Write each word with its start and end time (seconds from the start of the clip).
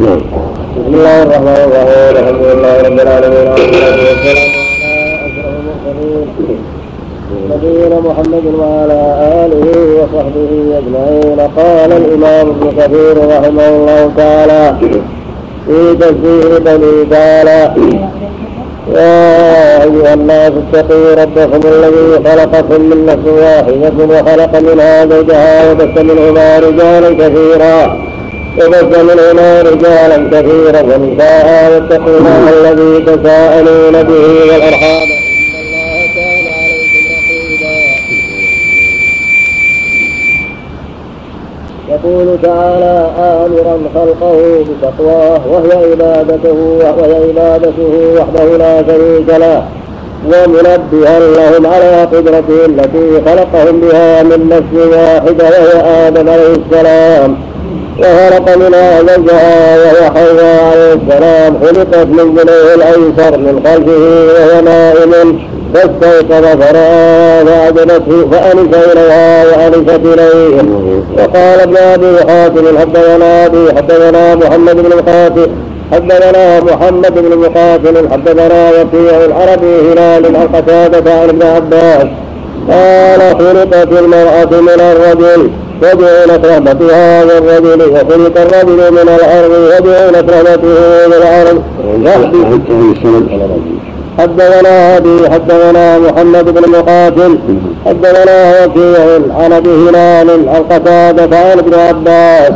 بسم 0.00 0.94
الله 0.94 1.22
الرحمن 1.22 1.60
الرحيم 1.68 2.16
الحمد 2.16 2.42
لله 2.50 2.74
رب 2.82 3.00
العالمين 3.00 3.46
والصلاة 3.48 3.98
والسلام 4.08 4.50
نبينا 7.50 8.00
محمد 8.08 8.44
وعلى 8.60 9.00
آله 9.44 9.66
وصحبه 9.98 10.50
أجمعين 10.80 11.40
قال 11.56 11.92
الإمام 11.92 12.46
ابن 12.48 12.70
كثير 12.78 13.16
رحمه 13.36 13.68
الله 13.68 14.10
تعالى 14.16 14.74
في 15.66 15.94
تفسير 16.00 16.58
بني 16.58 17.04
تعالى 17.10 17.60
يا 18.94 19.82
أيها 19.82 20.14
الناس 20.14 20.52
اتقوا 20.72 21.14
ربكم 21.22 21.60
الذي 21.68 22.28
خلقكم 22.30 22.80
من 22.82 23.06
نفس 23.06 23.26
واحدة 23.42 24.04
وخلق 24.04 24.60
منها 24.72 25.06
زوجها 25.06 25.72
وبث 25.72 25.98
منهما 26.02 26.58
رجالا 26.58 27.10
كثيرا 27.28 28.10
وبث 28.58 28.98
منهما 28.98 29.62
رجالا 29.62 30.16
كثيرا 30.32 30.82
ونساء 30.82 31.70
واتقوا 31.72 32.18
الله 32.18 32.50
الذي 32.50 33.04
تساءلون 33.06 34.02
به 34.02 34.24
والأرحام 34.52 35.08
إن 35.10 35.54
الله 35.60 36.06
كان 36.16 36.46
عليكم 36.58 37.00
يقول 41.88 42.38
تعالى 42.42 43.10
آمرا 43.18 43.78
خلقه 43.94 44.64
بتقواه 44.68 45.40
وهي 45.48 45.90
عبادته 45.90 46.52
وهي 46.52 47.14
عبادته 47.28 47.92
وحده 48.16 48.56
لا 48.56 48.84
شريك 48.86 49.28
له. 49.28 49.62
ومنبها 50.26 51.18
لهم 51.20 51.66
على 51.66 52.04
قدرته 52.12 52.64
التي 52.66 53.22
خلقهم 53.26 53.80
بها 53.80 54.22
من 54.22 54.48
نفس 54.48 54.86
واحدة 54.86 55.44
وهي 55.44 56.06
آدم 56.06 56.28
عليه 56.28 56.54
السلام. 56.66 57.49
وخلق 57.98 58.56
منها 58.56 58.98
زوجها 59.00 59.76
وهو 59.76 60.10
حواء 60.14 60.64
عليه 60.70 60.92
السلام 60.92 61.58
خلقت 61.62 62.06
من 62.06 62.34
جنيه 62.34 62.74
الأيسر 62.74 63.38
من 63.38 63.60
خلفه 63.64 64.02
وهو 64.26 64.60
نائم. 64.64 65.38
فاستيقظ 65.74 66.44
فرآها 66.62 67.44
فأعجبته 67.44 68.28
فأنس 68.32 68.74
إليها 68.92 69.44
وأنست 69.44 70.00
إليه. 70.04 70.62
وقال 71.18 71.60
ابن 71.60 71.76
أبي 71.76 72.18
حاتم 72.28 72.78
حدثنا 72.78 73.46
أبي 73.46 73.72
حدثنا 73.76 74.34
محمد 74.34 74.76
بن 74.76 74.92
القاسم 74.92 75.50
حدثنا 75.92 76.60
محمد 76.60 77.14
بن 77.14 77.38
مقاتل 77.38 78.08
حدثنا 78.12 78.70
وكيع 78.70 79.24
العربي 79.24 79.92
هلال 79.92 80.36
عن 80.36 80.48
قتادة 80.54 81.12
عن 81.14 81.28
ابن 81.28 81.42
عباس. 81.42 82.06
قال 82.70 83.20
خلقت 83.38 83.92
المرأة 83.92 84.60
من 84.60 84.80
الرجل. 84.80 85.50
وجعلت 85.82 86.46
رحمتها 86.46 87.24
للرجل 87.24 87.80
وخلق 87.88 88.36
الرجل 88.40 88.92
من 88.92 89.08
الأرض 89.16 89.50
وجعلت 89.50 90.30
رحمته 90.30 91.06
للارض 91.06 91.62
حدثنا 94.18 94.96
أبي 94.96 95.30
حدثنا 95.30 95.98
محمد 95.98 96.44
بن 96.54 96.70
مقاتل 96.70 97.38
حدثنا 97.86 98.64
وكيع 98.64 99.04
عن 99.38 99.52
أبي 99.52 99.70
هلال 99.70 100.30
عن 100.48 100.62
قتادة 100.70 101.38
عن 101.38 101.58
ابن 101.58 101.74
عباس. 101.74 102.52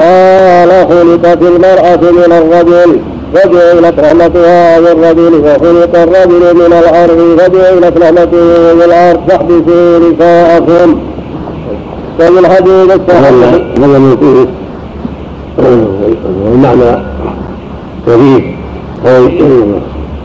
قال 0.00 0.70
خلقت 0.88 1.42
المرأة 1.42 2.02
من 2.10 2.32
الرجل 2.32 3.00
وجعلت 3.34 4.00
رحمتها 4.00 4.80
للرجل 4.80 5.34
وخلق 5.34 6.02
الرجل 6.02 6.54
من 6.54 6.72
الأرض 6.72 7.18
وجعلت 7.18 7.98
رحمته 7.98 8.72
للأرض 8.72 9.20
فاحبسوا 9.28 9.98
نساءكم. 9.98 11.00
ومن 12.20 12.38
الحديث 12.38 12.90
الصحيح 12.90 13.24
هذا 13.24 14.04
فيه 14.18 14.46
المعنى 16.52 17.04
قول 19.06 19.30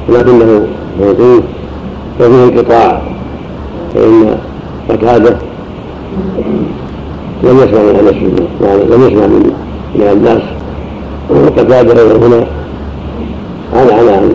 لكنه 0.10 0.68
موقوف 1.00 1.44
وفيه 2.20 2.44
انقطاع 2.44 3.02
فإن 3.96 4.38
قتادة 4.90 5.38
لم 7.44 7.58
يسمع 7.58 7.82
من 7.82 7.96
انس 8.00 8.18
لم 8.92 9.08
يسمع 9.08 9.28
من 9.28 9.52
من 9.96 10.08
الناس 10.12 10.42
وقتادة 11.30 12.18
هنا 12.18 12.48
عن 13.74 13.90
عن 13.90 14.10
عن 14.10 14.34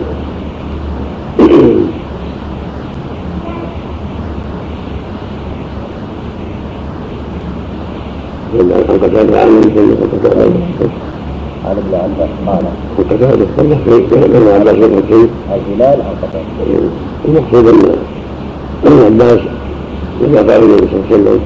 عن 8.59 8.83
قتادة 8.89 9.41
عن 9.41 9.49
عباس 14.67 15.29
عباس 15.51 15.97
عن 15.99 16.15
قتادة 16.21 16.43
المقصود 17.27 17.67
ان 17.67 17.95
ابن 18.85 18.99
عباس 19.05 19.39
لما 20.21 20.37
قال 20.37 20.63
النبي 20.63 20.87
صلى 20.87 20.95
الله 20.95 21.05
عليه 21.11 21.15
وسلم 21.15 21.39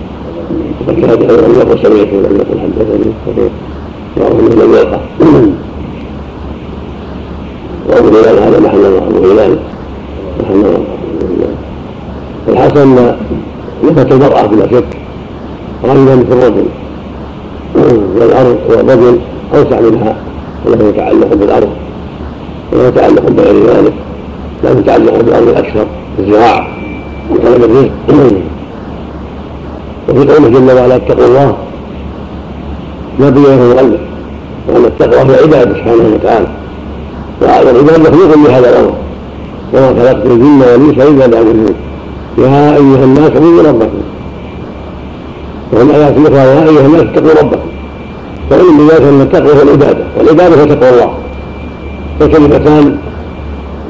وقتادة 0.87 1.47
لم 1.47 1.53
يقل 1.59 1.79
سمعت 1.83 2.13
ولم 2.13 2.35
يقل 2.35 2.59
حدثني 2.59 3.11
انه 4.17 4.63
لم 4.65 4.73
يقع 4.73 4.99
وابو 7.89 8.07
هلال 8.07 8.37
هذا 8.43 8.59
محل 8.59 8.85
ابو 8.85 9.31
هلال 9.31 9.59
محل 10.39 10.63
الحسن 12.49 13.15
نفت 13.83 14.11
المرأة 14.11 14.45
بلا 14.45 14.67
شك 14.71 14.97
رجلا 15.83 16.15
في 16.23 16.33
الرجل. 16.33 16.65
والأرض 18.15 18.57
والرجل 18.69 19.19
أوسع 19.55 19.79
منها 19.79 20.15
وله 20.65 20.89
يتعلق 20.89 21.33
بالأرض 21.33 21.69
وله 22.73 22.87
يتعلق 22.87 23.29
بغير 23.29 23.55
ذلك 23.67 23.93
له 24.63 24.79
يتعلق 24.79 25.21
بالأرض 25.21 25.49
أكثر 25.57 25.85
الزراعة 26.19 26.67
وطلب 27.31 27.63
الرزق 27.63 27.91
وفي 30.09 30.33
قوله 30.33 30.49
جل 30.49 30.71
وعلا 30.77 30.95
اتقوا 30.95 31.25
الله 31.25 31.55
ما 33.19 33.29
بين 33.29 33.43
له 33.43 33.55
مغلق 33.55 33.99
وأن 34.67 34.85
التقوى 34.85 35.19
هي 35.19 35.43
عبادة 35.43 35.73
سبحانه 35.73 36.13
وتعالى. 36.15 36.47
وهذا 37.41 37.71
العباد 37.71 37.99
مخلوق 37.99 38.35
لهذا 38.47 38.69
الأمر. 38.69 38.93
وما 39.73 39.87
خلقت 39.87 40.25
الجن 40.25 40.61
والإنس 40.61 40.97
إلا 41.07 41.27
ليعبدون. 41.27 41.75
يا 42.37 42.75
أيها 42.75 43.03
الناس 43.03 43.31
اعبدوا 43.31 43.63
ربكم. 43.63 44.01
وهم 45.73 45.91
آيات 45.91 46.13
أخرى 46.17 46.35
يا 46.35 46.69
أيها 46.69 46.85
الناس 46.85 47.01
اتقوا 47.01 47.41
ربكم. 47.41 47.68
فإن 48.49 48.77
بذلك 48.77 49.01
أن 49.01 49.21
التقوى 49.21 49.51
هو 49.51 49.61
العبادة 49.61 50.03
والعبادة 50.17 50.61
هو 50.61 50.65
تقوى 50.65 50.89
الله. 50.89 51.13
فكلمتان 52.19 52.97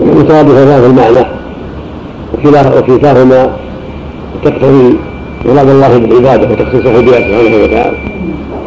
مترادفتان 0.01 0.81
في 0.81 0.87
المعنى 0.87 1.25
وكلاهما 2.33 3.51
تقتضي 4.43 4.97
مراد 5.45 5.69
الله 5.69 5.97
بالعبادة 5.97 6.51
وتخصيصه 6.51 7.01
بها 7.01 7.19
سبحانه 7.19 7.63
وتعالى. 7.63 7.97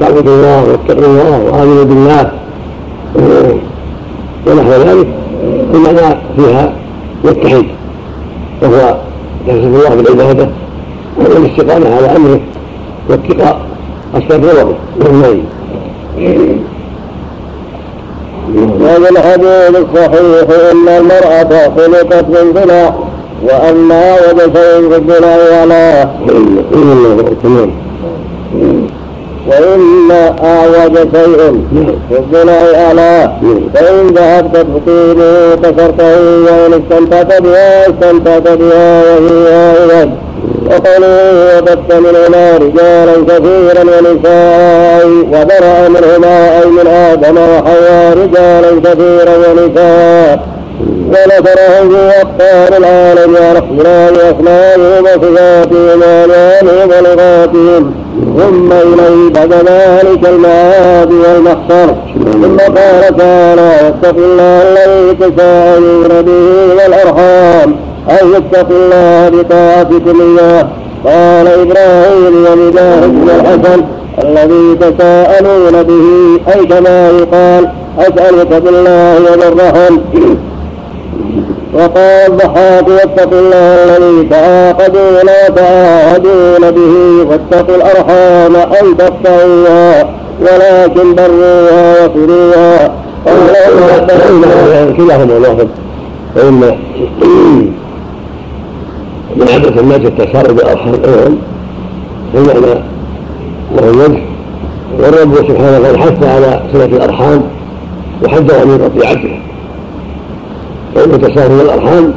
تعبدوا 0.00 0.34
الله 0.34 0.64
واتقوا 0.64 1.06
الله 1.06 1.40
وآمنوا 1.40 1.84
بالله 1.84 2.30
ونحو 4.46 4.70
ذلك. 4.70 5.08
المعنى 5.74 6.16
فيها 6.36 6.72
يتحد 7.24 7.64
وهو 8.62 8.96
تخصيص 9.46 9.64
الله 9.64 9.94
بالعبادة 9.94 10.48
والاستقامة 11.18 11.96
على 11.96 12.16
أمره 12.16 12.40
واتقاء 13.08 13.60
أسباب 14.14 14.44
غضبه 14.44 15.42
وفي 18.80 19.10
الحديث 19.10 19.76
الصحيح 19.76 20.70
إن 20.72 20.88
المرأة 20.88 21.70
خلقت 21.76 22.24
من 22.28 22.52
ضلع 22.52 22.94
وأما 23.42 24.16
شيء 24.38 24.88
في 24.88 24.96
الضلع 24.96 25.36
علاه 25.60 26.10
وإن 29.46 30.10
أعوج 30.44 30.94
شيء 30.96 31.60
في 32.08 32.18
الضلع 32.18 32.52
أعلاه 32.86 33.32
فإن 33.74 34.06
ذهبت 34.06 34.56
تطيله 34.56 35.54
كسرته 35.62 36.18
وإن 36.44 36.72
استمتعت 36.82 37.42
بها 37.42 37.88
استمتعت 37.90 38.48
بها 38.48 39.02
وهي 39.18 39.54
أعوج 39.54 40.08
وقالوا 40.72 41.58
وبث 41.58 41.94
منهما 41.96 42.56
رجالا 42.56 43.14
كثيرا 43.28 43.82
ونساء 43.82 45.06
وبرأ 45.06 45.88
منهما 45.88 46.60
أي 46.60 46.66
من 46.66 46.86
آدم 46.86 47.36
وحواء 47.38 48.16
رجالا 48.16 48.80
كثيرا 48.80 49.34
ونساء 49.36 50.40
ونشره 51.08 51.88
في 51.88 52.20
أقطار 52.20 52.78
العالم 52.78 53.36
على 53.36 53.58
اختلاف 53.58 54.12
أسمائهم 54.18 55.04
وصفاتهم 55.04 56.00
وألوانهم 56.02 56.88
ولغاتهم. 56.88 57.94
ثم 58.38 58.72
إليه 58.72 59.30
بعد 59.34 59.52
ذلك 59.52 60.28
المعاد 60.28 61.12
والمحشر. 61.12 61.94
ثم 62.42 62.58
قال 62.58 63.16
تعالى 63.18 63.62
واتق 63.62 64.16
الله 64.18 64.62
الذي 64.62 65.14
تساءلون 65.20 66.22
به 66.22 66.74
والأرحام. 66.74 67.91
أن 68.10 68.28
يتقوا 68.36 68.76
الله 68.76 69.42
بطاعتكم 69.42 70.20
إياه 70.20 70.68
قال 71.04 71.46
إبراهيم 71.46 72.46
ومجاهد 72.46 73.12
بن 73.12 73.30
الحسن 73.30 73.82
الذي 74.24 74.76
تساءلون 74.80 75.82
به 75.82 76.40
أي 76.54 76.66
كما 76.66 77.10
يقال 77.10 77.68
أسألك 77.98 78.62
بالله 78.62 79.18
وبالرحم. 79.32 79.98
وقال 81.74 82.30
الضحاك 82.32 82.88
واتقوا 82.88 83.40
الله 83.40 83.96
الذي 83.96 84.28
تعاقدون 84.28 85.28
وتعاهدون 85.48 86.70
به 86.70 87.30
واتقوا 87.30 87.76
الأرحام 87.76 88.56
أن 88.56 88.96
تقطعوها 88.96 90.04
ولكن 90.40 91.14
بروها 91.14 92.06
وصلوها 92.06 92.90
كلاهما 94.96 95.38
واحد 95.38 95.68
فإن 96.34 96.76
من 99.36 99.48
عادة 99.48 99.80
الناس 99.80 100.00
التساؤل 100.00 100.54
بالأرحام 100.54 100.94
أيضا 100.94 101.36
فالمعنى 102.32 102.60
له 102.60 103.88
الوجه 103.88 104.22
والرب 104.98 105.36
سبحانه 105.36 105.78
وتعالى 105.78 105.98
حث 105.98 106.24
على 106.24 106.62
صلة 106.72 106.84
الأرحام 106.84 107.42
وحذر 108.24 108.66
من 108.66 108.78
قطيعتها 108.84 109.38
فإن 110.94 111.10
التساهل 111.10 111.58
بالأرحام 111.58 112.12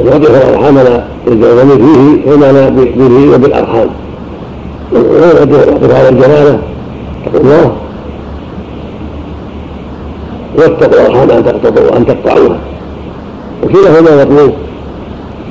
الوقف 0.00 0.30
الأرحام 0.30 0.74
لا 0.78 1.04
الضمير 1.26 1.76
فيه 1.76 2.32
ومعنى 2.32 2.70
به 2.70 3.34
وبالأرحام. 3.34 3.88
ويقف 4.92 5.94
على 5.94 6.08
الجلالة 6.08 6.58
اتقوا 7.26 7.40
الله. 7.40 7.72
واتقوا 10.58 11.06
الأرحام 11.06 11.30
أن 11.96 12.06
تقطعوها. 12.06 12.58
وكلاهما 13.64 14.24
مطلوب 14.24 14.52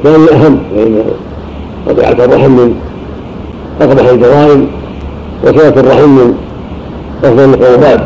الثاني 0.06 0.32
أهم 0.32 0.60
فإن 0.76 1.04
قطيعة 1.90 2.26
الرحم 2.26 2.52
من 2.52 2.76
أقبح 3.82 4.06
الجرائم 4.06 4.68
وصلة 5.44 5.70
الرحم 5.80 6.10
من 6.10 6.34
أفضل 7.24 7.44
القربات. 7.44 8.00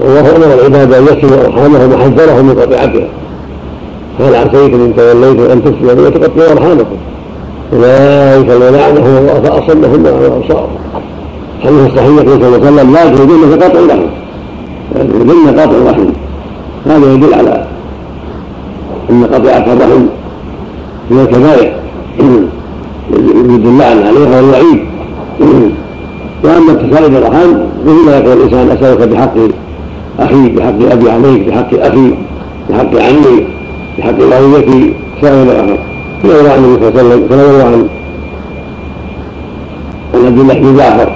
والله 0.00 0.36
أمر 0.36 0.54
العباد 0.54 0.92
أن 0.92 1.04
يصلوا 1.04 1.46
أرحامهم 1.46 1.92
وحذرهم 1.92 2.44
من 2.44 2.54
قطيعتها 2.54 3.08
هل 4.20 4.34
عسيتم 4.34 4.80
إن 4.80 4.96
توليتم 4.96 5.50
أن 5.50 5.64
تفسدوا 5.64 6.06
وتقطعوا 6.06 6.52
أرحامكم؟ 6.52 6.96
أولئك 7.72 8.50
الذين 8.50 8.80
لعنهم 8.80 9.16
الله 9.16 9.40
فأصمهم 9.40 10.06
على 10.06 10.26
أبصارهم. 10.26 10.76
حديث 11.62 11.86
الصحيح 11.86 12.08
صلى 12.08 12.34
الله 12.34 12.46
عليه 12.46 12.76
وسلم 12.76 12.92
لا 12.94 13.04
تريدون 13.04 13.62
قطع 13.62 13.78
الرحم؟ 13.78 14.06
لا 14.94 15.02
تريدون 15.02 15.60
قطع 15.60 15.76
الرحم. 15.76 16.06
هذا 16.86 17.12
يدل 17.12 17.34
على 17.34 17.71
إن 19.12 19.24
قطيعه 19.24 19.72
الرحم 19.72 20.02
من 21.10 21.20
الكبائر. 21.20 21.72
يريد 23.10 23.66
اللعن 23.66 23.98
عليها 24.08 24.40
والوعيد 24.40 24.80
وأما 26.44 26.72
التساؤل 26.72 27.10
بالارحام 27.10 27.50
مثل 27.86 28.06
ما 28.06 28.18
يقول 28.18 28.36
الإنسان 28.36 28.70
أسألك 28.70 29.08
بحق 29.08 29.34
أخي 30.20 30.48
بحق 30.48 30.92
أبي 30.92 31.10
عليك 31.10 31.48
بحق 31.48 31.74
أخي 31.74 32.14
بحق 32.70 32.94
عمي 32.94 33.46
بحق 33.98 34.18
والدتي 34.20 34.94
سائل 35.22 35.50
آخر. 35.50 35.78
فلولا 36.22 36.52
عن 36.52 36.64
النبي 36.64 36.80
صلى 36.80 36.88
الله 36.88 37.00
عليه 37.00 37.14
وسلم 37.14 37.28
فلولا 37.28 37.64
عن 37.64 37.88
عن 40.14 40.26
عبد 40.26 40.38
الله 40.38 40.54
بن 40.54 40.76
جعفر 40.76 41.12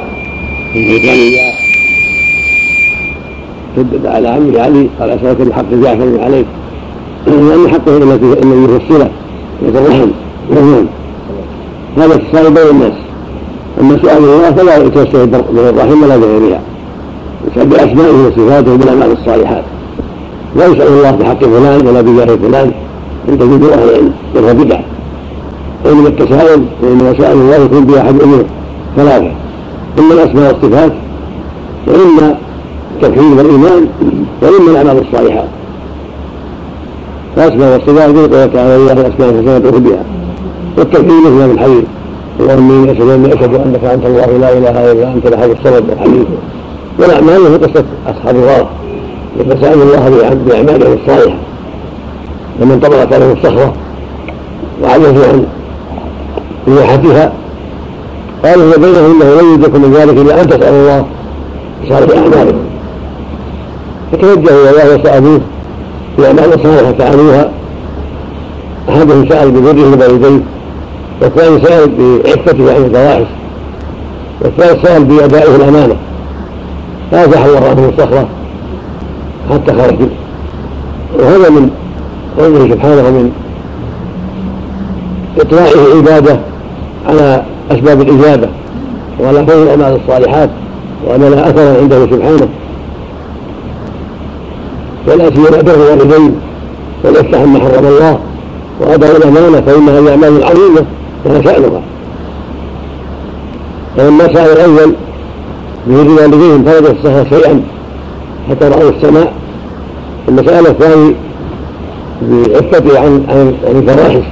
شدد 3.76 4.06
على 4.06 4.28
عمه 4.28 4.60
علي 4.60 4.88
قال 5.00 5.10
أسألك 5.10 5.40
بحق 5.40 5.70
جعفر 5.82 6.20
عليك. 6.20 6.46
لأن 7.26 7.68
حقه 7.68 7.96
الذي 7.96 8.18
في 8.18 8.76
الصله 8.76 9.10
الرحم 9.62 10.10
هذا 11.96 12.14
التساؤل 12.14 12.50
بين 12.50 12.68
الناس. 12.70 12.92
أما 13.80 13.98
سؤال 14.02 14.16
الله 14.16 14.50
فلا 14.50 14.76
يتوسل 14.76 15.26
بالرحم 15.26 16.02
ولا 16.02 16.16
بغيرها. 16.16 16.60
يسأل 17.50 17.66
بأسمائه 17.66 18.26
وصفاته 18.26 18.72
وبالأعمال 18.74 19.12
الصالحات. 19.12 19.64
لا 20.56 20.66
يسأل 20.66 20.88
الله 20.88 21.10
بحق 21.10 21.44
فلان 21.44 21.86
ولا 21.86 22.00
بجاه 22.00 22.36
فلان. 22.36 22.72
أن 23.28 23.38
تجد 23.38 23.62
أهل 23.64 23.88
العلم 23.88 24.12
وهو 24.34 24.54
بدعة 24.54 24.84
وإنما 25.84 26.08
التساؤل 26.08 26.64
وإنما 26.82 27.14
سأل 27.18 27.32
الله 27.32 27.56
يكون 27.56 27.84
بأحد 27.84 28.20
أمور 28.22 28.44
ثلاثة. 28.96 29.30
إما 29.98 30.14
الأسماء 30.14 30.54
والصفات 30.54 30.92
وإما 31.86 32.38
التوحيد 32.94 33.38
والإيمان 33.38 33.86
وإما 34.42 34.70
الأعمال 34.70 35.04
الصالحات. 35.08 35.48
الأسماء 37.36 37.72
والصفات 37.72 38.14
يقول 38.14 38.52
تعالى 38.52 38.76
لله 38.76 38.92
الأسماء 38.92 39.30
الحسنى 39.30 39.80
بها 39.80 40.02
والتوحيد 40.78 41.10
مثل 41.10 41.50
الحديث. 41.50 41.84
اللهم 42.40 42.70
إني 42.70 42.92
أشهد 42.92 43.08
أني 43.08 43.34
أشهد 43.34 43.54
أنك 43.54 43.84
أنت 43.84 44.06
الله 44.06 44.26
لا 44.26 44.52
إله 44.58 44.92
إلا 44.92 45.12
أنت 45.12 45.26
الاحد 45.26 45.50
الصمد 45.50 45.90
الحديث 45.92 46.26
والاعمال 46.98 47.46
هي 47.46 47.56
قصة 47.56 47.84
أصحاب 48.06 48.36
الغار. 48.36 48.68
يتساءل 49.40 49.82
الله 49.82 50.34
باعمالهم 50.46 50.98
الصالحة. 51.02 51.36
فمن 52.60 52.80
طبقت 52.80 53.12
له 53.12 53.32
الصخره 53.32 53.72
وعجزوا 54.82 55.26
عن 55.26 55.46
رياحتها 56.68 57.32
قالوا 58.44 58.72
هي 58.72 58.78
بينهم 58.78 59.22
انه 59.22 59.40
لن 59.40 59.54
يدركم 59.54 59.82
من 59.82 59.92
ذلك 59.92 60.16
إلا 60.18 60.42
أن 60.42 60.48
تسالوا 60.48 60.80
الله 60.80 61.06
بصالح 61.84 62.18
اعمالهم 62.18 62.58
فتوجهوا 64.12 64.70
إلى 64.70 64.70
الله 64.70 65.00
وسألوه 65.00 65.40
باعمال 66.18 66.60
صالحه 66.62 66.92
فعلوها 66.92 67.50
احدهم 68.88 69.28
سال 69.28 69.50
ببره 69.50 69.94
الوالدين 69.94 70.42
والثاني 71.22 71.60
سال 71.64 71.90
بعفته 71.98 72.74
عن 72.74 72.84
الفواحش 72.84 73.26
والثالث 74.40 74.86
سال 74.86 75.04
بأدائه 75.04 75.56
الأمانة. 75.56 75.96
فازح 77.10 77.44
الله 77.44 77.68
عنه 77.68 77.88
الصخره 77.88 78.28
حتى 79.50 79.72
خرج. 79.72 79.96
وهذا 81.18 81.50
من 81.50 81.70
قوله 82.38 82.74
سبحانه 82.74 83.02
من 83.02 83.32
إطلاعه 85.40 85.96
عباده 85.96 86.38
على 87.08 87.42
أسباب 87.70 88.00
الإجابة 88.00 88.48
وعلى 89.20 89.44
كون 89.44 89.62
الأعمال 89.62 90.00
الصالحات 90.04 90.50
وأن 91.06 91.20
لها 91.20 91.50
أثرا 91.50 91.80
عنده 91.80 92.06
سبحانه. 92.06 92.48
ولا 95.08 95.30
سيما 95.30 95.62
بر 95.62 95.74
الوالدين 95.74 96.34
والإفتح 97.04 97.40
ما 97.40 97.60
حرم 97.60 97.86
الله. 97.86 98.18
وأداء 98.80 99.16
الأمانة 99.16 99.60
فإنها 99.60 99.98
الأعمال 99.98 100.36
العظيمة 100.36 100.84
لها 101.26 101.42
شأنها. 101.42 101.82
فلما 103.96 104.26
سأل 104.34 104.50
الأول 104.58 104.94
بيد 105.86 106.08
والديهم 106.08 106.64
فوجد 106.64 106.84
الصخرة 106.84 107.26
شيئا 107.30 107.62
حتى 108.50 108.68
رأوا 108.68 108.90
السماء. 108.90 109.32
المسألة 110.28 110.70
الثانية 110.70 111.14
بعفته 112.22 113.00
عن 113.00 113.24
عن 113.28 113.54
عن 113.64 113.76
الفواحش 113.76 114.24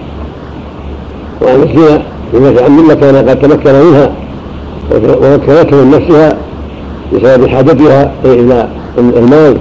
وعن 1.43 1.63
الزنا 1.63 2.03
بما 2.33 2.69
مما 2.69 2.95
كان 2.95 3.17
قد 3.29 3.41
تمكن 3.41 3.73
منها 3.73 4.13
ومكنته 4.93 5.77
من 5.77 5.91
نفسها 5.91 6.37
بسبب 7.13 7.47
حاجتها 7.47 8.13
إلى 8.25 8.69
المال. 8.99 9.57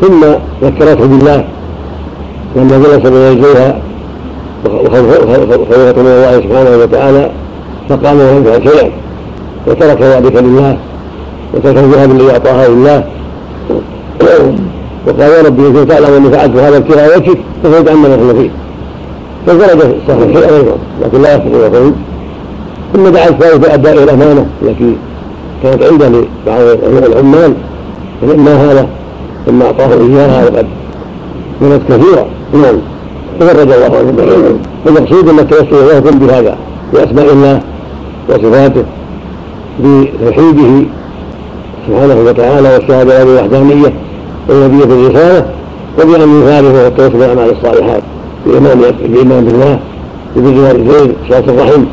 ثم 0.00 0.24
ذكرته 0.62 1.06
بالله 1.06 1.44
لما 2.56 2.78
جلس 2.78 3.06
بين 3.06 3.32
يديها 3.32 3.78
وخوفت 4.64 5.98
من 5.98 6.06
الله 6.06 6.40
سبحانه 6.40 6.76
وتعالى 6.82 7.30
فقام 7.88 8.18
وانفع 8.18 8.70
شيئا. 8.70 8.90
وترك 9.66 10.02
ذلك 10.02 10.36
لله 10.36 10.78
وترك 11.54 11.76
الذهب 11.76 12.10
الذي 12.10 12.30
اعطاها 12.30 12.68
لله. 12.68 13.04
وقال 15.06 15.20
يا 15.20 15.42
ربي 15.42 15.66
إن 15.66 15.88
تعلم 15.88 16.14
أني 16.14 16.30
فعلت 16.30 16.56
هذا 16.56 16.76
ابتغاء 16.76 17.18
وجهك 17.18 17.38
فخرج 17.62 17.88
عما 17.88 18.08
نحن 18.08 18.34
فيه 18.38 18.50
فخرج 19.46 19.80
الصحيح 19.80 20.36
شيئا 20.36 20.56
أيضا 20.56 20.76
لكن 21.02 21.22
لا 21.22 21.34
يستطيع 21.34 21.66
الخروج 21.66 21.92
ثم 22.94 23.08
دعا 23.08 23.28
الثالث 23.28 23.56
باداء 23.56 24.02
الأمانة 24.02 24.46
التي 24.62 24.96
كانت 25.62 25.82
عنده 25.82 26.08
لبعض 26.08 26.60
العمال 27.04 27.54
فلما 28.20 28.54
هذا 28.54 28.88
ثم 29.46 29.62
أعطاه 29.62 29.88
إياها 29.94 30.44
وقد 30.44 30.66
كانت 31.60 31.82
كثيرة. 31.88 32.26
نعم. 32.54 32.76
تفرج 33.40 33.70
الله 33.72 33.98
عنه 33.98 34.58
المقصود 34.86 35.28
أن 35.28 35.38
التوسل 35.38 35.96
يكون 35.96 36.18
بهذا 36.18 36.56
بأسماء 36.92 37.32
الله 37.32 37.60
وصفاته 38.28 38.84
بتوحيده 39.80 40.86
سبحانه 41.88 42.16
وتعالى 42.26 42.74
والشهادة 42.74 43.24
بالوحدانية 43.24 43.92
والنبي 44.48 44.84
الرساله 44.84 45.46
وبأن 45.98 46.42
يخالف 46.42 46.84
والتوسل 46.84 47.12
بالاعمال 47.12 47.52
الصالحات 47.52 48.02
بالايمان 48.46 48.94
بالايمان 49.02 49.44
بالله 49.44 49.78
ببر 50.36 50.48
الوالدين 50.50 51.12
صلاه 51.28 51.38
الرحم 51.38 51.84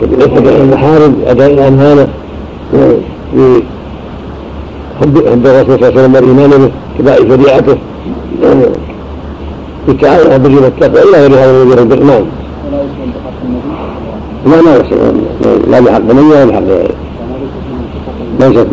بالعفه 0.00 0.54
عن 0.54 0.60
المحارم 0.60 1.16
أداء 1.26 1.50
الأمانة 1.50 2.08
بحب 2.72 3.62
حب 5.00 5.16
الرسول 5.16 5.64
صلى 5.66 5.74
الله 5.74 5.86
عليه 5.86 6.00
وسلم 6.00 6.14
والايمان 6.14 6.50
به 6.50 6.70
اتباع 6.96 7.16
شريعته 7.16 7.76
بالتعاون 9.86 10.26
على 10.26 10.36
البر 10.36 10.62
والتقوى 10.64 11.02
إلى 11.02 11.18
غير 11.26 11.34
هذا 11.34 11.64
من 11.64 11.78
البر 11.78 12.02
نعم 12.02 12.24
لا 14.46 14.60
ما 14.62 14.78
لا 15.70 15.80
بحق 15.80 16.00
من 16.00 16.18
ولا 16.18 16.44
بحق 16.44 16.62
غيره 16.62 16.94
ليست 18.40 18.66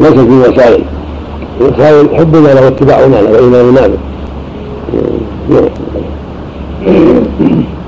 ليست 0.00 0.14
في 0.14 0.50
وسائل 0.50 0.82
الوسائل 1.60 2.16
حبنا 2.16 2.48
له 2.48 2.64
واتباعنا 2.64 3.16
له 3.16 3.30
وإيماننا 3.32 3.86
به 3.88 3.98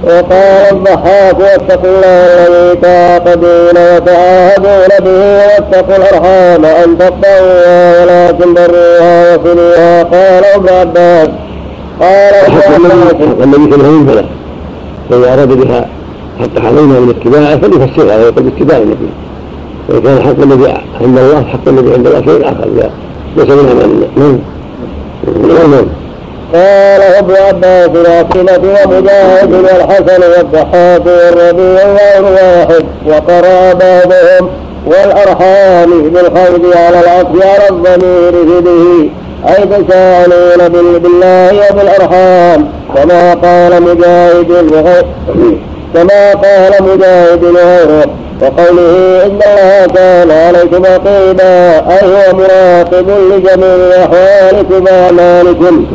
وقال 0.05 0.73
الضحاك 0.73 1.39
واتقوا 1.41 1.91
الله 1.91 2.47
الذي 2.49 2.81
تعاقدون 2.81 3.77
وتعاهدون 3.97 4.89
به 5.05 5.21
واتقوا 5.37 5.97
الأرحام 5.97 6.65
أن 6.65 6.99
تقطعوها 6.99 8.03
ولكن 8.03 8.55
بروها 8.55 9.37
وصلوها. 9.37 10.03
قال 10.03 10.45
ابن 10.45 10.69
عباس. 10.69 11.29
قال 12.01 12.35
ابن 12.35 12.87
عباس. 12.87 13.45
النبي 13.45 13.75
عليه 13.75 13.85
وسلم 13.85 14.29
فإذا 15.11 15.35
أراد 15.35 15.49
بها 15.49 15.89
حق 16.41 16.65
علينا 16.67 17.01
من 17.01 17.15
اتباعه 17.21 17.57
فليفسرها 17.57 18.17
ويقول 18.17 18.47
اتباع 18.47 18.79
النبي. 18.79 19.11
وإن 19.89 20.03
كان 20.03 20.23
حق 20.23 20.43
الذي 20.43 20.73
عند 21.01 21.19
الله 21.19 21.45
حق 21.45 21.69
الذي 21.69 21.93
عند 21.95 22.07
الله 22.07 22.21
شيء 22.21 22.49
آخر. 22.49 22.91
ليس 23.37 23.51
من 23.51 23.69
أماننا 23.69 24.07
نعم 24.17 25.71
نعم 25.71 25.87
قال 26.55 27.03
ابن 27.03 27.35
عباس 27.35 27.91
العاصمة 27.95 28.63
ومجاهد 28.85 29.53
والحسن 29.53 30.23
والضحاك 30.37 31.07
والربيع 31.07 31.83
غير 31.85 32.25
واحد 32.25 32.85
وقرأ 33.07 33.73
بعضهم 33.73 34.51
والأرحام 34.87 36.03
بالخوض 36.03 36.77
على 36.77 37.01
العطف 37.01 37.47
على 37.47 37.69
الضمير 37.71 38.33
في 38.33 38.61
به 38.61 39.11
أي 39.49 39.67
تساءلون 39.67 40.69
بالله 40.99 41.51
وبالأرحام. 41.71 42.69
كما 42.97 43.35
قال 43.35 43.83
مجاهد 43.83 44.51
كما 45.95 46.33
قال 46.33 46.73
مجاهد 46.83 47.45
وغيره. 47.45 48.07
وقوله 48.43 49.27
إن 49.27 49.41
الله 49.47 49.87
كان 49.95 50.31
عليكم 50.31 50.83
رقيبا 50.85 51.79
أي 51.91 52.07
هو 52.07 52.37
مراقب 52.39 53.11
لجميع 53.31 54.05
أحوالكم 54.05 54.85
وأعمالكم. 54.85 55.87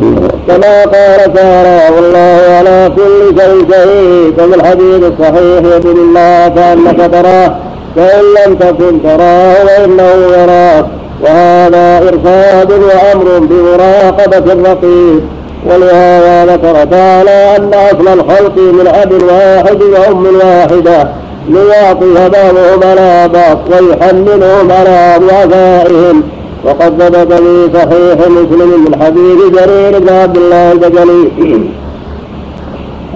كما 0.48 0.82
قال 0.82 1.34
تعالى 1.34 1.96
والله 1.96 2.42
على 2.58 2.92
كل 2.96 3.42
شيء 3.42 3.72
شهيد. 3.72 4.40
وفي 4.40 4.56
الحديث 4.56 5.04
الصحيح 5.04 5.64
يقول 5.76 5.98
الله 5.98 6.48
كأنك 6.48 7.12
تراه 7.12 7.56
فإن 7.96 8.24
لم 8.38 8.56
تكن 8.56 9.04
تراه 9.04 9.54
فإنه 9.54 10.12
يراك. 10.38 10.86
وهذا 11.22 11.98
إرشاد 11.98 12.72
وأمر 12.72 13.40
بمراقبة 13.40 14.54
الرقيب. 14.54 15.22
ولهذا 15.66 16.46
ذكر 16.46 16.86
تعالى 16.92 17.58
أن 17.58 17.72
أصل 17.74 18.08
الخلق 18.08 18.58
من 18.58 18.88
أب 18.88 19.12
واحد 19.14 19.82
وأم 19.82 20.26
واحدة. 20.36 21.08
ليعطف 21.50 22.30
بعضهم 22.32 22.84
على 22.84 23.30
بعض 23.34 23.58
ويحملهم 23.72 24.72
على 24.72 25.20
ضعفائهم 25.20 26.24
وقد 26.66 27.04
ثبت 27.04 27.34
في 27.34 27.70
صحيح 27.74 28.28
مسلم 28.30 28.86
من 28.86 29.04
حديث 29.04 29.62
جرير 29.62 30.00
بن 30.00 30.10
عبد 30.10 30.38
الله 30.38 30.72
البجلي. 30.72 31.30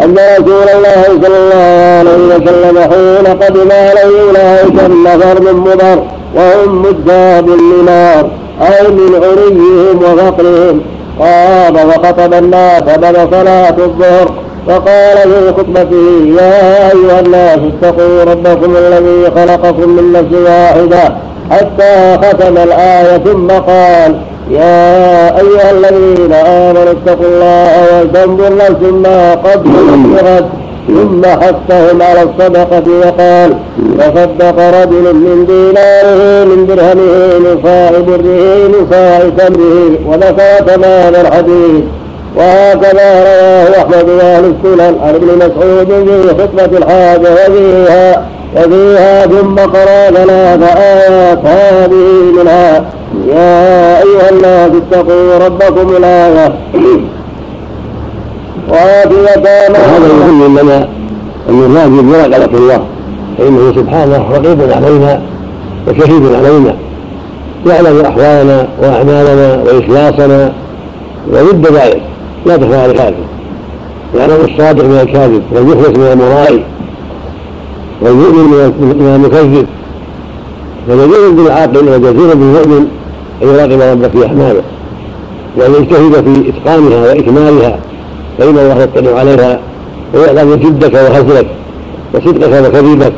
أن 0.03 0.13
رسول 0.13 0.67
الله 0.75 1.03
صلى 1.21 1.37
الله 1.37 1.99
عليه 1.99 2.35
وسلم 2.35 2.77
حين 2.79 3.25
قدم 3.43 3.71
عليه 3.71 4.21
أولئك 4.21 4.85
النفر 4.85 5.41
من 5.41 5.59
مضر 5.59 6.03
وهم 6.35 6.81
مجاب 6.81 7.49
لنار 7.49 8.29
أي 8.61 8.87
من 8.87 9.15
عريهم 9.23 9.97
وفقرهم. 9.97 10.81
قام 11.19 11.75
وخطب 11.75 12.33
الناس 12.33 12.83
بعد 12.83 13.15
صلاة 13.31 13.75
الظهر. 13.77 14.31
فقال 14.67 15.17
في 15.17 15.53
خطبته 15.57 16.07
يا 16.41 16.91
أيها 16.91 17.19
الناس 17.19 17.59
اتقوا 17.59 18.23
ربكم 18.23 18.75
الذي 18.75 19.31
خلقكم 19.35 19.89
من 19.89 20.11
نفس 20.13 20.33
واحدة 20.49 21.15
حتى 21.51 22.17
ختم 22.17 22.57
الآية 22.57 23.17
ثم 23.17 23.47
قال 23.47 24.15
يا 24.51 25.37
أيها 25.39 25.71
الذين 25.71 26.33
آمنوا 26.33 26.91
اتقوا 26.91 27.25
الله 27.25 27.69
ولتنظر 27.93 28.55
نفس 28.55 28.81
ما 29.03 29.35
قدمت 29.35 30.23
لغد 30.23 30.45
ثم 30.87 31.25
حثهم 31.25 32.01
على 32.01 32.23
الصدقة 32.23 32.83
وقال 32.99 33.53
تصدق 33.99 34.57
رجل 34.81 35.15
من 35.15 35.45
ديناره 35.47 36.45
من 36.45 36.67
درهمه 36.67 37.39
من 37.39 37.59
صاع 37.63 37.91
بره 37.91 38.67
من 38.67 38.87
صاع 38.91 39.19
تمره 39.37 39.91
وذكر 40.07 40.75
تمام 40.75 41.15
الحديث. 41.15 41.83
وهكذا 42.37 43.23
رواه 43.23 43.81
أحمد 43.81 44.09
وأهل 44.09 44.45
السنن 44.45 44.95
عن 45.01 45.15
ابن 45.15 45.27
مسعود 45.35 45.87
في 46.07 46.29
خطبة 46.29 46.77
الحاجة 46.77 47.29
وفيها 47.33 48.27
وفيها 48.55 49.27
ثم 49.27 49.55
قرأ 49.55 50.11
ثلاث 50.11 50.77
آيات. 50.77 51.39
هذه 51.45 52.33
منها 52.37 52.85
يا 53.27 53.97
أيها 54.03 54.29
الناس 54.31 54.71
اتقوا 54.81 55.37
ربكم 55.45 55.95
الايه 55.97 56.53
وآتية 58.69 59.41
ما 59.69 59.79
هذا 59.79 60.05
يدل 60.05 60.61
لنا 60.61 60.87
أن 61.49 61.63
الواجب 61.65 62.03
مراقبة 62.03 62.57
الله 62.57 62.81
فإنه 63.37 63.73
سبحانه 63.75 64.25
رقيب 64.31 64.61
علينا 64.71 65.21
وشهيد 65.87 66.35
علينا. 66.35 66.75
يعلم 67.67 68.05
أحوالنا 68.05 68.67
وأعمالنا 68.81 69.63
وإخلاصنا 69.63 70.53
وضد 71.31 71.67
ذلك. 71.67 72.01
لا 72.45 72.57
تخفى 72.57 72.75
على 72.75 72.91
الكافر 72.91 73.23
يعلم 74.15 74.45
الصادق 74.45 74.83
من 74.83 74.99
الكاذب 75.01 75.41
والمخلص 75.51 75.97
من 75.97 76.07
المرائي 76.13 76.63
والمؤمن 78.01 78.73
من 78.79 79.13
المكذب. 79.15 79.67
فجدير 80.87 81.31
بالعاقل 81.31 81.89
وجدير 81.89 82.35
بالمؤمن 82.35 82.87
أن 83.43 83.47
يراقب 83.47 83.81
ربه 83.81 84.07
في 84.07 84.25
أحماله 84.25 84.61
وأن 85.57 85.73
يجتهد 85.73 86.13
في 86.23 86.49
إتقانها 86.49 87.01
وإكمالها. 87.01 87.79
فإن 88.37 88.57
الله 88.57 88.83
يطلع 88.83 89.19
عليها 89.19 89.59
ويعلم 90.13 90.55
جدك 90.55 90.93
وهزلك 90.93 91.47
وصدقك 92.13 92.65
وكذبك 92.65 93.13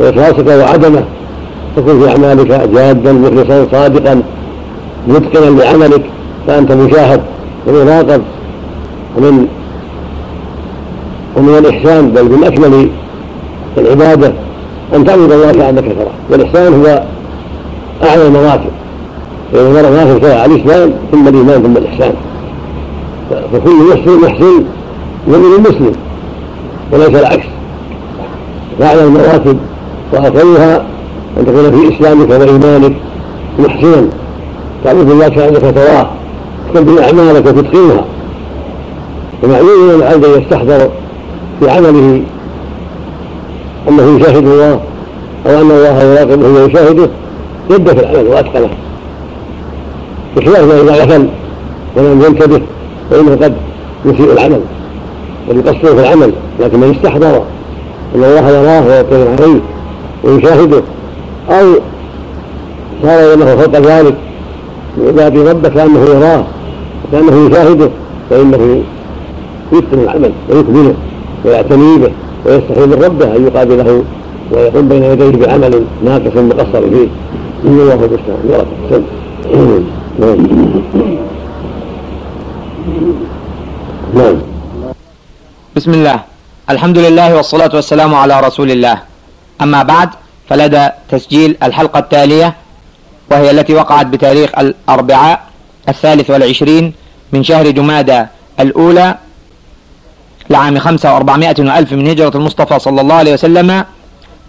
وإخلاصك 0.00 0.46
وعدمه 0.46 1.04
تكن 1.76 2.00
في 2.00 2.08
أعمالك 2.08 2.46
جادا 2.74 3.12
مخلصا 3.12 3.66
صادقا 3.72 4.22
متقنا 5.08 5.62
لعملك 5.62 6.02
فأنت 6.46 6.72
مشاهد 6.72 7.20
ومراقب. 7.66 8.22
ومن 9.16 9.48
ومن 11.36 11.58
الإحسان 11.58 12.08
بل 12.10 12.24
من 12.24 12.44
أكمل 12.44 12.88
العبادة 13.78 14.32
أن 14.94 15.04
تعبد 15.04 15.32
الله 15.32 15.52
كأنك 15.52 15.84
تراه 15.84 16.12
والإحسان 16.30 16.74
هو 16.74 17.02
أعلى 18.08 18.26
المراتب. 18.26 18.70
فإذا 19.52 19.68
المرء 19.68 19.90
مراتب 19.90 20.22
شرع 20.22 20.44
الإسلام 20.44 20.92
ثم 21.12 21.28
الإيمان 21.28 21.62
ثم 21.62 21.76
الإحسان. 21.76 22.12
فكل 23.52 23.70
محسن 23.70 24.20
محسن 24.20 24.64
يؤمن 25.28 25.60
مسلم 25.60 25.92
وليس 26.92 27.08
العكس. 27.08 27.46
فأعلى 28.78 29.04
المراتب 29.04 29.58
وأقلها 30.12 30.86
أن 31.38 31.46
تكون 31.46 31.70
في 31.70 31.96
إسلامك 31.96 32.30
وإيمانك 32.30 32.92
محسنا. 33.58 34.08
تعبد 34.84 35.10
الله 35.10 35.28
كأنك 35.28 35.74
تراه 35.74 36.10
تقدم 36.74 36.98
أعمالك 36.98 37.46
وتتقنها. 37.46 38.04
ومعلوم 39.42 39.90
ان 39.90 39.94
العبد 39.94 40.24
يستحضر 40.24 40.90
في 41.60 41.70
عمله 41.70 42.22
أنه 43.88 44.16
يشاهد 44.16 44.46
الله 44.46 44.80
أو 45.46 45.60
أن 45.60 45.70
الله 45.70 46.02
يراقبه 46.02 46.48
ويشاهده 46.48 47.08
جد 47.70 47.88
في 47.88 48.00
العمل 48.00 48.28
وأتقنه. 48.28 48.68
بخلاف 50.36 50.60
ما 50.60 50.80
إذا 50.80 51.04
غفل 51.04 51.28
ولم 51.96 52.22
ينتبه 52.26 52.60
فانه 53.10 53.30
قد 53.30 53.54
يسيء 54.04 54.32
العمل 54.32 54.60
ويقصر 55.48 55.96
في 55.96 56.00
العمل 56.00 56.32
لكن 56.60 56.80
من 56.80 56.90
استحضر 56.90 57.42
أن 58.14 58.24
الله 58.24 58.50
يراه 58.50 58.86
ويطلع 58.86 59.30
عليه 59.30 59.60
ويشاهده 60.24 60.82
أو 61.50 61.74
صار 63.02 63.34
له 63.36 63.56
فوق 63.56 63.76
ذلك 63.76 64.14
عباد 65.06 65.38
ربه 65.38 65.68
كانه 65.68 66.00
يراه 66.00 66.44
وكانه 67.08 67.46
يشاهده 67.46 67.90
فإنه 68.30 68.82
يتقن 69.72 69.98
العمل 69.98 70.32
ويكمله 70.48 70.94
ويعتني 71.44 71.98
به 71.98 72.12
ويستحي 72.44 72.86
من 72.86 72.98
ربه 73.04 73.36
أن 73.36 73.46
يقابله 73.46 74.04
ويقوم 74.52 74.88
بين 74.88 75.02
يديه 75.04 75.46
بعمل 75.46 75.84
ناقص 76.04 76.36
مقصر 76.36 76.82
فيه. 76.92 77.08
إن 77.64 77.78
الله 77.80 77.94
المستعان 77.94 78.66
نعم 80.18 80.36
نعم. 84.14 84.36
بسم 85.76 85.90
الله. 85.94 86.18
الحمد 86.70 86.98
لله 86.98 87.36
والصلاة 87.36 87.70
والسلام 87.74 88.14
على 88.14 88.40
رسول 88.40 88.70
الله. 88.70 88.98
أما 89.60 89.82
بعد 89.82 90.08
فلدى 90.48 90.88
تسجيل 91.08 91.56
الحلقة 91.62 91.98
التالية 91.98 92.54
وهي 93.30 93.50
التي 93.50 93.74
وقعت 93.74 94.06
بتاريخ 94.06 94.50
الأربعاء 94.58 95.40
الثالث 95.88 96.30
والعشرين 96.30 96.92
من 97.32 97.42
شهر 97.42 97.70
جمادى 97.70 98.24
الأولى 98.60 99.16
لعام 100.50 100.78
خمسة 100.78 101.14
وأربعمائة 101.14 101.54
وألف 101.58 101.92
من 101.92 102.08
هجرة 102.08 102.36
المصطفى 102.36 102.78
صلى 102.78 103.00
الله 103.00 103.14
عليه 103.14 103.32
وسلم 103.32 103.84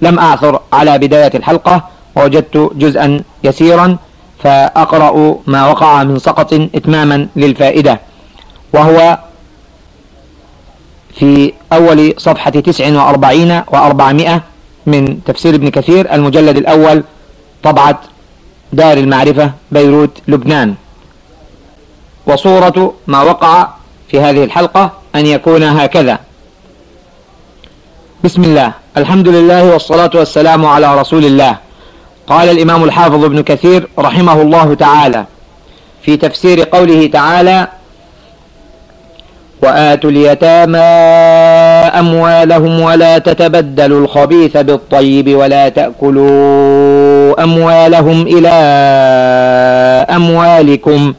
لم 0.01 0.19
أعثر 0.19 0.59
على 0.73 0.97
بداية 0.97 1.31
الحلقة 1.35 1.83
ووجدت 2.15 2.71
جزءا 2.75 3.23
يسيرا 3.43 3.97
فأقرأ 4.43 5.37
ما 5.47 5.67
وقع 5.67 6.03
من 6.03 6.19
سقط 6.19 6.53
إتماما 6.53 7.27
للفائدة. 7.35 7.99
وهو 8.73 9.19
في 11.15 11.53
أول 11.73 12.13
صفحة 12.17 12.49
تسع 12.49 13.03
وأربعين 13.05 13.61
وأربعمائة 13.67 14.41
من 14.85 15.23
تفسير 15.23 15.55
ابن 15.55 15.69
كثير 15.69 16.13
المجلد 16.13 16.57
الأول 16.57 17.03
طبعة 17.63 17.99
دار 18.73 18.97
المعرفة 18.97 19.51
بيروت 19.71 20.17
لبنان. 20.27 20.75
وصورة 22.27 22.93
ما 23.07 23.21
وقع 23.21 23.67
في 24.13 24.19
هذه 24.19 24.43
الحلقة 24.43 24.91
أن 25.15 25.25
يكون 25.25 25.63
هكذا. 25.63 26.19
بسم 28.23 28.43
الله. 28.43 28.71
الحمد 28.97 29.27
لله 29.27 29.73
والصلاة 29.73 30.09
والسلام 30.15 30.65
على 30.65 30.99
رسول 31.01 31.25
الله. 31.25 31.57
قال 32.27 32.49
الإمام 32.49 32.83
الحافظ 32.83 33.23
ابن 33.23 33.43
كثير 33.43 33.87
رحمه 33.99 34.41
الله 34.41 34.73
تعالى 34.73 35.25
في 36.01 36.17
تفسير 36.17 36.63
قوله 36.63 37.07
تعالى 37.07 37.67
وآتوا 39.63 40.09
اليتامى 40.09 40.77
أموالهم 41.99 42.79
ولا 42.79 43.17
تتبدلوا 43.17 43.99
الخبيث 43.99 44.57
بالطيب 44.57 45.35
ولا 45.35 45.69
تأكلوا 45.69 47.43
أموالهم 47.43 48.21
إلى 48.27 48.49
أموالكم 50.09 51.13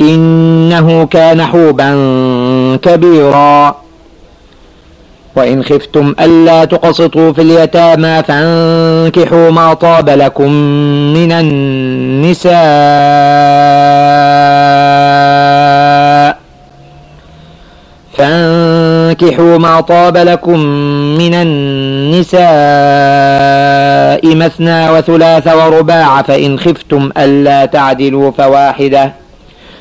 إنه 0.00 1.06
كان 1.06 1.42
حوبا 1.42 1.90
كبيرا. 2.82 3.76
وإن 5.36 5.62
خفتم 5.64 6.14
ألا 6.20 6.64
تقسطوا 6.64 7.32
في 7.32 7.42
اليتامى 7.42 8.22
فانكحوا 8.22 9.50
ما 9.50 9.74
طاب 9.74 10.10
لكم 10.10 10.50
من 11.12 11.32
النساء. 11.32 12.56
فانكحوا 18.16 19.58
ما 19.58 19.80
طاب 19.80 20.16
لكم 20.16 20.58
من 21.18 21.34
النساء 21.34 22.46
مثنى 24.36 24.90
وثلاث 24.90 25.48
ورباع. 25.48 26.22
فإن 26.22 26.58
خفتم 26.58 27.10
ألا 27.18 27.64
تعدلوا 27.64 28.30
فواحدة. 28.30 29.25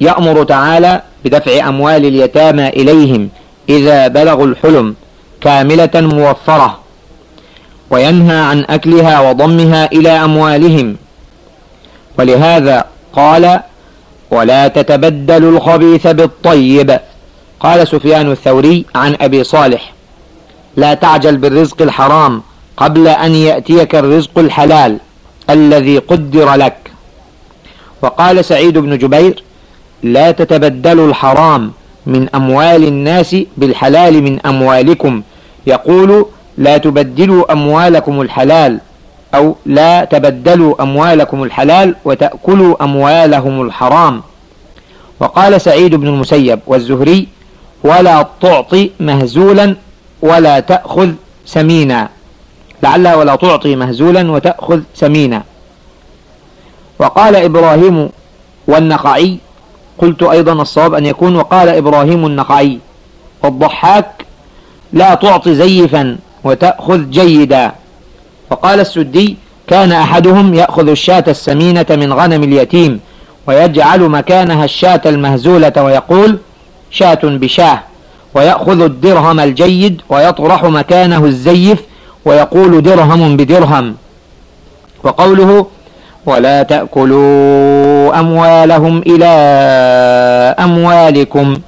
يأمر 0.00 0.44
تعالى 0.44 1.02
بدفع 1.24 1.68
أموال 1.68 2.06
اليتامى 2.06 2.68
إليهم 2.68 3.28
إذا 3.68 4.08
بلغوا 4.08 4.46
الحلم 4.46 4.94
كاملة 5.40 5.90
موفرة 5.94 6.78
وينهى 7.90 8.36
عن 8.36 8.64
أكلها 8.70 9.30
وضمها 9.30 9.92
إلى 9.92 10.10
أموالهم. 10.10 10.96
ولهذا 12.18 12.84
قال 13.12 13.60
ولا 14.30 14.68
تتبدلوا 14.68 15.50
الخبيث 15.50 16.06
بالطيب 16.06 16.98
قال 17.60 17.88
سفيان 17.88 18.30
الثوري 18.30 18.84
عن 18.94 19.16
أبي 19.20 19.44
صالح 19.44 19.92
لا 20.76 20.94
تعجل 20.94 21.36
بالرزق 21.36 21.82
الحرام 21.82 22.42
قبل 22.76 23.08
أن 23.08 23.34
يأتيك 23.34 23.94
الرزق 23.94 24.38
الحلال 24.38 24.98
الذي 25.50 25.98
قدر 25.98 26.54
لك 26.54 26.92
وقال 28.02 28.44
سعيد 28.44 28.78
بن 28.78 28.98
جبير 28.98 29.42
لا 30.02 30.30
تتبدلوا 30.30 31.08
الحرام 31.08 31.72
من 32.06 32.28
أموال 32.34 32.84
الناس 32.84 33.36
بالحلال 33.56 34.22
من 34.22 34.46
أموالكم. 34.46 35.22
يقول 35.66 36.26
لا 36.58 36.76
تبدلوا 36.76 37.52
أموالكم 37.52 38.20
الحلال 38.20 38.80
أو 39.34 39.56
لا 39.66 40.04
تبدلوا 40.04 40.82
أموالكم 40.82 41.42
الحلال 41.42 41.94
وتأكلوا 42.04 42.84
أموالهم 42.84 43.62
الحرام. 43.62 44.22
وقال 45.20 45.60
سعيد 45.60 45.94
بن 45.94 46.06
المسيب 46.06 46.60
والزهري 46.66 47.28
ولا 47.84 48.26
تعطي 48.40 48.90
مهزولا 49.00 49.76
ولا 50.22 50.60
تأخذ 50.60 51.10
سمينا. 51.46 52.08
لعلها 52.82 53.14
ولا 53.14 53.36
تعطي 53.36 53.76
مهزولا 53.76 54.30
وتأخذ 54.30 54.80
سمينا. 54.94 55.42
وقال 56.98 57.36
إبراهيم 57.36 58.08
والنقعي 58.68 59.38
قلت 59.98 60.22
أيضا 60.22 60.52
الصواب 60.52 60.94
أن 60.94 61.06
يكون 61.06 61.36
وقال 61.36 61.68
إبراهيم 61.68 62.26
النقعي 62.26 62.78
والضحاك 63.44 64.24
لا 64.92 65.14
تعطي 65.14 65.54
زيفا 65.54 66.16
وتأخذ 66.44 67.10
جيدا. 67.10 67.72
وقال 68.50 68.80
السدي 68.80 69.36
كان 69.68 69.92
أحدهم 69.92 70.54
يأخذ 70.54 70.88
الشاة 70.88 71.24
السمينة 71.28 71.86
من 71.90 72.12
غنم 72.12 72.42
اليتيم 72.42 73.00
ويجعل 73.46 74.00
مكانها 74.00 74.64
الشاة 74.64 75.00
المهزولة 75.06 75.72
ويقول 75.76 76.38
شاة 76.90 77.20
بشاة. 77.24 77.80
ويأخذ 78.34 78.80
الدرهم 78.80 79.40
الجيد 79.40 80.00
ويطرح 80.08 80.64
مكانه 80.64 81.24
الزيف 81.24 81.82
ويقول 82.24 82.82
درهم 82.82 83.36
بدرهم. 83.36 83.96
وقوله 85.04 85.66
ولا 86.26 86.62
تأكلوا 86.62 88.20
أموالهم 88.20 89.02
إلى 89.06 89.32
أموالكم. 90.58 91.58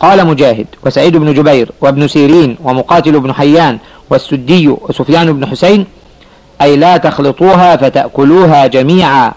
قال 0.00 0.26
مجاهد 0.26 0.66
وسعيد 0.86 1.16
بن 1.16 1.34
جبير 1.34 1.72
وابن 1.80 2.08
سيرين 2.08 2.56
ومقاتل 2.64 3.20
بن 3.20 3.32
حيان 3.32 3.78
والسدي 4.10 4.68
وسفيان 4.68 5.32
بن 5.32 5.46
حسين 5.46 5.86
أي 6.62 6.76
لا 6.76 6.96
تخلطوها 6.96 7.76
فتأكلوها 7.76 8.66
جميعا. 8.66 9.32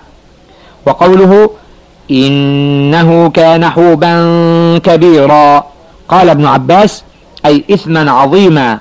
وقوله 0.85 1.49
إنه 2.11 3.29
كان 3.29 3.69
حوبا 3.69 4.13
كبيرا. 4.77 5.63
قال 6.09 6.29
ابن 6.29 6.45
عباس 6.45 7.03
أي 7.45 7.63
إثما 7.71 8.11
عظيما. 8.11 8.79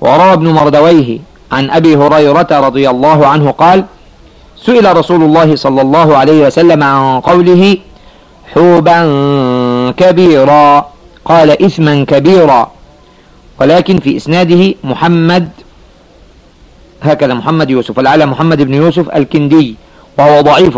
وروى 0.00 0.32
ابن 0.32 0.48
مردويه 0.48 1.18
عن 1.52 1.70
أبي 1.70 1.96
هريرة 1.96 2.46
رضي 2.50 2.90
الله 2.90 3.26
عنه 3.26 3.50
قال 3.50 3.84
سئل 4.66 4.96
رسول 4.96 5.22
الله 5.22 5.56
صلى 5.56 5.80
الله 5.80 6.08
عليه 6.16 6.38
وسلم 6.46 6.82
عن 6.82 7.20
قوله 7.20 7.62
حوبا 8.54 8.98
كبيرا. 9.94 10.66
قال 11.24 11.48
إثما 11.62 12.04
كبيرا. 12.04 12.62
ولكن 13.60 13.96
في 13.98 14.16
إسناده 14.16 14.74
محمد 14.84 15.48
هكذا 17.02 17.34
محمد 17.34 17.70
يوسف 17.70 17.98
ولعل 17.98 18.26
محمد 18.26 18.62
بن 18.62 18.74
يوسف 18.74 19.06
الكندي 19.10 19.76
وهو 20.18 20.40
ضعيف. 20.40 20.74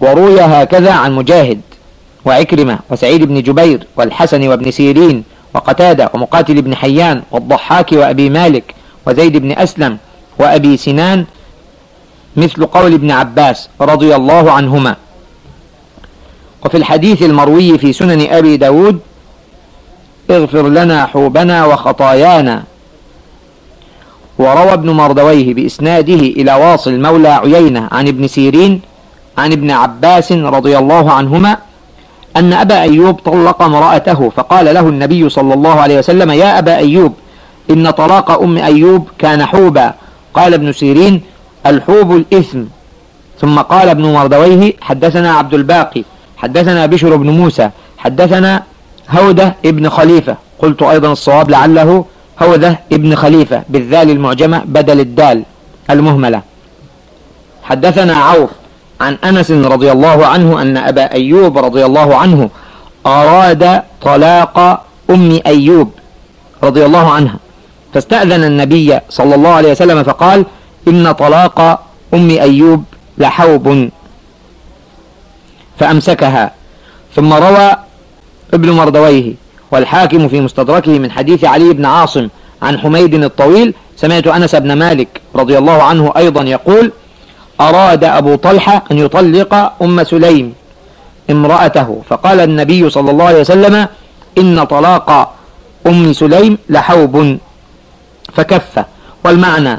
وروي 0.00 0.40
هكذا 0.40 0.92
عن 0.92 1.10
مجاهد 1.16 1.60
وعكرمة 2.24 2.78
وسعيد 2.90 3.24
بن 3.24 3.42
جبير 3.42 3.86
والحسن 3.96 4.48
وابن 4.48 4.70
سيرين 4.70 5.24
وقتادة 5.54 6.10
ومقاتل 6.14 6.62
بن 6.62 6.76
حيان 6.76 7.22
والضحاك 7.30 7.92
وأبي 7.92 8.30
مالك 8.30 8.74
وزيد 9.06 9.36
بن 9.36 9.52
أسلم 9.52 9.98
وأبي 10.38 10.76
سنان 10.76 11.24
مثل 12.36 12.66
قول 12.66 12.92
ابن 12.92 13.10
عباس 13.10 13.68
رضي 13.80 14.16
الله 14.16 14.52
عنهما. 14.52 14.96
وفي 16.64 16.76
الحديث 16.76 17.22
المروي 17.22 17.78
في 17.78 17.92
سنن 17.92 18.26
أبي 18.30 18.56
داود 18.56 18.98
اغفر 20.30 20.68
لنا 20.68 21.06
حوبنا 21.06 21.64
وخطايانا. 21.64 22.62
وروى 24.38 24.72
ابن 24.72 24.90
مردويه 24.90 25.54
بإسناده 25.54 26.14
إلى 26.14 26.54
واصل 26.54 27.00
مولى 27.00 27.28
عيينة 27.28 27.88
عن 27.92 28.08
ابن 28.08 28.28
سيرين 28.28 28.80
عن 29.38 29.52
ابن 29.52 29.70
عباس 29.70 30.32
رضي 30.32 30.78
الله 30.78 31.12
عنهما 31.12 31.56
أن 32.36 32.52
أبا 32.52 32.80
أيوب 32.80 33.14
طلق 33.14 33.62
امرأته 33.62 34.30
فقال 34.36 34.74
له 34.74 34.88
النبي 34.88 35.28
صلى 35.28 35.54
الله 35.54 35.80
عليه 35.80 35.98
وسلم 35.98 36.30
يا 36.30 36.58
أبا 36.58 36.76
أيوب 36.76 37.14
إن 37.70 37.90
طلاق 37.90 38.42
أم 38.42 38.58
أيوب 38.58 39.08
كان 39.18 39.44
حوبا. 39.46 39.94
قال 40.34 40.54
ابن 40.54 40.72
سيرين 40.72 41.22
الحوب 41.70 42.16
الإثم. 42.16 42.62
ثم 43.40 43.58
قال 43.58 43.88
ابن 43.88 44.12
مردويه 44.12 44.72
حدثنا 44.80 45.32
عبد 45.32 45.54
الباقي 45.54 46.04
حدثنا 46.36 46.86
بشر 46.86 47.16
بن 47.16 47.30
موسى 47.30 47.70
حدثنا 47.98 48.62
هودة 49.10 49.54
ابن 49.64 49.88
خليفة. 49.88 50.36
قلت 50.58 50.82
أيضا 50.82 51.12
الصواب 51.12 51.50
لعله 51.50 52.04
هودة 52.42 52.78
ابن 52.92 53.14
خليفة 53.14 53.62
بالذال 53.68 54.10
المعجمة 54.10 54.62
بدل 54.64 55.00
الدال 55.00 55.42
المهملة. 55.90 56.42
حدثنا 57.62 58.16
عوف 58.16 58.50
عن 59.00 59.18
أنس 59.24 59.50
رضي 59.50 59.92
الله 59.92 60.26
عنه 60.26 60.62
أن 60.62 60.76
أبا 60.76 61.12
أيوب 61.12 61.58
رضي 61.58 61.84
الله 61.84 62.16
عنه 62.16 62.50
أراد 63.06 63.82
طلاق 64.02 64.84
أم 65.10 65.40
أيوب 65.46 65.90
رضي 66.62 66.84
الله 66.86 67.10
عنها. 67.10 67.36
فاستأذن 67.94 68.44
النبي 68.44 68.98
صلى 69.08 69.34
الله 69.34 69.50
عليه 69.50 69.70
وسلم 69.70 70.02
فقال 70.02 70.44
إن 70.88 71.12
طلاق 71.12 71.80
أم 72.14 72.30
أيوب 72.30 72.84
لحوب. 73.18 73.90
فأمسكها. 75.78 76.52
ثم 77.16 77.32
روى 77.32 77.76
ابن 78.54 78.70
مردويه 78.70 79.34
والحاكم 79.70 80.28
في 80.28 80.40
مستدركه 80.40 80.98
من 80.98 81.10
حديث 81.10 81.44
علي 81.44 81.72
بن 81.72 81.84
عاصم 81.84 82.28
عن 82.62 82.78
حميد 82.78 83.14
الطويل 83.14 83.74
سمعت 83.96 84.26
أنس 84.26 84.54
بن 84.54 84.72
مالك 84.72 85.20
رضي 85.34 85.58
الله 85.58 85.82
عنه 85.82 86.12
أيضا 86.16 86.42
يقول 86.42 86.92
أراد 87.60 88.04
أبو 88.04 88.34
طلحة 88.34 88.84
أن 88.92 88.98
يطلق 88.98 89.72
أم 89.82 90.04
سليم 90.04 90.54
امرأته. 91.30 92.02
فقال 92.08 92.40
النبي 92.40 92.90
صلى 92.90 93.10
الله 93.10 93.24
عليه 93.24 93.40
وسلم 93.40 93.88
إن 94.38 94.64
طلاق 94.64 95.34
أم 95.86 96.12
سليم 96.12 96.58
لحوب. 96.68 97.38
فكف. 98.34 98.84
والمعنى 99.24 99.78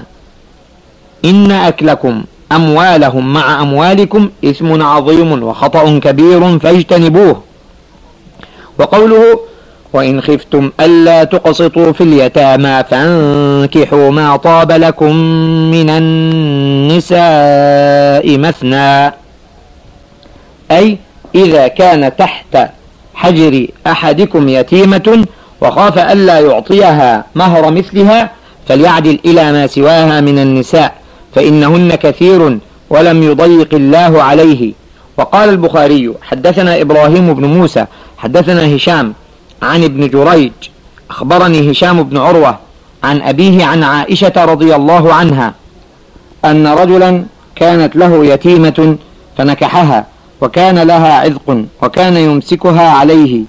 إن 1.26 1.52
أكلكم 1.52 2.24
أموالهم 2.52 3.34
مع 3.34 3.62
أموالكم 3.62 4.30
إثم 4.46 4.82
عظيم 4.82 5.44
وخطأ 5.44 6.00
كبير 6.00 6.60
فاجتنبوه. 6.60 7.42
وقوله 8.80 9.40
وإن 9.94 10.22
خفتم 10.22 10.72
ألا 10.80 11.24
تقسطوا 11.24 11.92
في 11.92 12.02
اليتامى 12.02 12.84
فانكحوا 12.90 14.10
ما 14.12 14.36
طاب 14.36 14.72
لكم 14.72 15.16
من 15.72 15.90
النساء 15.90 17.18
مثنى. 18.38 19.14
أي 20.72 20.98
إذا 21.36 21.68
كان 21.68 22.16
تحت 22.16 22.58
حجر 23.16 23.68
أحدكم 23.88 24.50
يتيمة 24.50 25.26
وخاف 25.62 25.98
ألا 26.00 26.40
يعطيها 26.40 27.26
مهر 27.36 27.72
مثلها 27.72 28.32
فليعدل 28.68 29.20
إلى 29.26 29.52
ما 29.52 29.68
سواها 29.68 30.22
من 30.22 30.40
النساء. 30.40 31.07
فإنهن 31.38 31.96
كثير 31.96 32.60
ولم 32.90 33.24
يضيق 33.24 33.74
الله 33.74 34.24
عليه. 34.24 34.74
وقال 35.18 35.50
البخاري 35.50 36.14
حدثنا 36.22 36.82
إبراهيم 36.82 37.34
بن 37.34 37.46
موسى 37.46 37.86
حدثنا 38.18 38.76
هشام 38.76 39.14
عن 39.62 39.84
ابن 39.84 40.08
جريج 40.08 40.52
أخبرني 41.10 41.72
هشام 41.72 42.04
بن 42.04 42.18
عروة 42.18 42.58
عن 43.04 43.22
أبيه 43.22 43.66
عن 43.66 43.84
عائشة 43.84 44.34
رضي 44.38 44.76
الله 44.76 45.14
عنها 45.14 45.54
أن 46.46 46.68
رجلا 46.68 47.24
كانت 47.56 47.96
له 47.96 48.26
يتيمة 48.26 48.98
فنكحها 49.38 50.06
وكان 50.42 50.80
لها 50.80 51.14
عذق 51.14 51.66
وكان 51.82 52.18
يمسكها 52.18 52.90
عليه 52.90 53.42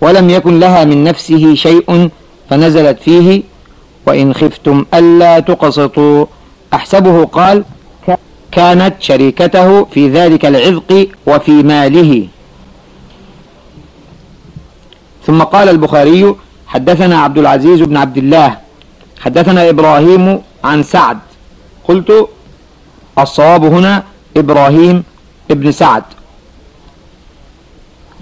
ولم 0.00 0.30
يكن 0.30 0.60
لها 0.60 0.84
من 0.84 1.04
نفسه 1.04 1.54
شيء 1.54 2.08
فنزلت 2.50 2.98
فيه 3.00 3.42
وإن 4.06 4.34
خفتم 4.34 4.84
ألا 4.94 5.40
تقسطوا. 5.40 6.26
أحسبه 6.74 7.24
قال 7.24 7.64
كانت 8.52 8.94
شريكته 9.00 9.84
في 9.84 10.08
ذلك 10.08 10.46
العذق 10.46 11.08
وفي 11.26 11.62
ماله. 11.62 12.28
ثم 15.26 15.42
قال 15.42 15.68
البخاري 15.68 16.34
حدثنا 16.66 17.18
عبد 17.18 17.38
العزيز 17.38 17.82
بن 17.82 17.96
عبد 17.96 18.18
الله 18.18 18.58
حدثنا 19.20 19.68
إبراهيم 19.68 20.42
عن 20.64 20.82
سعد. 20.82 21.18
قلت 21.84 22.28
الصواب 23.18 23.64
هنا 23.64 24.04
إبراهيم 24.36 25.04
ابن 25.50 25.72
سعد. 25.72 26.02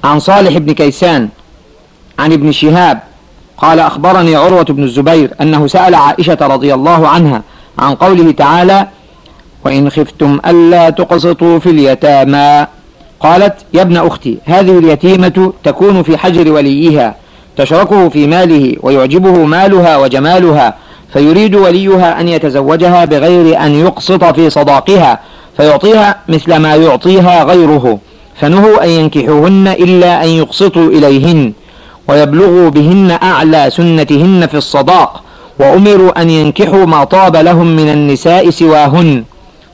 عن 0.04 0.20
صالح 0.20 0.58
بن 0.58 0.72
كيسان 0.72 1.28
عن 2.18 2.32
ابن 2.32 2.52
شهاب 2.52 3.02
قال 3.58 3.80
أخبرني 3.80 4.36
عروة 4.36 4.62
بن 4.64 4.82
الزبير 4.82 5.34
أنه 5.40 5.66
سأل 5.66 5.94
عائشة 5.94 6.38
رضي 6.40 6.74
الله 6.74 7.08
عنها 7.08 7.42
عن 7.78 7.94
قوله 7.94 8.30
تعالى 8.30 8.86
وإن 9.64 9.90
خفتم 9.90 10.40
ألا 10.46 10.90
تقسطوا 10.90 11.58
في 11.58 11.70
اليتامى. 11.70 12.66
قالت 13.20 13.54
يا 13.74 13.82
ابن 13.82 13.96
أختي 13.96 14.38
هذه 14.44 14.78
اليتيمة 14.78 15.52
تكون 15.64 16.02
في 16.02 16.18
حجر 16.18 16.52
وليها 16.52 17.14
تشركه 17.56 18.08
في 18.08 18.26
ماله 18.26 18.76
ويعجبه 18.82 19.44
مالها 19.44 19.96
وجمالها 19.96 20.74
فيريد 21.12 21.54
وليها 21.54 22.20
أن 22.20 22.28
يتزوجها 22.28 23.04
بغير 23.04 23.60
أن 23.60 23.74
يقسط 23.74 24.24
في 24.24 24.50
صداقها 24.50 25.20
فيعطيها 25.56 26.16
مثل 26.28 26.56
ما 26.56 26.74
يعطيها 26.74 27.44
غيره 27.44 27.98
فنهوا 28.40 28.84
أن 28.84 28.88
ينكحوهن 28.88 29.68
إلا 29.68 30.24
أن 30.24 30.28
يقسطوا 30.28 30.88
إليهن 30.88 31.52
ويبلغوا 32.08 32.70
بهن 32.70 33.18
أعلى 33.22 33.70
سنتهن 33.70 34.46
في 34.46 34.56
الصداق 34.56 35.22
وأمروا 35.60 36.22
أن 36.22 36.30
ينكحوا 36.30 36.84
ما 36.84 37.04
طاب 37.04 37.36
لهم 37.36 37.76
من 37.76 37.88
النساء 37.88 38.50
سواهن. 38.50 39.24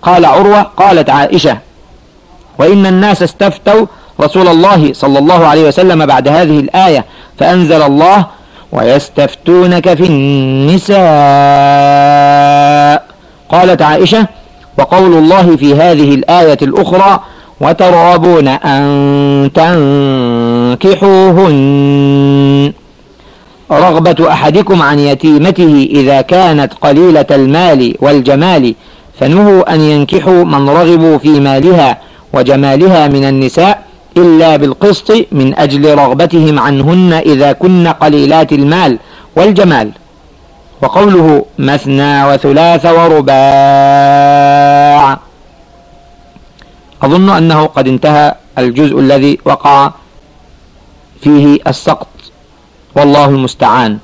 قال 0.02 0.24
عروة 0.24 0.62
قالت 0.62 1.10
عائشة 1.10 1.58
وإن 2.58 2.86
الناس 2.86 3.22
استفتوا 3.22 3.86
رسول 4.20 4.48
الله 4.48 4.92
صلى 4.92 5.18
الله 5.18 5.46
عليه 5.46 5.68
وسلم 5.68 6.06
بعد 6.06 6.28
هذه 6.28 6.60
الآية 6.60 7.04
فأنزل 7.38 7.82
الله 7.82 8.26
ويستفتونك 8.72 9.94
في 9.94 10.06
النساء. 10.06 11.02
قالت 13.48 13.82
عائشة 13.82 14.26
وقول 14.78 15.12
الله 15.12 15.56
في 15.56 15.74
هذه 15.74 16.14
الآية 16.14 16.58
الأخرى 16.62 17.20
وترغبون 17.60 18.48
أن 18.48 19.50
تنكحوهن. 20.82 22.72
رغبة 23.72 24.32
أحدكم 24.32 24.82
عن 24.82 24.98
يتيمته 24.98 25.88
إذا 25.90 26.20
كانت 26.20 26.72
قليلة 26.80 27.26
المال 27.30 27.94
والجمال 28.00 28.74
فنهوا 29.20 29.74
أن 29.74 29.80
ينكحوا 29.80 30.44
من 30.44 30.68
رغبوا 30.68 31.18
في 31.18 31.40
مالها 31.40 31.98
وجمالها 32.32 33.08
من 33.08 33.24
النساء 33.24 33.82
إلا 34.16 34.56
بالقسط 34.56 35.12
من 35.32 35.58
أجل 35.58 35.94
رغبتهم 35.98 36.58
عنهن 36.58 37.12
إذا 37.12 37.52
كن 37.52 37.88
قليلات 37.88 38.52
المال 38.52 38.98
والجمال. 39.36 39.90
وقوله 40.82 41.44
مثنى 41.58 42.24
وثلاث 42.24 42.86
ورباع. 42.86 43.32
أظن 47.02 47.30
أنه 47.30 47.66
قد 47.66 47.88
انتهى 47.88 48.34
الجزء 48.58 48.98
الذي 48.98 49.38
وقع 49.44 49.90
فيه 51.22 51.58
السقط. 51.66 52.11
والله 52.96 53.24
المستعان. 53.24 53.98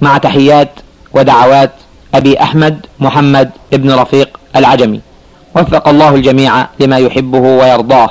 مع 0.00 0.18
تحيات 0.18 0.70
ودعوات 1.12 1.72
أبي 2.14 2.42
أحمد 2.42 2.86
محمد 3.00 3.50
بن 3.72 3.90
رفيق 3.92 4.40
العجمي. 4.56 5.00
وفق 5.56 5.88
الله 5.88 6.14
الجميع 6.14 6.66
لما 6.80 6.98
يحبه 6.98 7.38
ويرضاه. 7.38 8.10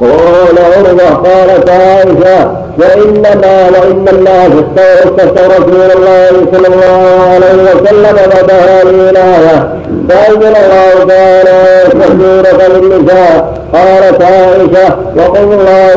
قال 0.00 0.58
عروة 0.58 1.14
قالت 1.14 1.70
عائشة 1.70 2.64
وإنما 2.78 3.70
وإن 3.70 4.08
الله 4.12 4.46
استوفت 4.46 5.38
رسول 5.38 5.90
الله 5.96 6.28
صلى 6.52 6.66
الله 6.68 7.20
عليه 7.34 7.62
وسلم 7.62 8.16
بعد 8.16 8.50
هذه 8.50 9.10
الآية 9.10 9.68
فأنزل 10.08 10.56
الله 10.56 11.04
تعالى 11.08 11.84
تحذيرك 12.00 12.70
للنساء 12.70 13.54
قالت 13.72 14.22
عائشة 14.22 14.96
وقول 15.16 15.52
الله 15.52 15.94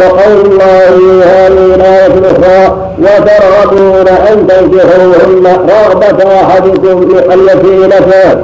وقول 0.00 0.46
الله 0.52 0.88
هذه 1.24 1.74
الآية 1.74 2.06
الأخرى 2.06 2.76
وترغبون 2.98 4.08
أن 4.08 4.46
تنكحوهن 4.46 5.46
رغبة 5.68 6.34
أحدكم 6.42 7.08
التي 7.32 7.86
نفاه 7.86 8.38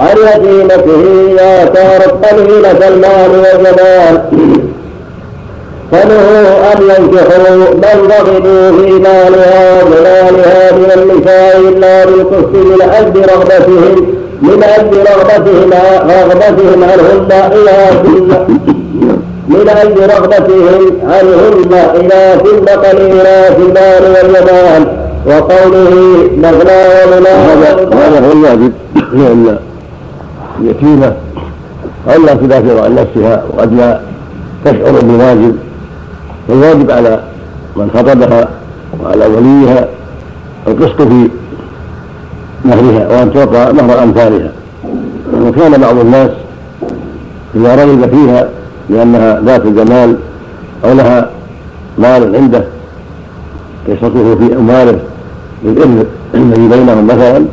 عن 0.00 0.16
يتيمته 0.16 1.02
إذا 1.30 1.64
كانت 1.74 2.26
قليلة 2.26 2.88
المال 2.88 3.30
والجمال 3.30 4.22
فنهوا 5.92 6.72
أن 6.72 6.82
ينكحوا 6.82 7.74
بل 7.74 8.10
رغبوا 8.12 8.70
في 8.84 8.92
مالها 8.92 9.82
وجمالها 9.82 10.72
من 10.72 10.90
النساء 10.96 11.58
إلا 11.58 12.04
بالقسط 12.04 12.54
من 12.54 12.82
أجل 12.82 13.20
رغبتهم 13.20 14.18
من 14.42 14.62
أجل 14.62 14.98
رغبتهم 14.98 15.70
رغبتهم 16.10 16.84
عنهن 16.84 17.52
إلى 17.52 18.02
كل 18.02 18.28
من 19.48 19.68
أجل 19.68 20.10
رغبتهم 20.16 20.92
عنهن 21.06 21.72
إلى 21.94 22.40
كل 22.42 22.66
قليلات 22.68 23.56
المال 23.58 24.02
والجمال 24.14 24.86
وقوله 25.26 25.94
مثنى 26.36 26.80
ومنى 27.04 27.28
هذا 27.28 28.26
هو 28.26 28.32
الواجب. 28.32 28.72
لأن 29.14 29.58
اليتيمة 30.60 31.12
قد 32.08 32.20
لا 32.20 32.34
تدافع 32.34 32.84
عن 32.84 32.94
نفسها 32.94 33.44
وقد 33.50 33.72
لا 33.72 34.00
تشعر 34.64 34.92
بالواجب. 34.92 35.56
فالواجب 36.48 36.90
على 36.90 37.22
من 37.76 37.90
خطبها 37.94 38.48
وعلى 39.00 39.26
وليها 39.26 39.88
القسط 40.66 41.02
في 41.02 41.28
مهرها 42.64 43.08
وأن 43.08 43.32
تعطى 43.32 43.72
مهر 43.72 44.02
أمثالها. 44.02 44.52
وكان 45.42 45.80
بعض 45.80 45.98
الناس 45.98 46.30
إذا 47.54 47.74
رغب 47.74 48.10
فيها 48.10 48.48
لأنها 48.90 49.40
ذات 49.40 49.66
جمال 49.66 50.16
أو 50.84 50.92
لها 50.92 51.30
مال 51.98 52.36
عنده 52.36 52.64
يصرفه 53.88 54.34
في 54.34 54.56
أمواله 54.56 54.98
للإرث 55.64 56.06
الذي 56.34 56.68
بينهم 56.68 57.06
مثلا 57.06 57.44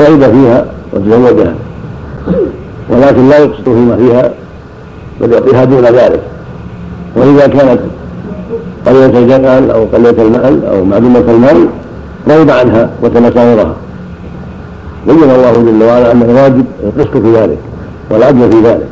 رغب 0.00 0.22
فيها 0.32 0.66
وتزوجها. 0.92 1.54
ولكن 2.90 3.28
لا 3.28 3.38
يقسط 3.38 3.64
فيما 3.64 3.96
فيها 3.96 4.30
بل 5.20 5.32
يعطيها 5.32 5.64
دون 5.64 5.84
ذلك. 5.84 6.20
وإذا 7.16 7.46
كانت 7.46 7.80
قليلة 8.86 9.18
الجمال 9.18 9.70
أو 9.70 9.84
قليلة 9.84 10.22
المأل 10.22 10.66
أو 10.66 10.84
معدومة 10.84 11.24
المال 11.28 11.68
رغب 12.28 12.50
عنها 12.50 12.90
وتمساورها 13.02 13.74
بين 15.06 15.22
الله 15.22 15.52
جل 15.52 15.82
وعلا 15.82 16.12
أن 16.12 16.22
الواجب 16.22 16.64
القسط 16.84 17.16
في 17.16 17.32
ذلك 17.34 17.58
والعدل 18.10 18.50
في 18.52 18.60
ذلك. 18.60 18.86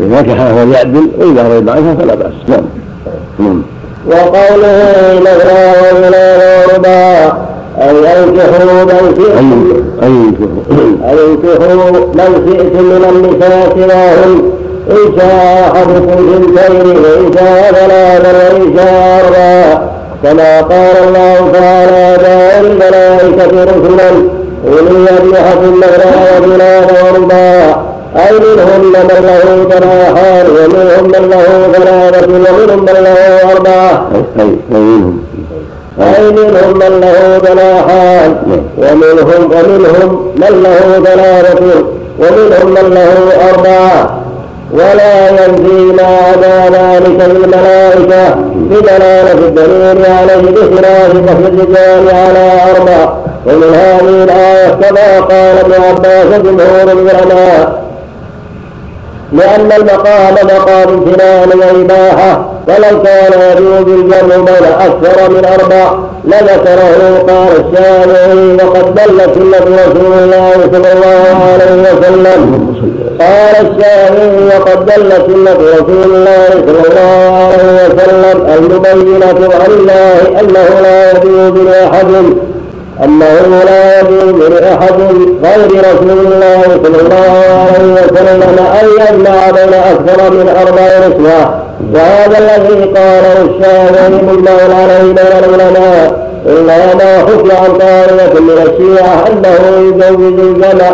إذا 0.00 0.20
نكحها 0.20 0.62
وليعدل 0.62 1.08
وإذا 1.18 1.48
رغب 1.48 1.68
عنها 1.68 1.94
فلا 1.94 2.14
بأس. 2.14 2.32
نعم. 2.48 2.64
نعم. 3.38 3.62
وقوله 4.06 5.20
نذرا 5.20 5.92
ولا 5.92 6.66
غربا 6.66 7.51
أي 7.78 7.90
أنكحوا 7.90 8.84
من 8.84 9.14
شئتم 9.16 9.82
أنكحوا 10.02 11.90
من 12.14 12.30
شئتم 12.46 12.84
من 12.84 13.04
النساء 13.10 13.68
سواهن 13.76 14.42
إن 14.90 15.18
شاء 15.18 15.72
أحدكم 15.76 16.34
اثنتين 16.34 16.96
وإن 16.96 17.32
شاء 17.34 17.72
ثلاثا 17.72 18.32
وإن 18.32 18.76
شاء 18.76 19.24
أربعا 19.24 19.92
كما 20.22 20.60
قال 20.60 20.96
الله 21.08 21.50
تعالى 21.52 22.22
جاء 22.22 22.60
الملائكة 22.60 23.64
رسلا 23.64 24.10
أولي 24.66 25.10
أجنحة 25.10 25.60
مثنى 25.60 26.46
وثلاث 26.46 27.02
ورباع 27.04 27.82
أي 28.16 28.32
منهم 28.32 28.92
من 28.92 29.08
له 29.08 29.64
جناحان 29.70 30.46
ومنهم 30.46 31.04
من 31.04 31.30
له 31.30 31.72
ثلاثة 31.72 32.26
ومنهم 32.32 32.80
من 32.80 32.92
له 33.04 33.52
أربعة. 33.52 34.06
أي 34.40 34.56
منهم. 34.70 35.21
أي 36.00 36.30
منهم 36.30 36.74
من 36.78 37.00
له 37.00 37.38
جناحان 37.48 38.36
ومنهم 38.78 39.50
ومنهم 39.52 40.32
من 40.36 40.62
له 40.62 41.04
ثلاثة 41.04 41.84
ومنهم 42.18 42.70
من 42.70 42.94
له 42.94 43.48
أربعة 43.50 44.22
ولا 44.72 45.28
ينفي 45.30 45.92
ما 46.02 46.02
عدا 46.02 46.68
ذلك 46.78 47.30
الملائكة 47.30 48.34
بدلالة 48.54 49.32
الدليل 49.32 50.06
عليه 50.06 50.50
بخلاف 50.50 51.10
قصد 51.10 51.46
الرجال 51.46 52.08
على 52.14 52.52
أربع 52.76 53.12
ومن 53.46 53.74
هذه 53.74 54.24
الآية 54.24 54.68
كما 54.68 55.20
قال 55.20 55.58
ابن 55.58 55.72
عباس 55.88 56.40
جمهور 56.40 56.82
العلماء 56.82 57.81
لأن 59.32 59.72
المقام 59.72 60.34
مقام 60.44 60.88
امتنان 60.88 61.48
وإباحة 61.58 62.44
ولو 62.68 63.02
كان 63.02 63.32
يجوز 63.40 63.94
الجمع 63.98 64.36
بين 64.36 64.66
أكثر 64.80 65.30
من 65.30 65.44
أربع 65.44 65.92
لذكره 66.24 67.24
قال 67.28 67.52
الشافعي 67.66 68.54
وقد 68.66 68.94
دلت 68.94 69.34
سنة 69.34 69.76
رسول 69.76 70.18
الله 70.22 70.52
صلى 70.72 70.92
الله 70.92 71.36
عليه 71.52 71.82
وسلم. 71.82 72.72
قال 73.20 73.66
الشافعي 73.66 74.46
وقد 74.58 74.86
دلت 74.86 75.26
سنة 75.26 75.56
رسول 75.74 76.04
الله 76.14 76.48
صلى 76.50 76.82
الله 76.90 77.48
عليه 77.52 77.88
وسلم 77.88 78.46
المبينة 78.58 79.54
عن 79.54 79.70
الله 79.70 80.40
أنه 80.40 80.80
لا 80.82 81.10
يجوز 81.10 81.62
لأحد 81.68 82.06
أنه 83.04 83.62
لا 83.64 84.00
يجوز 84.00 84.42
لأحد 84.50 85.00
غير 85.44 85.80
رسول 85.94 86.26
الله 86.26 86.62
صلى 86.84 87.00
الله 87.00 87.32
عليه 87.74 87.92
وسلم 87.92 88.42
أن 88.80 88.88
يجمع 89.00 89.50
بين 89.50 89.74
أكثر 89.74 90.30
من 90.30 90.48
أربع 90.48 91.06
نسوة 91.06 91.62
وهذا 91.94 92.38
الذي 92.38 92.84
قاله 92.84 93.42
الشافعي 93.42 94.08
مجمع 94.08 94.52
عليه 94.52 95.02
بين 95.12 95.44
العلماء 95.44 96.28
إلا 96.46 96.94
ما 96.94 97.18
حكي 97.18 97.56
عن 97.56 97.78
طائفة 97.78 98.40
من 98.40 98.58
الشيعة 98.62 99.24
أنه 99.32 100.04
يجوز 100.06 100.40
الجمع 100.40 100.90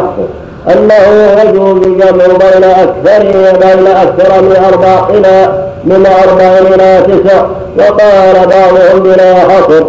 أنه 0.73 1.43
يجوز 1.43 1.87
الجمع 1.87 2.25
بين 2.27 2.65
أكثر 2.65 3.23
بين 3.61 3.87
أكثر 3.87 4.43
من 4.43 4.57
أربع 4.73 5.09
إلى 5.11 5.53
من 5.85 6.07
أربع 6.07 6.59
إلى 6.59 7.03
تسع 7.07 7.43
وقال 7.79 8.35
بعضهم 8.35 9.03
بلا 9.03 9.35
حصر. 9.35 9.85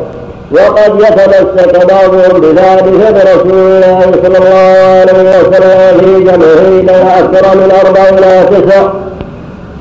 وقد 0.51 0.99
يتمسك 0.99 1.87
بعضهم 1.87 2.39
بذلك 2.41 2.83
برسول 3.13 3.59
الله 3.59 4.01
صلى 4.23 4.37
الله 4.37 4.99
عليه 4.99 5.39
وسلم 5.39 5.99
في 5.99 6.23
جمعه 6.23 6.69
بين 6.69 6.89
أكثر 6.89 7.57
من 7.57 7.71
أربع 7.85 8.03
إلى 8.09 8.45
تسع 8.51 8.81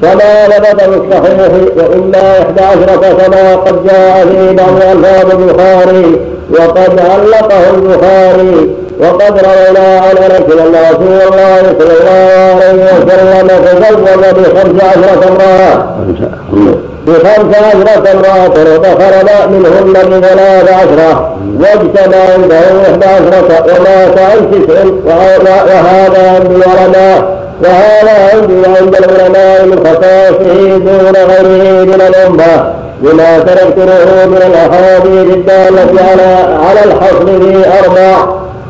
كما 0.03 0.49
ثبت 0.49 0.81
في 0.81 0.89
الصحيح 0.89 1.51
وإلا 1.77 2.43
إحدى 2.43 2.61
عشرة 2.61 3.13
كما 3.13 3.57
قد 3.57 3.87
جاء 3.87 4.27
في 4.27 4.55
بعض 4.55 4.97
ألفاظ 4.97 5.41
البخاري 5.41 6.17
وقد 6.51 7.01
علقه 7.01 7.71
البخاري 7.75 8.71
وقد 9.01 9.33
روينا 9.39 9.99
عن 10.01 10.17
أنس 10.17 10.53
أن 10.53 10.75
رسول 10.91 11.21
الله 11.29 11.63
صلى 11.79 11.93
الله 12.01 12.61
عليه 12.63 12.85
وسلم 13.07 13.49
تزوج 13.65 14.45
بخمس 14.45 14.83
عشرة 14.83 15.29
امرأة. 15.29 16.88
بخمس 17.09 17.55
عشرة 17.57 18.13
امرأة 18.13 18.75
ودخل 18.75 19.51
منهن 19.51 19.93
بثلاث 19.93 20.73
عشرة 20.73 21.37
واجتمع 21.61 22.19
عنده 22.35 22.61
إحدى 22.91 23.05
عشرة 23.05 23.65
ومات 23.65 24.19
عن 24.19 24.51
تسع 24.51 24.85
وهذا 25.05 26.31
عند 26.35 26.51
العلماء 26.53 27.39
وهذا 27.65 28.31
عندي 28.35 28.67
عند 28.81 28.97
العلماء 28.97 29.67
من 29.67 29.79
خصائصه 29.79 30.79
دون 30.79 31.17
غيره 31.17 31.85
من 31.85 32.01
الأمة 32.01 32.73
لما 33.03 33.39
تذكره 33.39 34.27
من 34.27 34.37
الأحاديث 34.37 35.35
الدالة 35.37 36.03
على 36.11 36.59
على 36.67 36.85
الحصر 36.85 37.27
في 37.27 37.65
أربع. 37.85 38.27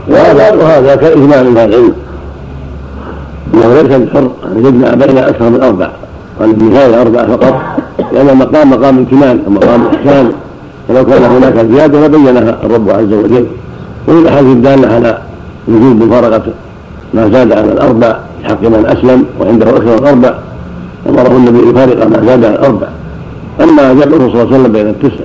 وهذا 0.09 0.55
وهذا 0.55 0.97
كإجماع 0.97 1.43
من 1.43 1.59
أهل 1.59 1.69
العلم. 1.69 1.95
أنه 3.55 3.83
ليس 3.83 3.97
الحر 3.97 4.31
أن 4.45 4.59
يجمع 4.67 4.95
بين 4.95 5.19
أكثر 5.19 5.45
من 5.45 5.63
أربع 5.63 5.89
قال 6.41 6.51
النهاية 6.51 7.01
أربعة 7.01 7.27
فقط. 7.27 7.55
لأن 8.19 8.29
المقام 8.29 8.71
مقام 8.71 8.99
امتنان 8.99 9.43
ومقام 9.47 9.87
إحسان 9.87 10.33
ولو 10.89 11.05
كان 11.07 11.23
هناك 11.23 11.67
زيادة 11.71 12.07
لبينها 12.07 12.57
الرب 12.65 12.91
عز 12.91 13.13
وجل. 13.13 13.47
ومن 14.09 14.23
الأحاديث 14.23 14.53
الدالة 14.53 14.95
على 14.95 15.19
وجود 15.69 16.03
مفارقة 16.03 16.43
ما 17.15 17.29
زاد 17.29 17.53
على 17.53 17.73
الأربع 17.73 18.19
في 18.43 18.49
حق 18.49 18.63
من 18.63 18.87
أسلم 18.87 19.25
وعنده 19.41 19.71
أكثر 19.71 20.01
من 20.01 20.07
أربع 20.07 20.35
أمره 21.09 21.37
النبي 21.37 21.71
يفارق 21.71 22.07
ما 22.07 22.27
زاد 22.27 22.45
على 22.45 22.55
الأربع. 22.55 22.87
أما 23.63 23.93
جمعه 23.93 24.19
صلى 24.19 24.27
الله 24.27 24.47
عليه 24.47 24.57
وسلم 24.57 24.73
بين 24.73 24.89
التسع. 24.89 25.25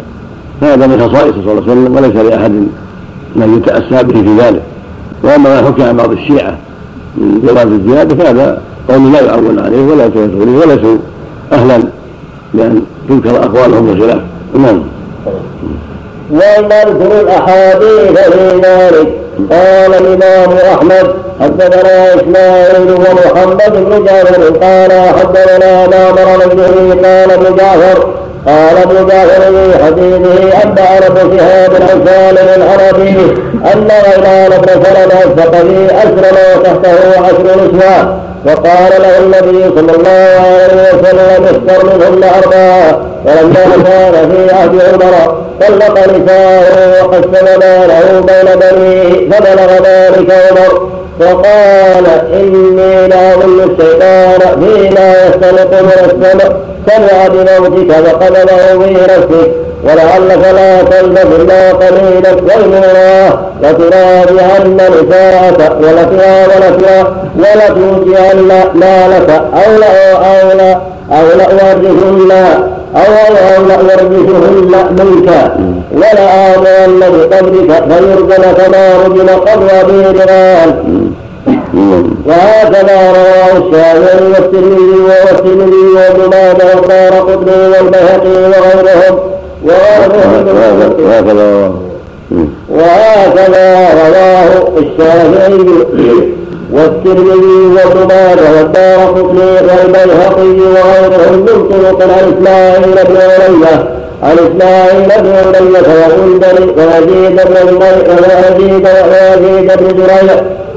فهذا 0.62 0.88
من 0.88 1.00
خصائصه 1.00 1.42
صلى 1.42 1.52
الله 1.52 1.64
عليه 1.64 1.72
وسلم 1.72 1.96
وليس 1.96 2.16
لأحد 2.16 2.52
من 3.36 3.58
يتأسى 3.58 4.04
به 4.04 4.22
في 4.22 4.38
ذلك. 4.38 4.62
وأما 5.24 5.62
ما 5.62 5.68
حكي 5.68 5.84
عن 5.84 5.98
بعض 5.98 6.12
الشيعة 6.12 6.58
من 7.18 7.42
جواز 7.48 7.68
الزيادة 7.68 8.16
فهذا 8.16 8.62
قوم 8.90 9.12
لا 9.12 9.22
يعول 9.22 9.60
عليه 9.60 9.86
ولا 9.86 10.06
يتوسل 10.06 10.44
اليه 10.44 10.58
وليسوا 10.58 10.98
أهلا. 11.52 11.84
بان 12.54 12.82
تذكر 13.10 13.36
أقوالهم 13.44 13.94
بخلاف 13.94 14.22
نعم 14.54 14.84
ونذكر 16.32 17.22
الاحاديث 17.22 18.20
في 18.20 18.62
ذلك 18.64 19.08
قال 19.52 19.94
الامام 19.94 20.58
احمد 20.74 21.14
حدثنا 21.42 22.16
اسماعيل 22.16 22.92
ومحمد 22.92 23.74
بن 23.76 24.06
جعفر 24.06 24.44
قال 24.44 24.92
حدثنا 25.20 25.88
ما 25.88 26.12
مر 26.12 26.48
به 26.56 26.94
قال 27.08 27.32
ابن 27.32 27.56
جعفر 27.56 28.08
قال 28.48 28.78
ابو 28.78 29.08
جعفر 29.10 29.42
في 29.42 29.84
حديثه 29.86 30.64
انبانا 30.64 31.08
ابن 31.08 31.38
شهاب 31.38 31.72
عن 31.74 32.06
سالم 32.06 32.48
العربي 32.64 33.18
ان 33.74 33.88
غيلان 34.06 34.50
بن 34.62 34.84
سلمه 34.84 35.24
الثقفي 35.26 35.86
اسلم 36.04 36.38
وتحته 36.60 37.26
عشر 37.26 37.44
نسوه. 37.44 38.23
وقال 38.46 38.92
له 39.02 39.18
النبي 39.20 39.64
صلى 39.76 39.92
الله 39.98 40.40
عليه 40.46 40.94
وسلم 40.94 41.44
اختر 41.46 41.86
منهن 41.86 42.24
أربعة 42.24 43.02
ولما 43.26 43.64
كان 43.86 44.32
في 44.32 44.56
عهد 44.56 44.82
عمر 44.82 45.38
طلق 45.62 46.00
نساءه 46.00 47.04
وقسم 47.04 47.46
ماله 47.60 48.20
بين 48.20 48.60
بنيه 48.60 49.30
فبلغ 49.30 49.74
ذلك 49.74 50.32
عمر 50.32 50.90
وقال 51.22 52.06
إني 52.34 53.08
لأظن 53.08 53.60
الشيطان 53.64 54.42
فيما 54.60 55.14
يستلق 55.28 55.82
من 55.82 55.92
السماء 56.06 56.60
سمع 56.88 57.28
بموتك 57.28 57.92
فقبضه 57.92 58.86
في 58.86 58.94
نفسك. 58.94 59.52
ولعلك 59.86 60.44
لا 60.56 60.84
تلبس 60.84 61.30
الا 61.40 61.72
قليلا 61.72 62.32
والمراه 62.48 63.40
لتراجعن 63.62 64.78
نساءك 64.96 65.60
ولتراولك 65.82 67.08
ولتوجعن 67.42 68.50
مالك 68.76 69.30
أو 69.54 69.72
لا 69.80 69.94
أو 70.16 70.58
لا 70.58 70.72
أو 71.12 71.26
لأورثن 71.38 72.32
أو 72.96 73.10
يرجفهن 73.90 74.74
منك. 74.98 75.30
ولآمرن 75.94 77.00
بقبرك 77.00 77.84
فيرجم 77.90 78.44
كما 78.58 78.84
رجم 79.06 79.30
قبر 79.30 79.68
أبي 79.82 80.02
بلال 80.18 80.72
وهكذا 82.28 82.98
رواه 83.18 83.52
الشافعي 83.58 84.24
والترمذي 84.34 85.00
والترمذي 85.08 85.84
وابن 85.96 86.30
ماجه 86.30 86.66
والدار 86.76 87.14
قطني 87.30 87.68
والبيهقي 87.72 88.36
وغيرهم. 88.44 89.33
وهكذا 92.70 93.90
رواه 94.04 94.78
الشافعي 94.78 95.58
والترمذي 96.74 97.58
ماجه 97.76 98.40
والدار 98.58 99.08
قطني 99.08 99.52
والبيهقي 99.52 100.60
وغيرهم 100.74 101.40
من 101.40 101.68
طرق 101.70 102.02
عن 102.02 102.34
اسماعيل 102.34 102.96
بن 103.10 103.18
علية 103.18 103.76
عن 104.24 104.38
اسماعيل 104.38 105.10
بن 105.22 105.32
علية 105.36 105.88
وغندر 105.94 106.74
ويزيد 106.78 107.36
بن 107.36 107.78
ويزيد 107.82 108.88
ويزيد 108.88 109.72
بن 109.80 109.88
جريج 109.88 110.30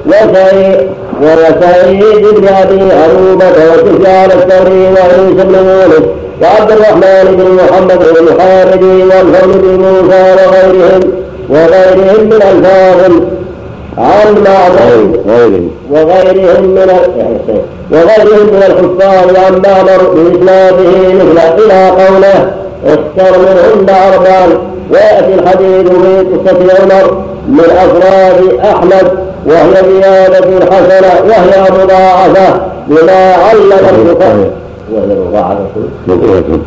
وسعيد 0.07 0.77
وسعيد 1.23 2.27
بن 2.37 2.49
ابي 2.49 2.81
عروبة 2.95 3.47
وسفيان 3.49 4.31
الثوري 4.31 4.81
وعيسى 4.83 5.45
بن 5.45 5.55
يونس 5.55 6.07
وعبد 6.43 6.73
الرحمن 6.73 7.37
بن 7.37 7.51
محمد 7.55 7.99
بن 7.99 8.27
خالد 8.39 8.83
والفضل 8.83 9.59
بن 9.59 9.83
موسى 9.85 10.35
وغيرهم 10.37 11.01
وغيرهم 11.49 12.25
من 12.27 12.33
الفاضل 12.43 13.21
عن 13.99 14.35
معمر 14.45 15.61
وغيرهم 15.91 16.65
من 16.65 16.91
وغيرهم 17.93 18.47
من 18.47 18.63
الحفاظ 18.67 19.37
عن 19.37 19.53
معمر 19.63 20.15
بإسناده 20.15 21.15
مثل 21.15 21.63
إلى 21.65 21.89
قوله 21.91 22.53
اختر 22.87 23.39
منهن 23.39 23.89
أربعا 24.13 24.76
ويأتي 24.91 25.35
الحديث 25.35 25.89
في 25.91 26.21
قصة 26.21 26.59
عمر 26.83 27.25
من 27.49 27.65
أفراد 27.65 28.59
أحمد 28.65 29.07
وهي 29.47 30.01
زيادة 30.01 30.67
حسنة 30.67 31.13
وهي 31.29 31.71
مضاعفة 31.85 32.61
بما 32.89 33.35
علم 33.35 33.73
البخاري 33.73 34.51
وهي 34.93 35.17
مضاعفة. 35.21 35.67
مضعفة 36.07 36.59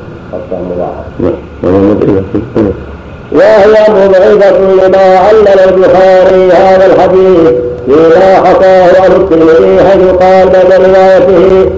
لما 4.87 5.17
علل 5.17 5.59
البخاري 5.59 6.51
هذا 6.51 6.85
الحديث 6.85 7.49
فيما 7.85 8.35
حكاه 8.45 9.01
عن 9.01 9.11
الترمذي 9.11 9.83
حيث 9.89 10.09
قال 10.09 10.49
بعد 10.49 10.73
روايته 10.73 11.69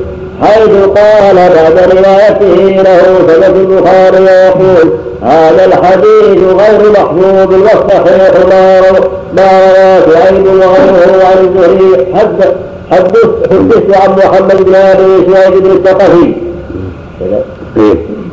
حيث 0.42 0.86
قال 0.86 1.36
بعد 1.36 1.92
روايته 1.92 2.82
له 2.82 3.04
سمعت 3.28 3.56
البخاري 3.56 4.24
يقول 4.24 4.92
هذا 5.24 5.66
الحديث 5.66 6.44
غير 6.44 6.92
محفوظ 6.92 7.54
والصحيح 7.54 8.32
ما 8.50 8.82
ما 9.34 9.70
رواه 9.70 10.00
سعيد 10.14 10.48
وغيره 10.48 11.26
عن 11.26 11.38
الزهري 11.46 12.16
حدث 12.16 12.56
حدثت 12.92 13.96
عن 13.96 14.10
محمد 14.18 14.64
بن 14.66 14.76
ابي 14.76 15.34
سعيد 15.34 15.54
بن 15.64 15.72
الثقفي 15.72 16.34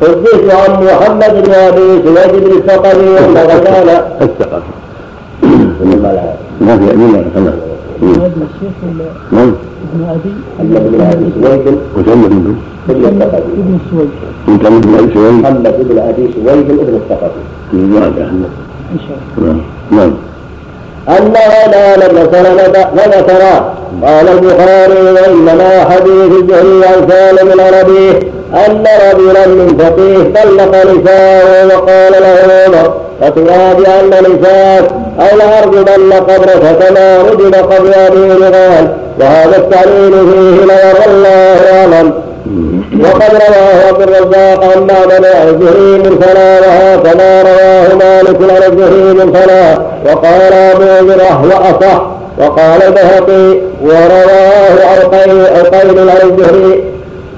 حدثت 0.01 0.53
عن 0.53 0.83
محمد 0.83 1.43
بن 1.43 1.53
ابي 1.53 2.15
سعيد 2.15 2.43
بن 2.43 2.51
الثقفي 2.51 3.19
انه 3.25 3.45
كان 3.63 3.89
الثقفي 4.21 4.79
ما 6.61 6.77
في 6.77 6.93
أمين 6.93 7.25
هذا 7.35 7.53
ابن 9.85 10.01
أبي. 10.13 10.33
ابن 10.59 11.01
أبي 11.01 11.27
سويد. 11.41 11.77
وسلم 11.95 12.23
ابن 12.25 13.79
سويد. 13.91 14.09
انت 14.47 14.65
ابن 14.65 14.93
أبي 14.99 15.13
سويد. 15.13 15.33
محمد 15.33 15.75
بن 15.89 15.97
أبي 15.99 16.23
سويد 16.35 16.69
ابن 16.69 16.95
الثقفي. 17.01 17.43
شاء 17.71 18.29
الله. 18.29 18.49
نعم. 19.37 19.61
نعم. 19.91 20.13
أنها 21.09 21.67
نالت 21.67 22.35
سلمة 22.35 22.85
فذكرا 22.95 23.73
قال 24.03 24.27
البخاري 24.27 25.01
وإنما 25.11 25.83
حديث 25.89 26.31
الزهري 26.39 26.85
عن 26.85 27.09
سالم 27.09 27.51
العربي 27.53 28.09
أن 28.53 28.83
رجلا 29.09 29.47
من 29.47 29.77
فقيه 29.79 30.43
طلق 30.43 30.75
نساءه 30.85 31.67
وقال 31.67 32.11
له 32.11 32.53
عمر 32.67 32.93
فتوى 33.21 33.73
بأن 33.77 34.09
نساءك 34.09 34.91
أو 35.19 35.37
لأرجمن 35.37 36.13
قبرك 36.13 36.77
كما 36.79 37.17
رجم 37.17 37.53
قبر 37.53 37.91
أبي 38.07 38.31
رغال. 38.31 38.87
وهذا 39.19 39.57
التعليل 39.57 40.11
فيه 40.11 40.65
ليرى 40.65 41.05
الله 41.07 41.57
أعلم. 41.73 42.13
وقد 43.03 43.31
رواه 43.33 43.87
عبد 43.87 44.01
الرزاق 44.01 44.63
عن 44.63 44.87
معمر 44.87 45.25
عن 45.35 45.47
من 46.03 46.19
فلا 46.21 46.59
وهكذا 46.59 47.43
رواه 47.43 47.95
مالك 47.95 48.37
عن 48.41 49.15
من 49.17 49.33
فلا. 49.33 49.79
وقال 50.05 50.53
أبو 50.53 51.11
ذره 51.11 51.45
وأصح. 51.45 52.01
وقال 52.39 52.83
البهقي 52.83 53.59
ورواه 53.81 54.75
عقيل 54.91 56.09
عن 56.09 56.17
الزهري 56.23 56.83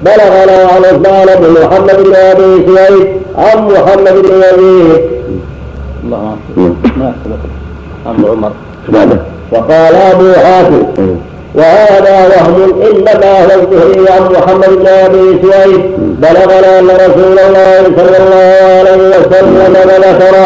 بلغنا 0.02 0.68
عن 0.72 0.84
عثمان 0.84 1.28
بن 1.40 1.50
محمد 1.62 2.02
بن 2.02 2.14
أبي 2.14 2.74
سعيد 2.76 3.08
عن 3.38 3.68
محمد 3.68 4.22
بن 4.22 4.42
يزيد. 4.42 5.12
الله 6.12 6.36
ما 6.96 7.12
عن 8.06 8.24
عمر. 8.30 8.52
وقال 9.52 9.94
أبو 9.94 10.32
حاتم 10.32 11.16
وهذا 11.54 12.16
وهم 12.32 12.82
إنما 12.90 13.32
هو 13.44 13.50
الزهري 13.60 14.08
عن 14.12 14.22
محمد 14.32 14.68
بن 14.78 14.86
أبي 14.86 15.38
سويد. 15.42 15.82
بلغنا 16.22 16.78
أن 16.78 16.86
رسول 16.86 17.38
الله 17.38 17.82
صلى 17.96 18.16
الله 18.22 18.58
عليه 18.78 19.08
وسلم 19.08 19.74
ذكر 20.06 20.36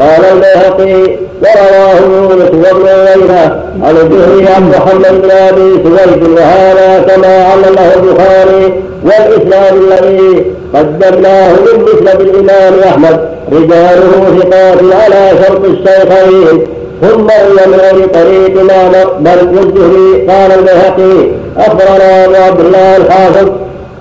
قال 0.00 0.22
البيهقي 0.32 1.16
ورواه 1.42 2.00
يونس 2.12 2.50
وابن 2.50 2.88
عيينة 2.88 3.44
عن 3.82 3.94
الزهري 3.96 4.48
عن 4.54 4.62
محمد 4.68 5.22
بن 5.22 5.30
أبي 5.30 5.68
سويد. 5.84 6.22
وهذا 6.36 7.04
كما 7.08 7.44
علمه 7.44 7.94
البخاري 7.94 8.64
والاسلام 9.04 9.74
الذي 9.84 10.44
قدمناه 10.74 11.50
من 11.52 11.82
مسند 11.84 12.20
الامام 12.20 12.74
احمد 12.88 13.20
رجاله 13.52 14.38
ثقات 14.40 14.78
على 15.02 15.30
شرط 15.42 15.64
الشيخين 15.64 16.66
ثم 17.02 17.26
روي 17.26 17.66
من 17.66 17.74
غير 17.80 18.06
طريق 18.08 18.62
ما 18.64 19.04
بل 19.20 19.48
والزهري 19.58 20.26
قال 20.28 20.52
البيهقي 20.58 21.28
اخبرنا 21.58 22.24
ابو 22.24 22.34
عبد 22.34 22.60
الله 22.60 22.96
الحافظ 22.96 23.48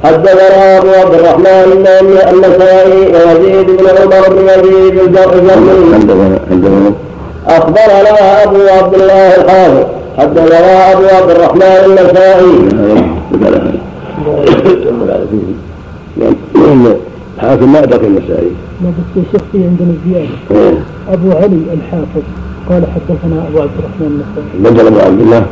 حدثنا 0.04 0.78
ابو 0.78 0.88
عبد 0.90 1.14
الرحمن 1.14 1.88
النسائي 2.34 3.00
ويزيد 3.14 3.68
بن 3.68 3.88
عمر 3.88 4.30
بن 4.30 4.50
يزيد 4.50 5.00
الجرمي 5.00 6.94
اخبرنا 7.48 8.44
ابو 8.44 8.58
عبد 8.78 8.94
الله 8.94 9.36
الحافظ 9.36 9.84
حدثنا 10.18 10.92
ابو 10.94 11.04
عبد 11.16 11.30
الرحمن 11.32 11.82
النسائي 11.86 12.56
الحاكم 17.38 17.74
ما 17.74 17.84
ادرك 17.84 18.04
النسائي 18.04 18.52
ما 18.84 18.90
بس 18.90 19.18
يا 19.18 19.24
شيخ 19.32 19.42
في 19.52 19.58
عندنا 19.64 19.94
زيادة. 20.08 20.78
أبو 21.10 21.32
علي 21.32 21.62
الحافظ 21.74 22.24
قال 22.70 22.84
حدثنا 22.96 23.48
أبو 23.48 23.62
عبد 23.62 23.72
الرحمن 23.80 24.08
النسائي 24.12 24.48
بدل 24.64 24.88
أبو 24.88 25.00
عبد 25.00 25.22
الله؟ 25.22 25.46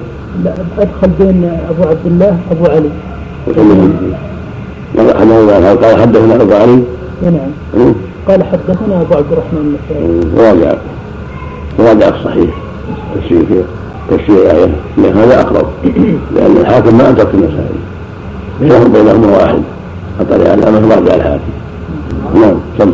لا 0.43 0.53
أدخل 0.79 1.09
بين 1.19 1.59
أبو 1.69 1.83
عبد 1.83 2.05
الله 2.05 2.37
أبو 2.51 2.65
علي. 2.65 2.89
قال 5.81 5.97
حدثنا 6.01 6.35
أبو 6.35 6.53
علي. 6.53 6.83
نعم. 7.23 7.93
قال 8.27 8.43
حدثنا 8.43 9.01
أبو 9.01 9.13
عبد 9.13 9.31
الرحمن 9.31 9.75
النسائي 9.75 10.07
راجع 10.37 10.77
راجع 11.79 12.07
الصحيح 12.07 12.55
تفسير 13.15 13.63
تفسير 14.09 14.37
لأن 14.97 15.17
هذا 15.17 15.41
أقرب. 15.41 15.67
لأن 16.35 16.57
الحاكم 16.61 16.97
ما 16.97 17.09
أدرك 17.09 17.27
النسائي 17.33 17.79
شهر 18.69 18.87
بينهما 18.87 19.37
واحد. 19.37 19.61
على 20.19 20.67
أمر 20.67 20.95
راجع 20.95 21.15
الحاكم 21.15 21.53
نعم 22.35 22.55
سم 22.77 22.93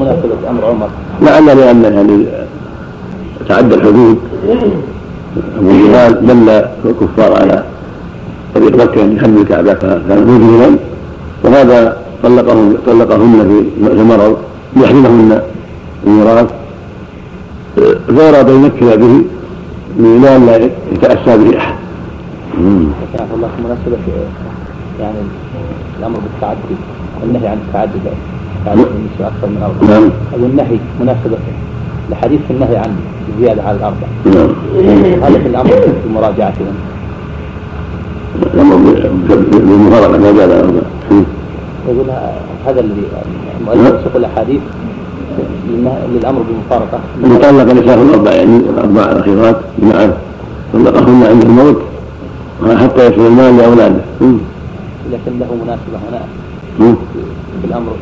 مناسبة 0.00 0.50
أمر 0.50 0.64
عمر. 0.64 0.88
لعل 1.22 1.46
لأن 1.46 1.82
يعني 1.84 2.26
تعدى 3.48 3.74
الحدود. 3.74 4.18
أبو 5.58 5.70
جهال 5.70 6.26
دل 6.26 6.48
الكفار 6.84 7.40
على 7.40 7.64
طريق 8.54 8.76
مكة 8.76 9.04
أن 9.04 9.16
يحمل 9.16 9.38
الكعبة 9.38 9.74
فكان 9.74 10.26
مجرما 10.26 10.76
وهذا 11.44 11.96
طلقهم 12.22 12.76
طلقهن 12.86 13.64
في 13.88 13.92
المرض 13.92 14.36
ليحرمهن 14.76 15.40
الميراث. 16.06 16.50
فأراد 18.16 18.50
أن 18.50 18.64
يمكن 18.64 18.86
به 18.86 19.24
من 19.98 20.42
لا 20.46 20.56
يتأسى 20.92 21.38
به 21.38 21.58
أحد. 21.58 21.74
الله 23.34 23.50
مناسبة 23.64 23.98
يعني 25.00 25.18
الأمر 25.98 26.18
بالتعدي 26.18 26.76
والنهي 27.20 27.48
عن 27.48 27.58
التعدي 27.68 27.98
النساء 28.72 29.32
أكثر 29.36 29.46
من 29.46 29.62
أربعة 29.62 29.98
نعم. 29.98 30.10
أو 30.34 30.46
النهي 30.46 30.78
مناسبة 31.00 31.36
لحديث 32.10 32.40
النهي 32.50 32.76
عن 32.76 32.96
الزيادة 33.28 33.62
على 33.62 33.76
الأربع 33.76 34.06
نعم. 34.24 34.48
هذا 35.22 35.38
في 35.38 35.48
الأمر 35.48 35.70
في 35.70 36.08
مراجعتهم. 36.14 36.74
الأمر 38.54 38.76
بالمفارقة 39.52 40.18
ما 40.18 40.32
زال 40.32 40.52
أربعة 40.52 40.82
يقول 41.88 42.06
هذا 42.66 42.80
الذي 42.80 43.02
المؤلف 43.60 44.00
يسوق 44.00 44.16
الاحاديث 44.16 44.60
للأمر 46.14 46.42
بالمفارقة. 46.42 47.00
طلق 47.22 47.72
نساء 47.72 48.02
الأربع 48.02 48.32
يعني 48.32 48.56
الأربع 48.56 49.12
الأخيرات. 49.12 49.56
نعم. 49.82 50.10
طلقهن 50.72 51.22
عند 51.22 51.44
الموت 51.44 51.82
حتى 52.76 53.06
يصل 53.06 53.26
المال 53.26 53.56
لأولاده. 53.56 54.00
لكن 55.12 55.38
له 55.38 55.54
مناسبة 55.64 55.98
هنا 56.08 56.20
في 57.62 57.66
الأمر. 57.68 57.92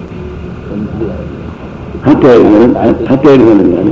حتى 2.07 2.29
حتى 3.09 3.29
يرثن 3.35 3.73
يعني. 3.73 3.91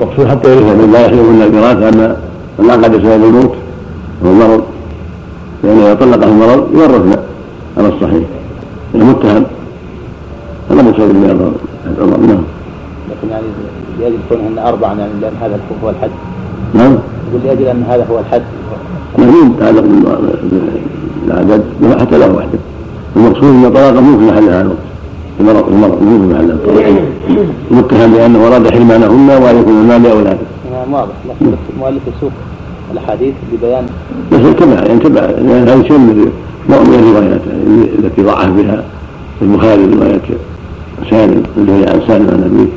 مقصود 0.00 0.26
حتى 0.26 0.56
يرثن 0.56 0.92
لا 0.92 1.06
يحرمهن 1.06 1.42
الميراث 1.42 1.94
أما 1.94 2.16
من 2.58 2.70
عقد 2.70 2.92
سبب 2.92 3.24
الموت 3.24 3.54
والمرض 4.22 4.64
لأنه 5.64 5.82
إذا 5.82 5.94
طلقه 5.94 6.28
المرض 6.28 6.68
يورثن 6.74 7.16
على 7.78 7.88
الصحيح. 7.88 8.24
المتهم 8.94 9.44
هذا 10.70 10.82
مقصود 10.82 11.14
من 11.14 11.52
عمر 12.00 12.16
نعم. 12.16 12.42
لكن 13.10 13.28
يعني 13.30 13.46
لاجل 14.00 14.16
كونهن 14.28 14.58
اربعا 14.58 14.94
يعني 14.94 15.12
لأن 15.20 15.32
هذا 15.40 15.60
هو 15.84 15.90
الحد. 15.90 16.10
نعم. 16.74 16.98
يقول 17.28 17.40
لاجل 17.44 17.66
أن 17.66 17.82
هذا 17.88 18.06
هو 18.10 18.18
الحد. 18.18 18.42
ما 19.18 19.26
في 19.26 19.38
بالعدد 21.28 21.62
حتى 22.00 22.18
له 22.18 22.34
وحده 22.34 22.58
المقصود 23.16 23.44
إن 23.44 23.72
طلاقه 23.72 24.00
مو 24.00 24.18
في 24.18 24.24
محلها 24.24 24.62
هذا. 24.62 24.74
المرض 25.40 25.68
المرض 25.68 26.02
مو 26.02 26.18
في 26.18 26.34
محلها 26.34 26.56
متهم 27.70 28.12
بانه 28.12 28.46
اراد 28.46 28.70
حرمانهن 28.70 29.42
وأن 29.42 29.58
يكون 29.58 29.80
المال 29.80 30.02
لاولاده 30.02 30.38
نعم 30.72 30.92
واضح. 30.92 31.14
لكن 31.28 31.52
المؤلف 31.74 32.02
يسوق 32.16 32.32
الأحاديث 32.92 33.34
لبيان 33.52 33.86
بس 34.32 34.56
تبع 34.58 34.72
يعني 34.72 34.98
تبع 34.98 35.20
يعني 35.20 35.52
هذا 35.52 35.82
شيء 35.82 35.98
من 35.98 36.30
الروايات. 36.68 37.40
التي 37.98 38.22
ضعف 38.22 38.48
بها 38.48 38.84
البخاري 39.42 39.84
رواية 39.84 40.20
سالم 41.10 41.42
اللي 41.56 41.72
هي 41.72 41.86
عن 41.90 42.00
سالم 42.08 42.28
عن 42.28 42.42
أبيه 42.44 42.68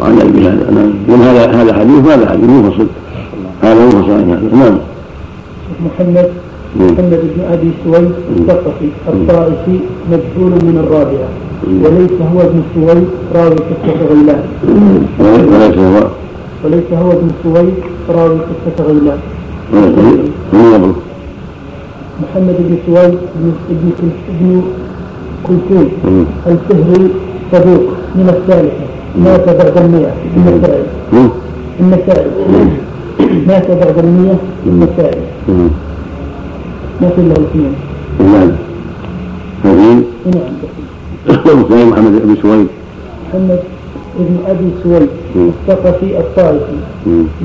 وعن 0.00 0.20
أبي 0.20 0.48
هذا. 0.48 0.70
نعم. 0.70 1.22
هذا 1.22 1.62
هذا 1.62 1.74
حديث 1.74 2.06
وهذا 2.06 2.28
حديث. 2.28 2.44
منفصل 2.44 2.86
هذا 3.62 3.84
منفصل 3.84 4.10
عن 4.10 4.30
هذا 4.30 4.56
نعم. 4.56 4.78
محمد 5.86 6.28
محمد 6.76 7.20
بن 7.34 7.40
أبي 7.52 7.70
سويد 7.84 8.10
الثقفي 8.36 8.88
الطائفي 9.08 9.78
مجهول 10.12 10.52
من 10.68 10.76
الرابعة 10.84 11.28
وليس 11.82 12.16
هو 12.32 12.40
ابن 12.40 12.62
سويد 12.74 13.06
راوي 13.34 13.54
قصه 13.68 13.98
غيلان 14.10 14.42
وليس 15.20 15.78
هو 15.78 16.06
وليس 16.64 16.88
هو 16.92 17.10
ابن 17.12 17.30
سويد 17.42 17.74
راوي 18.08 18.38
قصه 18.50 18.84
غيلان 18.88 19.18
محمد 22.22 22.56
بن 22.58 22.76
سويد 22.86 23.14
بن 23.36 23.52
ابن 23.70 23.92
ابن 24.28 24.62
كلثوم 25.46 25.88
الفهري 26.46 27.08
صدوق 27.52 27.84
من 28.14 28.28
الثالثة. 28.28 28.84
مات 29.24 29.46
بعد 29.46 29.76
المئة 29.84 30.12
النسائي 30.36 30.84
النسائي 31.80 32.30
مات 33.46 33.70
بعد 33.70 33.98
المئة 34.04 34.38
النسائي 34.66 35.20
في 37.08 37.20
إلا 37.20 37.34
الاثنين 37.36 37.74
نعم 38.20 38.50
نعم 39.64 40.52
محمد 41.90 42.14
بن 42.24 42.36
سويد. 42.42 42.68
محمد 43.28 43.60
ابن 44.20 44.36
أبي 44.46 44.68
سويد. 44.82 45.08
الثقفي 45.36 46.18
الطائفي. 46.18 46.78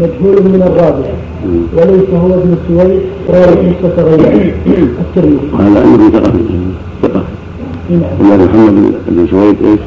مجهول 0.01 0.43
من 0.43 0.61
الرابعه 0.61 1.15
وليس 1.75 2.09
هو 2.09 2.33
ابن 2.33 2.55
سويد 2.67 3.01
راوي 3.29 3.71
قصه 3.83 4.03
غيلان 4.03 4.53
الترمذي. 5.01 5.47
هذا 5.59 5.79
عنده 5.81 6.19
ثقفي. 6.19 6.43
ثقفي. 7.01 7.33
نعم. 7.89 8.45
محمد 8.45 8.93
بن 9.07 9.27
سويد 9.31 9.55
إيش؟ 9.63 9.79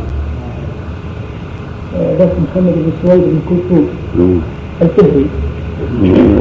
بس 2.21 2.33
محمد 2.45 2.75
بن 2.77 2.93
سويد 3.03 3.23
بن 3.23 3.39
كلثوم. 3.49 3.87
الفهري 4.83 5.27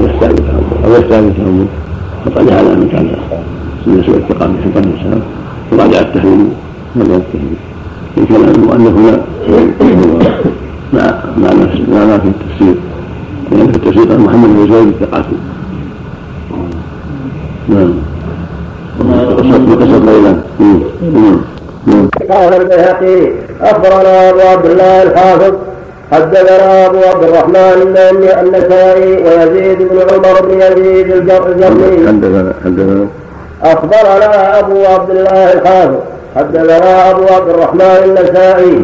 الثالث 0.03 0.41
أو 0.85 0.95
الثالث 0.95 1.37
فقد 2.25 2.49
على 2.49 2.75
من 2.75 2.89
كان 2.91 3.15
سنة 3.85 4.03
سوء 4.05 4.17
الثقة 4.17 4.47
في 4.47 4.53
حفظ 4.63 4.77
الإسلام 4.77 5.21
وراجع 5.71 5.99
التهذيب 5.99 6.49
راجع 6.97 7.15
التهذيب 7.15 7.57
في 8.15 8.25
كلام 8.25 8.49
المؤلف 8.55 8.95
هنا. 8.95 9.21
مع 10.93 11.23
مع 11.37 11.49
مع 11.91 12.05
ما 12.05 12.17
في 12.17 12.27
التفسير. 12.27 12.75
لأن 13.51 13.71
في 13.71 13.77
التفسير 13.77 14.11
قال 14.11 14.21
محمد 14.21 14.49
بن 14.49 14.73
زيد 14.73 14.87
الثقافي. 14.87 15.35
نعم. 17.69 17.93
بقصة 18.99 19.99
ليلى 20.05 20.35
قال 22.31 22.53
البيهقي 22.61 23.31
أخبرنا 23.61 24.29
أبو 24.29 24.39
عبد 24.39 24.65
الله 24.65 25.03
الحافظ 25.03 25.53
حدثنا 26.11 26.85
أبو 26.85 26.97
عبد 26.97 27.23
الرحمن 27.23 27.95
النسائي 28.41 29.11
ويزيد 29.23 29.77
بن 29.77 29.97
عمر 29.99 30.41
بن 30.41 30.61
يزيد 30.61 31.11
الجرمي. 31.11 32.07
حدثنا 32.07 32.53
حدثنا 32.65 33.07
أخبرنا 33.63 34.59
أبو 34.59 34.85
عبد 34.85 35.09
الله 35.09 35.53
الحافظ 35.53 35.99
حدثنا 36.35 37.11
أبو 37.11 37.23
عبد 37.23 37.49
الرحمن 37.49 37.99
النسائي. 38.05 38.75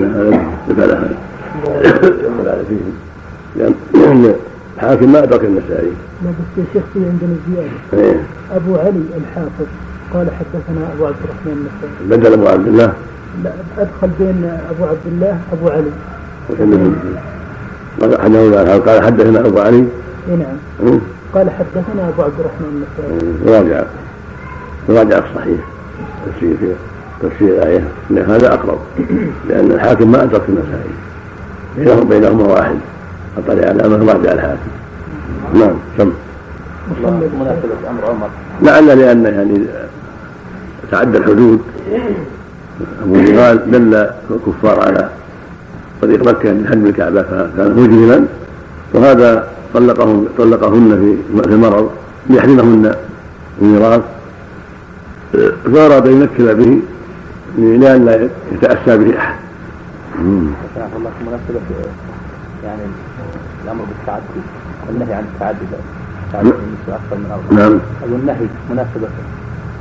لأن 3.56 4.34
الحاكم 4.78 5.12
ما 5.12 5.24
أدرك 5.24 5.44
النسائي. 5.44 5.92
لا 6.24 6.30
بس 6.30 6.58
يا 6.58 6.64
شيخ 6.74 6.84
في 6.94 7.00
عندنا 7.00 7.36
زيادة. 7.48 7.78
إيه. 7.94 8.18
أبو 8.56 8.76
علي 8.76 9.04
الحافظ 9.22 9.68
قال 10.14 10.28
حدثنا 10.40 10.84
أبو 10.96 11.06
عبد 11.06 11.22
الرحمن 11.24 11.54
النسائي. 11.58 12.20
بدل 12.20 12.34
أبو 12.34 12.48
عبد 12.48 12.68
الله. 12.68 12.94
لا 13.44 13.52
أدخل 13.78 14.10
بين 14.20 14.60
أبو 14.72 14.84
عبد 14.86 15.06
الله 15.06 15.38
أبو 15.54 15.70
علي. 15.70 15.92
حدثنا 16.50 16.96
قال 18.86 19.04
حدثنا 19.04 19.40
أبو 19.40 19.60
علي. 19.60 19.86
اي 20.30 20.36
نعم. 20.36 20.58
إيه. 20.84 21.00
قال 21.34 21.50
حدثنا 21.50 22.10
أبو 22.10 22.22
عبد 22.22 22.40
الرحمن 22.40 22.86
النسائي 23.00 23.58
راجع. 23.58 23.84
راجع 24.90 25.18
الصحيح 25.18 25.60
تفسير 26.26 26.58
تفسير 27.22 27.48
الآية. 27.48 27.84
أن 28.12 28.18
هذا 28.18 28.54
أقرب. 28.54 28.80
لأن 29.50 29.72
الحاكم 29.72 30.12
ما 30.12 30.24
أدرك 30.24 30.42
النسائي 30.50 30.94
بينهم 31.78 32.10
بينهما 32.10 32.44
واحد. 32.44 32.78
أطلع 33.38 33.68
على 33.68 33.90
من 33.90 34.10
راجع 34.10 34.32
الحاكم. 34.32 34.72
نعم 35.54 35.76
سم. 35.98 36.12
مناسبة 37.40 37.90
أمر 37.90 38.06
عمر. 38.10 38.30
لعل 38.62 39.00
لأن 39.00 39.26
يعني 39.26 39.66
تعدى 40.92 41.18
الحدود. 41.18 41.62
أبو 43.04 43.16
جهال 43.16 43.72
دل 43.72 44.10
الكفار 44.32 44.80
على 44.80 45.10
طريق 46.02 46.28
مكة 46.28 46.52
لحد 46.52 46.86
الكعبة 46.86 47.22
فكان 47.22 47.76
مجرما 47.76 48.26
وهذا 48.94 49.48
طلقهم 49.74 50.28
طلقهن 50.38 51.18
في 51.44 51.50
المرض 51.50 51.92
ليحرمهن 52.30 52.96
الميراث. 53.62 54.02
فأراد 55.74 56.08
أن 56.08 56.22
ينكل 56.22 56.56
به 56.56 56.80
لأن 57.58 58.06
لا 58.06 58.30
يتأسى 58.52 58.98
به 58.98 59.18
أحد. 59.18 59.36
الله 60.98 61.12
مناسبة 61.28 61.62
يعني 62.64 62.82
الأمر 63.66 63.84
بالتعدي 63.84 64.42
والنهي 64.88 65.14
عن 65.14 65.24
التعدي 65.34 65.58
التعدي 66.28 66.50
أكثر 66.90 67.18
من 67.18 67.32
أربعة 67.32 67.64
نعم. 67.64 67.80
أو 68.04 68.16
النهي 68.16 68.48
مناسبة 68.72 69.08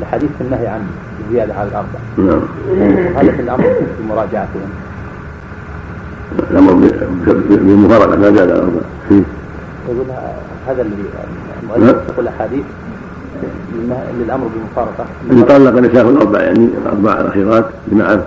لحديث 0.01 0.31
النهي 0.41 0.67
عن 0.67 0.87
الزيادة 1.21 1.55
على 1.55 1.69
الأربع 1.69 1.99
نعم. 2.19 2.41
وهذا 2.69 3.33
في 3.33 3.43
الأمر 3.43 3.65
بمراجعتهم 4.01 4.71
الأمر 6.51 6.73
بمفارقة 7.49 8.17
ما 8.17 8.31
زاد 8.31 8.39
على 8.39 8.53
الأربع 8.53 8.81
يقول 9.89 10.07
هذا 10.67 10.83
الذي 10.83 11.05
المؤلف 11.63 11.97
يقول 12.09 12.29
أحاديث 12.29 12.65
للأمر 14.21 14.47
بالمفارقه 14.47 15.05
اللي 15.31 15.43
طلق 15.43 15.81
نساء 15.81 16.09
الأربع 16.09 16.41
يعني 16.41 16.69
الاربع 16.85 17.21
الاخيرات 17.21 17.65
بمعنى 17.87 18.21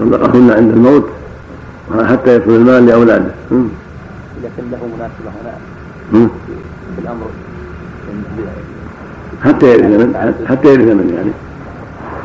طلقهن 0.00 0.50
عند 0.50 0.70
الموت 0.72 1.06
حتى 2.04 2.36
يصل 2.36 2.50
المال 2.50 2.86
لأولاده. 2.86 3.30
لكن 3.50 4.70
له 4.70 4.78
مناسبة 4.96 5.30
هنا. 5.42 6.28
في 6.96 7.02
الأمر. 7.02 7.26
حتى 9.44 9.66
يرث 9.66 10.16
حتى 10.46 10.68
يرث 10.68 10.84
من 10.84 11.14
يعني. 11.16 11.30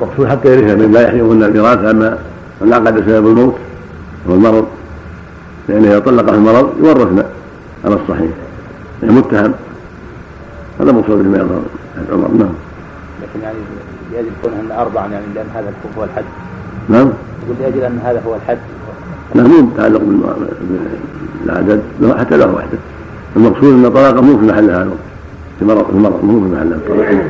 مقصود 0.02 0.28
حتى 0.28 0.48
يرث 0.48 0.80
من. 0.80 0.92
لا 0.92 1.02
يحرمهن 1.02 1.44
الميراث 1.44 1.80
أما 1.80 2.18
من 2.62 2.74
عقد 2.74 3.00
سبب 3.00 3.28
الموت 3.28 3.56
والمرض. 4.28 4.66
لأن 5.70 5.86
إذا 5.86 6.00
طلقه 6.00 6.36
المرض 6.36 6.74
يورثن 6.84 7.24
على 7.86 7.96
الصحيح. 7.96 8.32
المتهم 9.04 9.54
هذا 10.80 10.92
مقصود 10.92 11.18
من 11.18 11.62
عمر 12.12 12.28
نعم. 12.28 12.50
لكن 13.22 13.42
يعني 13.44 13.58
لاجل 14.14 14.30
كونهن 14.44 14.72
اربعا 14.72 15.08
يعني 15.08 15.26
لأن 15.36 15.46
هذا 15.56 15.74
هو 15.98 16.04
الحد 16.04 16.24
نعم. 16.90 17.10
يقول 17.44 17.56
لاجل 17.62 17.84
أن 17.84 18.00
هذا 18.06 18.22
هو 18.28 18.36
الحد 18.36 18.58
نعم 19.36 19.48
مو 19.48 19.62
متعلق 19.62 20.02
بالعدد. 21.46 21.82
حتى 22.18 22.38
له 22.38 22.54
وحده. 22.54 22.78
المقصود 23.36 23.74
أن 23.74 23.94
طلاقه 23.94 24.22
مو 24.22 24.38
في 24.38 24.46
محلها 24.46 24.84
هذا. 24.84 24.92
في 25.60 25.66
مرض 25.66 25.86
في 25.92 25.98
مرض 25.98 26.24
مو 26.24 26.42
في 26.42 26.56
محلها 26.56 26.78
الطلاق. 26.78 27.26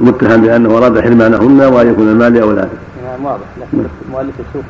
متهم 0.00 0.42
بأنه 0.42 0.78
أراد 0.78 1.00
حرمانهن 1.00 1.60
وأن 1.60 1.88
يكون 1.90 2.08
المال 2.08 2.34
لأولاده. 2.34 2.68
نعم 3.04 3.12
نعم 3.12 3.24
واضح. 3.24 3.46
لكن 3.60 3.84
المؤلف 4.08 4.34
يسوق 4.34 4.64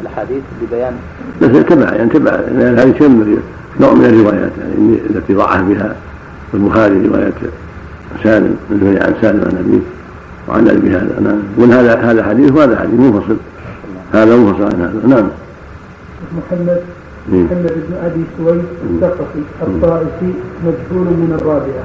الأحاديث 0.00 0.42
ببيان 0.62 0.92
بس 1.42 1.64
تبع 1.64 1.92
يعني 1.92 2.10
تبع 2.10 2.30
لأن 2.30 2.78
هذه 2.78 2.94
شيء 2.98 3.38
نوع 3.80 3.94
من 3.94 4.04
الروايات 4.04 4.52
يعني 4.58 4.98
التي 5.10 5.34
ضعف 5.34 5.62
بها 5.62 5.96
البخاري 6.54 7.06
رواية 7.06 7.32
سالم 8.22 8.56
من 8.70 8.98
عن 9.02 9.14
سالم 9.22 9.40
عن 9.40 9.56
أبيه 9.58 9.80
وعن 10.48 10.68
أبي 10.68 10.90
هذا. 10.90 11.20
نعم. 11.20 11.38
يقول 11.58 11.72
هذا 11.72 11.94
هذا 11.94 12.22
حديث 12.22 12.52
وهذا 12.52 12.78
حديث 12.78 13.00
منفصل. 13.00 13.36
هذا 14.12 14.36
منفصل 14.36 14.62
عن 14.62 14.80
هذا. 14.80 15.14
نعم. 15.14 15.28
محمد 16.36 16.80
محمد 17.28 17.72
بن 17.88 17.94
أبي 18.04 18.24
سويد 18.38 18.64
الثقفي 18.90 19.42
الطائفي 19.62 20.32
مجهول 20.64 21.06
من 21.06 21.38
الرابعة. 21.40 21.84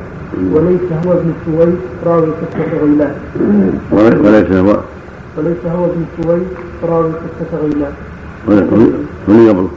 وليس 0.51 1.05
هو 1.05 1.13
ابن 1.13 1.33
سويد 1.45 1.75
راوي 2.05 2.27
قصة 2.27 2.79
غيلان. 2.81 3.15
وليس 3.91 4.51
هو. 4.51 4.79
وليس 5.37 5.65
هو 5.65 5.85
ابن 5.85 6.05
سويد 6.23 6.47
راوي 6.83 7.11
قصه 7.11 7.51
غيلان 7.61 7.93
من 8.47 8.59
قبله 8.71 9.69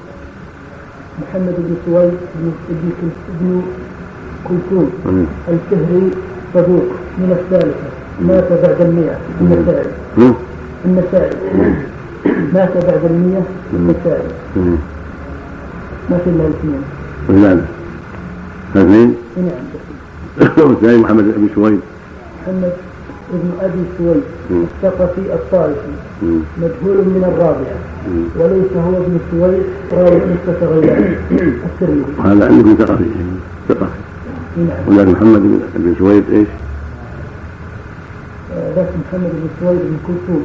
محمد 1.23 1.57
بن 1.59 1.75
سويد 1.87 2.19
بن 2.35 2.53
ابن 2.71 3.63
كلثوم 4.49 4.91
الفهري 5.49 6.11
صدوق 6.55 6.87
من 7.19 7.31
الثالثة. 7.39 7.89
مات 8.21 8.49
بعد 8.63 8.81
المئة. 8.81 9.17
النسائي 9.41 9.87
النسائي 10.85 11.37
مات 12.55 12.75
بعد 12.87 13.05
المئة. 13.05 13.43
النسائي 13.73 14.29
ما 16.11 16.19
في 16.19 16.31
إلا 16.31 16.45
الاثنين. 16.47 16.83
نعم 17.29 17.61
اثنين؟ 18.77 19.15
نعم 19.37 19.67
والثاني 20.69 20.99
محمد 20.99 21.25
بن 21.25 21.49
سويد. 21.55 21.81
محمد 22.43 22.73
ابن 23.35 23.51
أبي 23.61 23.83
سويد. 23.99 24.23
الثقفي 24.51 25.35
الطائفي. 25.35 25.93
مجهول 26.23 26.97
من 26.97 27.25
الرابعه 27.33 27.79
وليس 28.39 28.73
هو 28.77 28.97
ابن 28.97 29.19
سويد 29.31 29.63
راوي 29.93 30.21
قصه 30.21 30.67
غيلان 30.67 31.15
الترمذي. 31.65 32.13
هذا 32.25 32.47
عندكم 32.49 32.75
ثقفي 32.79 33.05
ثقفي 33.69 34.01
نعم. 34.57 34.79
ولكن 34.89 35.11
محمد 35.11 35.43
بن 35.77 35.95
سويد 35.99 36.25
إيش؟ 36.33 36.49
ذاك 38.77 38.89
محمد 39.07 39.31
بن 39.31 39.49
سويد 39.61 39.79
بن 39.79 39.97
كلثوم. 40.07 40.45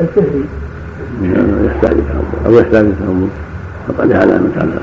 الفهري 0.00 0.44
يحتاج 1.66 1.96
أو 2.46 2.52
يحتاج 2.52 2.86
تأمل 3.00 3.28
حط 3.88 4.00
عليه 4.00 4.16
علامة 4.16 4.50
على 4.56 4.80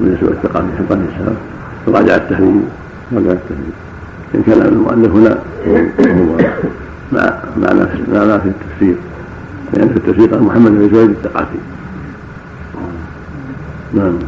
بالنسبة 0.00 0.28
للثقافي 0.28 0.66
حط 0.78 0.92
عليه 0.92 1.04
السلام 1.16 1.36
وراجع 1.86 2.16
التحريم 2.16 2.62
راجع 3.14 3.30
التحريم 3.30 3.72
إن 4.34 4.42
كان 4.42 4.62
المؤلف 4.62 5.12
هنا 5.12 5.38
هو 5.66 6.36
مع 7.12 7.34
مع 7.56 7.72
ما 8.24 8.38
في 8.38 8.48
التفسير. 8.48 8.96
لأن 9.72 9.88
في 9.88 9.96
التفسير 9.96 10.30
قال 10.30 10.42
محمد 10.42 10.70
بن 10.70 10.90
سويد 10.90 11.10
الثقافي 11.10 11.58
نعم. 13.94 14.18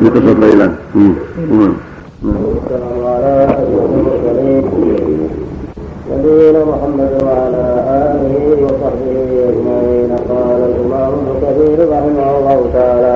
في 0.00 0.08
قصة 0.08 0.38
ليلان 0.40 0.74
نعم. 0.94 1.74
نبينا 6.12 6.64
محمد 6.64 7.22
وعلى 7.22 7.64
آله 7.88 8.34
وصحبه 8.64 9.18
أجمعين. 9.48 10.10
قال 10.28 10.60
الإمام 10.70 11.12
ابن 11.12 11.34
كثير 11.42 11.88
رحمه 11.88 12.38
الله 12.38 12.70
تعالى. 12.74 13.14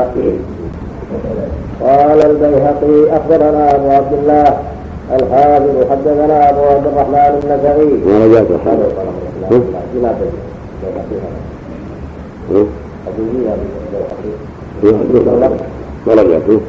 قال 1.80 2.18
البيهقي 2.30 3.16
أخبرنا 3.16 3.74
أبو 3.74 3.88
عبد 3.90 4.12
الله 4.12 4.56
الحافظ 5.10 5.90
حدثنا 5.90 6.50
أبو 6.50 6.60
عبد 6.60 6.86
الرحمن 6.86 7.32
النسائي. 7.42 7.92
ما 10.02 10.14
رجعته 16.06 16.60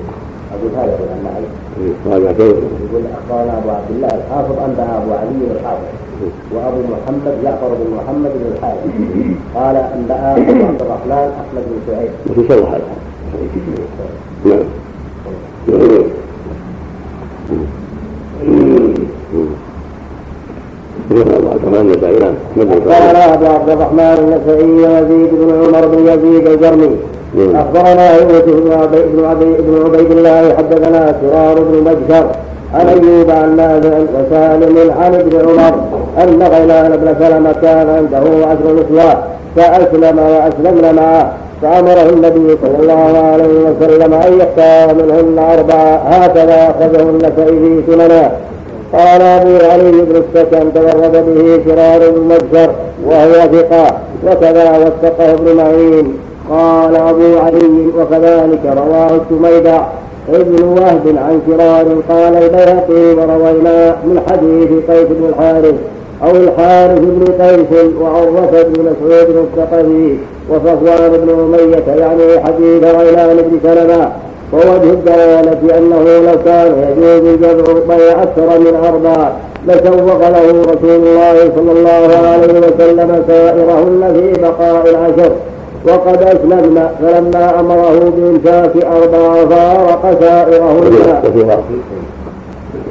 أقول 0.52 0.72
هذا 0.76 0.98
معي 1.24 1.44
راجعته 2.08 2.44
يقول 2.44 3.04
اخبرنا 3.14 3.58
ابو 3.58 3.70
عبد 3.70 3.92
الله 3.92 4.08
الحافظ 4.08 4.60
انبا 4.60 4.84
ابو 4.98 5.12
علي 5.14 5.52
الحافظ 5.52 5.88
وابو 6.52 6.80
محمد 6.94 7.36
جعفر 7.44 7.68
بن 7.68 7.96
محمد 7.96 8.32
بن 8.36 8.52
الحارث 8.56 8.80
قال 9.56 9.76
انبا 9.76 10.32
ابو 10.32 10.66
عبد 10.66 10.82
الرحمن 10.82 11.32
احمد 11.42 11.64
بن 11.70 11.80
شعيب 11.88 12.12
وفي 12.30 12.48
شرح 12.48 12.70
هذا 12.70 12.82
نعم 14.46 14.66
قال 22.94 23.16
أبو 23.16 23.46
عبد 23.46 23.70
الرحمن 23.70 24.18
النسائي 24.20 24.70
يزيد 24.84 25.30
بن 25.32 25.50
عمر 25.66 25.88
بن 25.88 26.00
يزيد 26.08 26.48
الجرمي 26.48 26.96
اخبرنا 27.56 28.16
يوسف 28.16 28.46
بن 28.46 28.72
عبيد 28.74 29.06
بن 29.16 29.26
عبيد 29.26 29.58
بن 29.60 29.86
عبيد 29.86 30.12
الله 30.12 30.54
حدثنا 30.58 31.16
سرار 31.22 31.60
بن 31.60 31.78
مجشر 31.84 32.26
عن 32.74 32.88
ايوب 32.88 33.32
عن 33.32 33.56
نافع 33.56 33.98
وسالم 33.98 34.92
عن 35.02 35.16
ابن 35.16 35.40
عمر 35.50 35.74
أن 36.24 36.44
غيلان 36.44 36.92
بن 36.98 37.16
سلمه 37.20 37.54
كان 37.62 37.90
عنده 37.90 38.46
عشر 38.48 38.74
نسوة 38.74 39.18
فاسلم 39.56 40.20
واسلمن 40.20 40.96
معه 40.96 41.34
فأمره 41.62 42.10
النبي 42.14 42.58
صلى 42.64 42.78
الله 42.80 43.18
عليه 43.34 43.48
وسلم 43.70 44.14
ان 44.14 44.34
يختار 44.40 44.96
منهن 44.96 45.40
اربعه 45.58 45.96
هكذا 45.96 46.70
اخرجه 46.70 47.10
النسائي 47.10 47.60
في 47.60 47.82
سننه 47.92 48.32
قال 48.94 49.22
أبو 49.22 49.66
علي 49.66 49.92
بن 49.92 50.16
السكن 50.24 50.74
تورد 50.74 51.26
به 51.26 51.64
شرار 51.66 52.02
مجشر 52.30 52.72
وهو 53.06 53.34
ثقة 53.34 53.98
وكذا 54.28 54.78
وثقه 54.78 55.34
ابن 55.34 55.56
معين. 55.58 56.18
قال 56.50 56.96
أبو 56.96 57.38
علي 57.40 57.88
وكذلك 57.98 58.60
رواه 58.66 59.10
السميدع 59.22 59.82
ابن 60.30 60.64
وهب 60.64 61.16
عن 61.18 61.42
شرار 61.48 61.86
قال 62.10 62.36
البيهقي 62.44 63.16
وروينا 63.16 63.96
من 64.06 64.22
حديث 64.30 64.70
قيس 64.90 65.08
بن 65.10 65.26
الحارث 65.30 65.76
أو 66.24 66.32
الحارث 66.32 67.00
بن 67.00 67.26
قيس 67.44 67.94
وعروة 68.02 68.52
بن 68.52 68.82
مسعود 68.82 69.36
الثقفي 69.36 70.18
وصفوان 70.50 71.12
بن 71.12 71.30
أمية 71.30 72.02
يعني 72.02 72.44
حديث 72.44 72.84
غيلان 72.84 73.38
بن 73.38 73.60
سلمة. 73.64 74.12
ووجه 74.54 74.90
الدلالة 74.94 75.78
أنه 75.78 76.04
لو 76.26 76.38
كان 76.46 76.94
يجوز 76.98 77.34
الجمع 77.34 77.74
بين 77.90 78.10
أكثر 78.26 78.60
من 78.60 78.76
أربع 78.88 79.30
لسوق 79.68 80.30
له 80.30 80.62
رسول 80.62 81.08
الله 81.08 81.52
صلى 81.56 81.72
الله 81.72 82.18
عليه 82.28 82.60
وسلم 82.60 83.24
سائرهن 83.28 84.14
في 84.14 84.42
بقاء 84.42 84.90
العشر. 84.90 85.32
وقد 85.88 86.24
أسلمنا 86.24 86.92
فلما 87.02 87.60
أمره 87.60 88.14
بإمساك 88.18 88.86
أربع 88.86 89.46
فارق 89.46 90.18
سائرهن. 90.22 90.94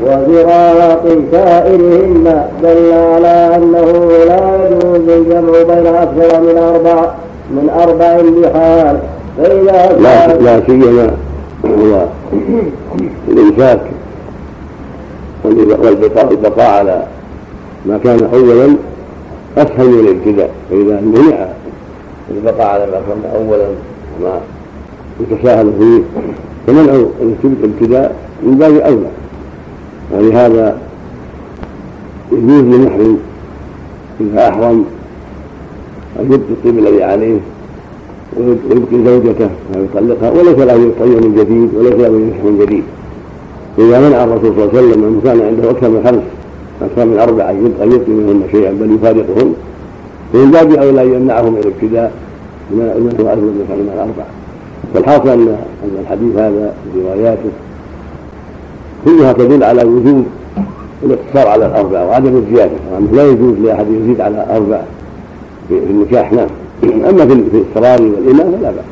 وفراق 0.04 1.04
سائرهن 1.32 2.42
دل 2.62 2.92
على 2.92 3.56
أنه 3.56 3.88
لا 4.28 4.40
يجوز 4.66 5.08
الجمع 5.08 5.52
بين 5.74 5.86
أكثر 5.86 6.40
من 6.40 6.58
أربع 6.58 7.10
من 7.50 7.70
أربع 7.82 8.20
بحال. 8.42 8.96
فإذا 9.38 9.96
لا 10.00 10.36
لا 10.36 10.62
سيما 10.66 11.10
هو 11.70 12.06
الإمساك 13.28 13.80
والبقاء 15.44 16.70
على 16.78 17.06
ما 17.86 17.98
كان 18.04 18.28
أولا 18.34 18.76
أسهل 19.56 19.88
من 19.88 19.98
الابتداء 20.00 20.50
فإذا 20.70 21.00
منع 21.00 21.48
البقاء 22.30 22.66
على 22.66 22.86
ما 22.86 23.00
كان 23.08 23.30
اولا 23.34 23.66
ما 24.22 24.40
يتساهل 25.20 25.72
فيه 25.78 26.22
فمنع 26.66 27.04
الابتداء 27.42 28.16
من 28.42 28.58
باب 28.58 28.74
أولى. 28.76 29.10
ولهذا 30.12 30.78
يجوز 32.32 32.62
للمحرم 32.62 33.18
إذا 34.20 34.48
أحرم 34.48 34.84
أن 36.20 36.32
يبقي 36.32 36.78
الذي 36.78 37.02
عليه 37.04 37.38
ويبقي 38.36 39.04
زوجته 39.04 39.50
ويطلقها 39.74 40.30
وليس 40.30 40.58
له 40.58 40.74
يطيب 40.74 41.24
من 41.24 41.34
جديد 41.38 41.74
وليس 41.74 41.94
له 41.94 42.20
ينكح 42.20 42.44
من 42.44 42.58
جديد. 42.62 42.82
إذا 43.78 44.08
منع 44.08 44.24
الرسول 44.24 44.52
صلى 44.54 44.64
الله 44.64 44.78
عليه 44.78 44.88
وسلم 44.88 45.00
من 45.00 45.20
كان 45.24 45.40
عنده 45.40 45.70
أكثر 45.70 45.88
من 45.88 46.02
خمس 46.04 46.22
أكثر 46.82 47.04
من 47.04 47.18
أربعة 47.18 47.50
أن 47.50 47.92
يبقي 47.92 48.10
منهن 48.10 48.42
شيئا 48.52 48.70
بل 48.70 48.94
يفارقهن. 48.94 49.54
ومن 50.34 50.50
باب 50.50 50.72
أولى 50.72 51.02
أن 51.02 51.14
يمنعهم 51.14 51.52
من 51.52 51.58
الابتداء 51.58 52.12
من 52.70 53.16
هو 53.20 53.28
اكبر 53.28 53.44
من 53.44 53.64
كلمه 53.68 53.92
الاربع 53.94 54.24
والحاصل 54.94 55.28
أن 55.28 55.56
الحديث 56.02 56.36
هذا 56.36 56.74
برواياته 56.94 57.50
كلها 59.04 59.32
تدل 59.32 59.64
على 59.64 59.84
وجوب 59.84 60.24
الاقتصار 61.02 61.48
على 61.48 61.66
الاربع 61.66 62.02
وعدم 62.02 62.36
الزيادة. 62.36 62.72
وانه 62.92 63.08
لا 63.12 63.26
يجوز 63.26 63.54
لأحد 63.64 63.86
يزيد 63.90 64.20
على 64.20 64.46
أربع 64.50 64.80
في 65.68 65.74
النكاح 65.90 66.32
نعم. 66.32 66.48
أما 66.84 67.26
في 67.26 67.32
الاضطرار 67.32 68.02
والإمام 68.02 68.52
فلا 68.58 68.70
بأس. 68.70 68.84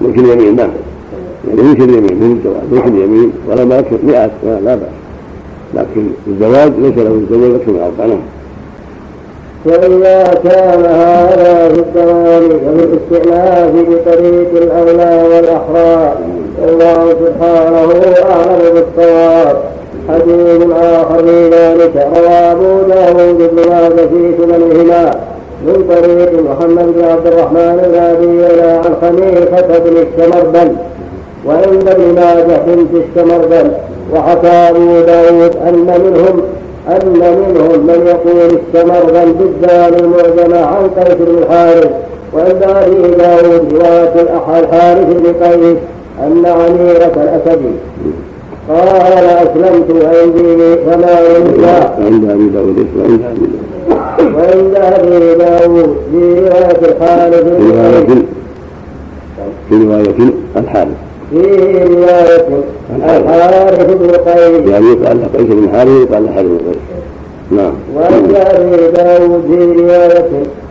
ملك 0.00 0.18
اليمين 0.18 0.56
نعم 0.56 0.70
يعني 1.48 1.62
ملك 1.62 1.80
اليمين 1.80 2.14
من 2.14 2.38
الجواز 2.38 2.62
ملك 2.72 2.86
اليمين 2.86 3.32
ولما 3.48 3.78
يكثر 3.78 3.98
مئات 4.02 4.30
لا 4.44 4.74
بأس. 4.74 4.88
لكن 5.74 6.06
الزواج 6.26 6.72
ليس 6.78 6.98
له 6.98 7.22
يتزوج 7.22 7.54
أكثر 7.54 7.72
من 7.72 7.80
أربع 7.80 8.06
نعم 8.06 8.20
فإذا 9.64 10.40
كان 10.44 10.84
هذا 10.84 11.68
في 11.68 11.80
الدوام 11.80 12.44
وفي 12.44 12.84
الاستئناف 12.84 13.70
بطريق 13.72 14.50
الأولى 14.62 15.22
والأحرى 15.34 16.14
والله 16.62 17.14
سبحانه 17.24 17.88
أعلم 18.30 18.74
بالصواب. 18.74 19.56
حديث 20.08 20.70
آخر 20.72 21.22
في 21.24 21.48
ذلك 21.50 22.08
روى 22.16 22.28
أبو 22.28 22.82
داود 22.88 23.38
بن 23.38 23.70
ماجه 23.70 24.06
في 24.06 24.34
سننهما. 24.38 25.14
من 25.66 25.84
طريق 25.88 26.32
محمد 26.50 26.94
بن 26.94 27.04
عبد 27.04 27.26
الرحمن 27.26 27.80
الهادي 27.84 28.54
إلى 28.54 28.70
عن 28.70 28.94
خليفة 29.02 29.78
بن 29.78 29.96
الشمردل 29.96 30.72
وعند 31.46 31.88
ابن 31.88 32.14
ماجه 32.14 32.60
بنت 32.66 32.88
الشمردل 32.94 33.70
وحكى 34.14 34.48
أبو 34.48 35.00
داود 35.00 35.56
أن 35.68 35.86
منهم 36.04 36.42
أن 36.88 37.18
منهم 37.18 37.86
من 37.86 38.06
يقول 38.06 38.58
الشمردل 38.60 39.32
بالدال 39.32 40.04
المعجمة 40.04 40.66
عن 40.66 40.88
قيس 40.88 41.14
بن 41.14 41.38
الحارث 41.38 41.90
وعند 42.34 42.62
أبي 42.62 43.14
داود 43.14 43.72
رواية 43.74 44.14
الحارث 44.58 45.06
بن 45.06 45.44
قيس 45.44 45.76
أن 46.26 46.46
عميرة 46.46 47.12
الأسدي 47.16 47.74
قال 48.68 48.88
أسلمت 49.24 50.04
عندي 50.04 50.76
فما 50.76 51.20
ينسى 51.20 51.88
عند 51.98 52.30
أبي 52.30 52.48
داود 52.48 52.86
داود. 52.96 53.20
وعند 54.20 54.74
أبي 54.76 55.34
داود 55.34 55.96
في 56.10 56.40
رواية 56.40 56.80
الحارث 56.92 57.44
في 57.44 57.72
رواية 57.72 58.24
في 59.68 59.74
رواية 59.84 60.30
الحارث 60.56 60.96
في 61.30 61.40
رواية 61.84 62.46
الحارث 62.96 63.94
بن 63.94 64.10
قيس 64.10 64.68
يعني 64.70 64.86
يقال 64.86 65.20
له 65.20 65.26
قيس 65.38 65.46
بن 65.48 65.68
حارث 65.72 65.90
يقال 66.10 66.24
له 66.24 66.32
حارث 66.32 66.46
بن 66.48 66.58
قيس 66.58 66.76
نعم 67.50 67.72
وعند 67.96 68.34
أبي 68.36 68.90
داود 68.96 69.42
في 69.48 69.82
رواية 69.82 70.28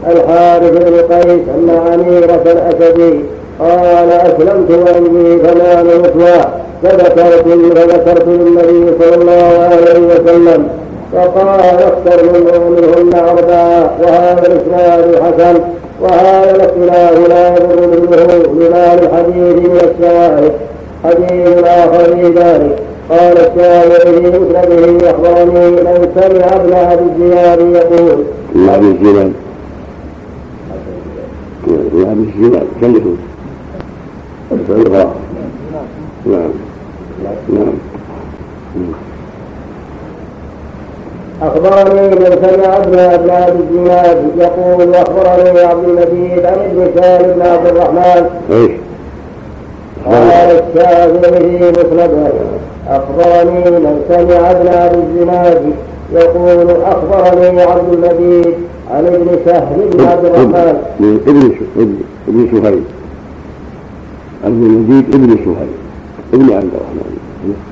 الحارث 0.08 0.72
بن 0.72 1.14
قيس 1.14 1.41
أن 1.56 1.70
عميرة 1.70 2.43
الأسدي 2.45 3.20
قال 3.60 4.12
أسلمت 4.12 4.72
وعندي 4.72 5.38
ثمان 5.38 5.86
نسوة 5.88 6.45
فذكرت 6.84 7.47
فذكرت 7.76 8.28
للنبي 8.28 8.93
صلى 9.00 9.16
الله 9.22 9.68
عليه 9.72 10.00
وسلم 10.00 10.68
فقال 11.14 11.60
اختر 11.60 12.24
منه 12.34 12.70
منهن 12.70 13.20
أربعة 13.20 13.97
وهذا 14.01 14.47
الإسناد 14.47 15.16
حسن 15.24 15.60
وهذا 16.01 16.55
الاختلاف 16.55 17.30
لا 17.30 17.53
يضر 17.55 17.88
منه 17.88 18.66
لما 18.66 18.93
الحديث 18.93 19.55
من 19.55 19.76
الشواهد 19.76 20.51
حديث 21.03 21.64
آخر 21.64 22.16
في 22.16 22.28
ذلك 22.28 22.80
قال 23.10 23.38
الشاعر 23.38 23.89
في 23.99 24.20
مسنده 24.20 25.10
أخبرني 25.12 25.72
من 25.72 26.10
سمع 26.16 26.55
ابن 26.55 26.74
أبي 26.74 27.03
الزياد 27.03 27.60
يقول 27.60 28.24
الله 28.55 28.78
بن 28.78 28.91
الزناد 28.91 29.34
الله 31.93 32.14
بن 32.14 32.32
الزناد 32.36 32.68
كلفوا 32.82 33.16
الغراء 34.70 35.16
نعم 36.26 36.49
نعم 37.49 37.74
أخبرني 41.42 42.10
من 42.10 42.38
سمع 42.42 42.78
ابن 42.78 43.00
أبناء 43.00 43.58
الزناد 43.60 44.32
يقول 44.38 44.96
أخبرني 44.96 45.60
عبد 45.60 45.84
المجيد 45.90 46.46
عن 46.46 46.54
ابن 46.54 47.02
سالم 47.02 47.34
بن 47.34 47.42
عبد 47.42 47.68
الرحمن. 47.68 48.30
إيش؟ 48.52 48.72
قال 50.06 50.24
الشافعي 50.24 51.72
مسنده. 51.72 52.32
أخبرني 52.88 53.72
من 53.72 54.02
سمع 54.10 54.52
ابن 54.52 54.68
أبي 54.68 54.98
الزناد 54.98 55.74
يقول 56.14 56.72
أخبرني 56.82 57.62
عبد 57.62 57.94
المجيد 57.94 58.54
عن 58.92 59.06
ابن 59.06 59.38
سهل 59.46 59.90
بن 59.94 60.06
عبد 60.06 60.26
الرحمن. 60.26 60.78
ابن 61.00 61.52
ابن 62.28 62.48
سهيل 62.52 62.84
عبد 64.46 64.64
المجيد 64.64 65.16
ابن 65.16 65.38
سهيل 65.46 65.74
ابن 66.34 66.54
عبد 66.54 66.70
الرحمن. 66.74 67.20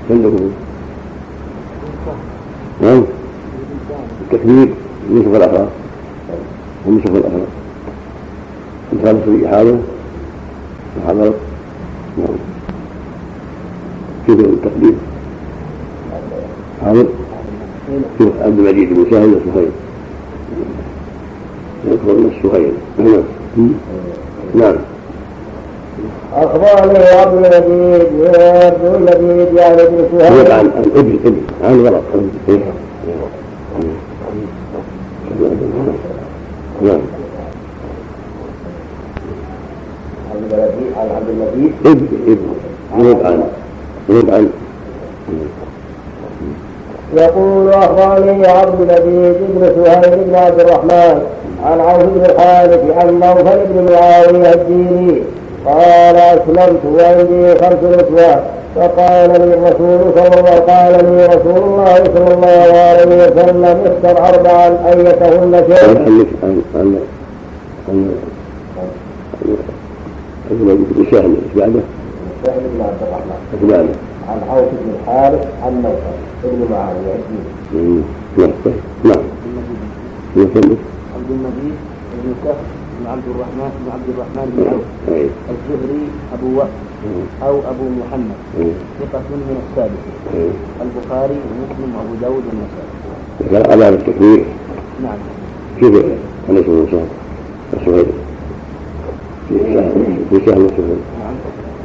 كلفوا 0.10 0.50
نعم 2.82 3.04
التكبير 4.32 4.68
يوسف 5.12 5.36
الأخلاق. 5.36 5.70
ويوسف 6.88 7.06
الأخلاق. 7.16 7.48
مثال 8.94 9.22
في 9.26 9.30
الإحاضة 9.30 9.78
وحضرت 10.98 11.34
نعم. 12.18 12.38
كيف 14.28 14.40
التقدير. 14.40 14.94
حاضر. 16.82 17.06
شوف 18.20 18.30
عبد 18.42 18.60
المجيد 18.60 18.94
بن 18.94 19.06
سهل 19.12 19.30
وسهيل 19.30 19.70
يذكر 21.86 22.12
السهيل. 22.12 22.74
نعم. 23.00 23.24
نعم. 24.56 24.76
أخبرني 26.34 27.00
عبد 27.00 27.34
المجيد 27.34 28.36
عبد 28.36 29.20
المجيد 29.20 29.54
يعني 29.58 29.82
يقول 29.82 30.06
سهيل. 30.20 30.52
عن 30.52 30.72
ابن 30.96 31.20
ابن 31.26 31.42
عن 31.64 31.86
غلط 31.86 32.04
إيه؟ 32.50 32.60
نعم 36.82 37.00
عن 40.32 41.67
عن 41.86 43.44
عن 44.32 44.50
يقول 47.14 47.70
أخبرني 47.70 48.48
عبد 48.48 48.82
المجيد 48.82 49.36
بن 49.50 49.84
سهيل 49.86 50.24
بن 50.24 50.36
عبد 50.36 50.60
الرحمن 50.60 51.22
عن 51.66 51.80
عوف 51.80 52.04
بن 52.04 52.26
الحارث 52.26 52.80
عن 52.98 53.20
نوفل 53.20 53.60
بن 53.70 53.94
معاوية 53.94 54.54
الديني 54.54 55.22
قال 55.66 56.16
أسلمت 56.16 56.80
وعندي 56.86 57.56
خمس 57.56 57.84
نسوة 57.84 58.44
فقال 58.76 59.30
لي 59.32 59.54
الرسول 59.54 60.00
صلى 60.16 60.40
الله 60.40 60.60
قال 60.60 61.06
لي 61.06 61.26
رسول 61.26 61.64
الله 61.64 61.96
صلى 61.96 62.34
الله 62.34 62.78
عليه 62.80 63.26
وسلم 63.28 63.66
اختر 63.86 64.24
أربعا 64.28 64.78
أيتهن 64.94 65.64
شئت 65.68 66.08
عن 70.52 70.86
ابن 70.92 71.06
سهل 71.12 71.36
إيش 71.44 71.54
بعده؟ 71.56 71.82
سهل 72.46 72.62
بن 72.74 72.82
عبد 72.82 73.02
الرحمن 73.02 73.38
إيش 73.54 73.64
بعده؟ 73.72 73.96
عن 74.30 74.40
عوف 74.50 74.70
بن 74.72 74.90
الحارث 74.96 75.48
عن 75.64 75.74
نوفل 75.82 76.18
بن 76.44 76.72
معاوية. 76.72 77.18
نعم 78.38 78.52
طيب 78.66 78.74
نعم. 79.04 79.24
نكمل 80.38 80.78
عبد 81.16 81.30
المجيد 81.30 81.76
بن 82.24 82.34
سهل 82.44 82.56
بن 83.00 83.08
عبد 83.08 83.24
الرحمن 83.36 83.70
بن 83.80 83.92
عبد 83.92 84.10
الرحمن 84.14 84.54
بن 84.58 84.64
عوف. 84.68 85.16
أي. 85.18 85.30
الزهري 85.54 86.04
أبو 86.34 86.60
وهب 86.60 86.70
أو 87.44 87.56
أبو 87.60 87.86
محمد. 88.00 88.40
ثقة 89.00 89.30
من 89.30 89.58
السابق. 89.70 90.04
البخاري 90.82 91.38
ومسلم 91.48 91.96
وأبو 91.96 92.14
داود 92.22 92.44
والنسائي. 92.48 93.74
أباب 93.74 93.94
التكبير 93.94 94.46
نعم. 95.04 95.18
كيف 95.80 96.06
أنس 96.50 96.66
بن 96.68 96.88
سهل 97.86 98.06
في 99.50 99.56
في 100.30 100.36
وسهيل 100.36 100.98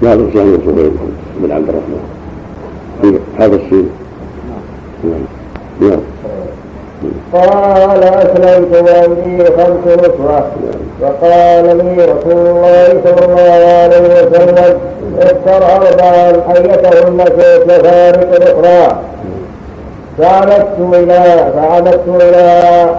نعم 0.02 0.18
نعم 0.18 0.30
سهل 0.34 0.48
وسهيل 0.54 0.90
بن 1.40 1.52
عبد 1.52 1.68
الرحمن 1.68 2.02
في 3.02 3.18
هذا 3.42 3.56
السين 3.56 3.88
نعم 5.04 5.20
نعم 5.80 6.00
قال 7.32 8.02
أسلمت 8.04 8.90
وعندي 8.90 9.44
خمس 9.44 9.98
نسوة 9.98 10.46
وقال 11.00 11.76
لي 11.78 12.04
رسول 12.04 12.46
الله 12.46 12.86
صلى 13.04 13.24
الله 13.26 13.66
عليه 13.82 14.26
وسلم 14.26 14.78
اختر 15.20 15.76
أربعا 15.76 16.28
أيتهن 16.56 17.24
شئت 17.26 17.70
فارق 17.86 18.34
الأخرى 18.36 19.00
فعمدت 20.18 20.94
إلى 20.94 21.52
فعمدت 21.56 22.00
إلى 22.08 22.46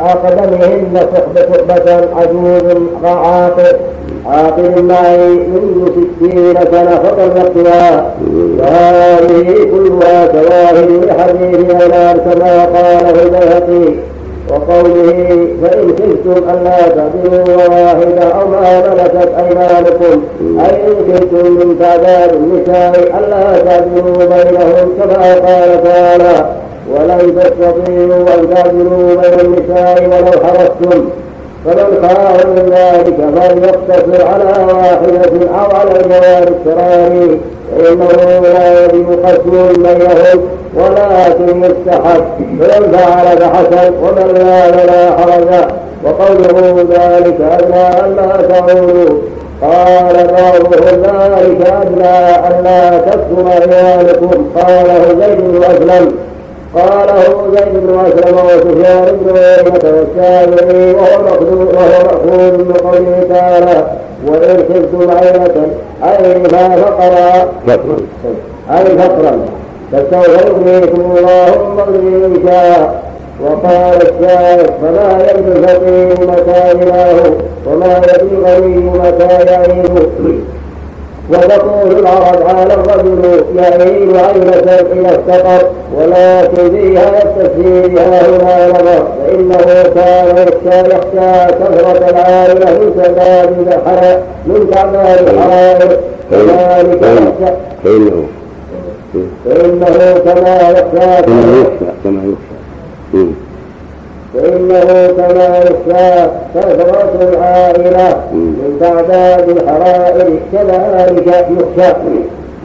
أقدمهن 0.05 1.07
صحبة 1.13 2.07
عجوز 2.15 2.77
عاقل 3.03 3.77
عاقل 4.25 4.83
معي 4.83 5.27
منذ 5.27 5.91
ستين 5.91 6.55
سنة 6.71 6.95
فطلقتها 7.03 8.13
وهذه 8.59 9.53
كلها 9.71 10.27
شواهد 10.31 10.89
لحديث 11.05 11.81
أولاد 11.81 12.17
كما 12.17 12.65
قاله 12.65 13.23
البيهقي. 13.23 13.93
وقوله 14.49 15.47
فإن 15.63 15.89
خفتم 15.89 16.49
ألا 16.49 16.81
تعدلوا 16.81 17.57
واحدة 17.57 18.23
أو 18.23 18.47
ما 18.47 18.79
ملكت 18.79 19.29
أيمانكم. 19.37 20.23
أي 20.59 20.87
إن 20.87 21.13
خفتم 21.13 21.51
من 21.51 21.79
تعداد 21.79 22.33
النساء 22.33 23.19
ألا 23.19 23.59
تعدلوا 23.65 24.17
بينهم 24.17 24.87
كما 24.99 25.33
قال 25.33 25.83
تعالى. 25.83 26.45
ولن 26.91 27.35
تستطيعوا 27.39 28.27
أن 28.35 28.55
تعدلوا 28.55 29.15
بين 29.21 29.39
النساء 29.39 30.03
ولو 30.05 30.47
حرصتم. 30.47 31.09
فمن 31.65 32.07
خاف 32.07 32.45
من 32.45 32.73
ذلك 32.75 33.17
فليقتصر 33.35 34.27
على 34.27 34.73
واحدة 34.73 35.49
أو 35.59 35.75
على 35.75 35.91
الجوار 35.91 36.43
التراني 36.47 37.39
فإنه 37.77 38.41
لا 38.53 38.83
يجب 38.83 39.25
قسم 39.25 39.53
بينهم 39.83 40.39
ولكن 40.75 41.63
يستحب 41.63 42.23
فمن 42.39 42.97
فعل 42.97 43.37
فحسن 43.37 43.93
ومن 44.03 44.33
لا 44.33 44.71
فلا 44.71 45.17
حرج. 45.17 45.51
وقوله 46.05 46.85
ذلك 46.89 47.37
أدنى 47.41 47.87
ألا 48.05 48.47
تعودوا 48.47 49.09
قال 49.61 50.15
بعضهم 50.27 50.71
ذلك 51.03 51.67
أدنى 51.67 52.17
ألا 52.47 52.97
تكثر 52.97 53.47
عيالكم. 53.47 54.45
قاله 54.55 55.03
زيد 55.19 55.39
بن 55.41 55.63
أسلم. 55.63 56.11
قاله 56.75 57.23
زيد 57.55 57.73
بن 57.73 57.99
أسلم 57.99 58.37
وسفيان 58.37 59.17
بن 59.21 59.37
عيينة 59.37 59.83
والشافعي 59.83 60.93
وهو 60.93 61.23
مأخوذ 61.23 61.75
وهو 61.75 62.03
مأخوذ 62.03 62.57
من 62.57 62.73
قوله 62.73 63.27
تعالى 63.29 63.87
وإن 64.27 64.57
خفتم 64.69 65.11
عينة 65.11 65.67
أي 66.03 66.37
ما 66.39 66.75
فقرا. 66.75 67.51
أي 68.71 68.97
فقرا. 68.97 69.39
فسوف 69.91 70.27
يغنيكم 70.27 71.01
الله 71.17 71.45
من 71.45 71.77
فضله 71.77 72.25
إن 72.25 72.47
شاء. 72.47 73.03
وقال 73.41 74.01
الشاعر 74.01 74.59
فما 74.81 75.27
يبدو 75.31 75.51
الفقير 75.51 76.27
متى 76.27 76.71
إله 76.71 77.33
وما 77.67 77.97
يبدو 77.97 78.47
الغني 78.47 78.75
متى 78.77 79.45
يعيش 79.45 79.89
وتقول 81.29 81.99
العرب 81.99 82.47
على 82.47 82.73
الرجل 82.73 83.43
يعين 83.55 84.15
عينة 84.17 84.53
إذا 84.53 85.15
افتقر 85.15 85.69
ولكن 85.95 86.71
فيها 86.71 87.17
يستثني 87.17 87.87
بها 87.87 88.27
هنا 88.27 88.67
نظر 88.69 89.07
فإنه 89.27 89.83
كان 89.95 90.37
يخشى 90.37 90.79
يخشى 90.79 91.45
كثرة 91.53 92.09
العائلة 92.09 92.79
من 92.79 92.93
سداد 93.03 93.67
الحرام 93.67 94.19
من 94.45 94.69
تعبان 94.71 95.17
الحرائر 95.27 95.97
كذلك 96.31 97.01
يخشى 97.01 97.53
فإنه 97.83 98.25
فإنه 99.45 100.19
كما 100.25 100.69
يخشى. 100.69 100.81
كما 101.25 101.61
يخشى 101.61 101.91
كما 102.03 102.21
يخشى. 102.23 103.33
فإنه 104.33 105.07
كما 105.17 105.57
يخشى 105.57 106.29
كثرة 106.55 107.11
العائلة 107.21 108.17
من 108.31 108.77
تعداد 108.79 109.49
الحرائر 109.49 110.39
كذلك 110.51 111.27
يخشى. 111.27 111.93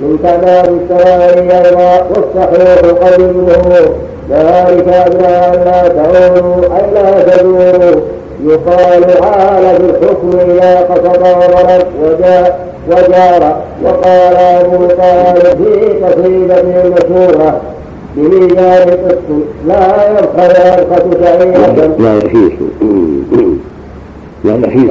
من 0.02 0.18
تعداد 0.22 0.66
السواري 0.66 1.40
أيضا 1.40 2.06
والصحيح 2.10 2.80
قلبه 2.80 3.90
ذلك 4.30 4.88
أدنى 4.88 5.26
أن 5.26 5.64
لا 5.64 5.88
تعولوا 5.88 6.64
أي 6.64 6.94
لا 6.94 7.36
تدوروا 7.36 8.00
يقال 8.44 9.04
عال 9.22 9.76
في 9.76 9.82
الحكم 9.84 10.30
إذا 10.50 10.80
قصد 10.80 11.22
وضرب 11.22 11.86
وجاء 12.02 12.58
وجار. 12.88 13.56
وقال 13.84 14.36
أبو 14.36 14.86
طالب 14.86 15.64
في 15.64 16.04
قصيدة 16.04 16.62
لا 19.66 19.76
سعيرة 20.36 21.96
لا 21.98 22.18
يحيس 22.18 22.52
لا 24.44 24.54
يحيس 24.56 24.88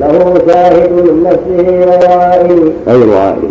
له 0.00 0.34
شاهد 0.46 0.92
من 0.92 1.22
نفسه 1.22 1.86
وعائل 1.86 2.72
غير 2.88 3.14
عائل 3.14 3.48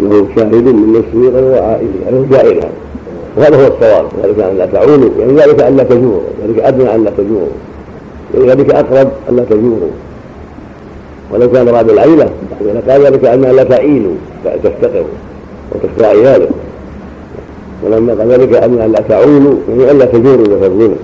له 0.00 0.26
شاهد 0.36 0.64
من 0.64 0.92
نفسه 0.92 1.38
غير 1.38 1.62
عائل 1.62 1.88
له 2.10 2.26
جائر 2.30 2.64
وهذا 3.36 3.56
هو 3.56 3.66
الصواب 3.66 4.06
ذلك 4.24 4.38
ان 4.40 4.58
لا 4.58 4.66
تعولوا 4.66 5.10
يعني 5.18 5.32
ذلك 5.32 5.62
ان 5.62 5.76
لا 5.76 5.84
تجوروا 5.84 6.20
ذلك 6.48 6.58
ادنى 6.58 6.94
ان 6.94 7.04
لا 7.04 7.10
تجوروا 7.10 8.48
ذلك 8.54 8.74
اقرب 8.74 9.08
ان 9.28 9.36
لا 9.36 9.44
تجوروا 9.44 9.90
ولو 11.32 11.50
كان 11.50 11.72
بعد 11.72 11.90
العيله 11.90 12.30
قال 12.88 13.06
ذلك 13.06 13.24
ان 13.24 13.40
لا 13.40 13.64
تعيلوا 13.64 14.14
تفتقروا 14.64 15.29
وتخشى 15.72 16.06
عيالكم 16.06 16.54
ولما 17.84 18.14
قال 18.14 18.28
ذلك 18.28 18.54
أن 18.54 18.92
لا 18.92 19.00
تعولوا 19.08 19.54
يعني 19.68 19.90
الا 19.90 20.04
تجوروا 20.04 20.46
وتظلموا 20.46 20.96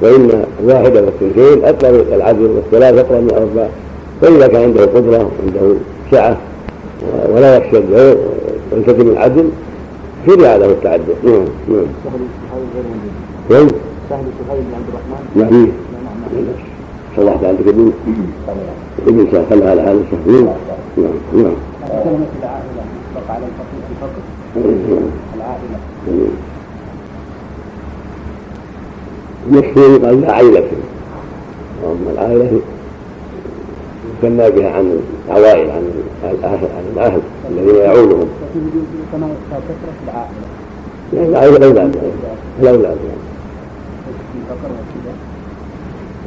فإن 0.00 0.44
الواحده 0.60 1.02
والثلثين 1.02 1.64
اقرب 1.64 2.04
العدل 2.12 2.50
والثلاث 2.50 2.94
اقرب 2.98 3.22
من 3.22 3.30
الأربعة. 3.30 3.68
فإذا 4.20 4.46
كان 4.46 4.62
عنده 4.62 4.82
قدرة 4.82 5.30
عنده 5.46 5.76
سعة 6.10 6.36
ولا 7.28 7.56
يخشى 7.56 7.78
الجوع 7.78 8.14
ويلتزم 8.72 9.08
العدل 9.08 9.48
شرع 10.26 10.56
له 10.56 10.66
التعدد 10.66 11.14
نعم 11.24 11.44
نعم. 11.68 11.86
نعم. 13.50 13.68
سهل 14.10 14.24
سهيل 14.48 14.62
بن 14.62 14.74
عبد 14.74 14.88
الرحمن 14.88 15.50
نعم. 15.52 15.68
صلحت 17.16 17.44
عندك 17.44 17.68
ابن 17.68 17.92
ابن 19.06 19.44
خلها 19.50 19.72
هذا 19.72 20.00
الشهر 20.00 20.54
نعم 20.96 21.14
نعم. 21.34 21.54
تطلق 23.14 23.30
على 23.30 23.44
الفقير 23.46 23.80
في 23.88 23.94
فقر 24.00 24.22
العائلة. 25.36 25.78
المشهور 29.46 29.90
قال 30.06 30.20
لا 30.20 30.32
عائلة 30.32 30.64
أما 31.84 32.10
العائلة 32.12 32.60
يثنى 34.22 34.50
بها 34.50 34.70
عن 34.70 35.00
العوائل 35.28 35.70
عن 35.70 35.90
الأهل 36.24 36.68
عن 36.76 36.84
الأهل 36.94 37.20
الذين 37.50 37.76
يعولهم 37.76 38.28
يعني 41.12 41.28
العائلة. 41.28 41.56
الأولاد 41.56 41.96
الأولاد 42.60 42.84
وكذا. 42.84 43.14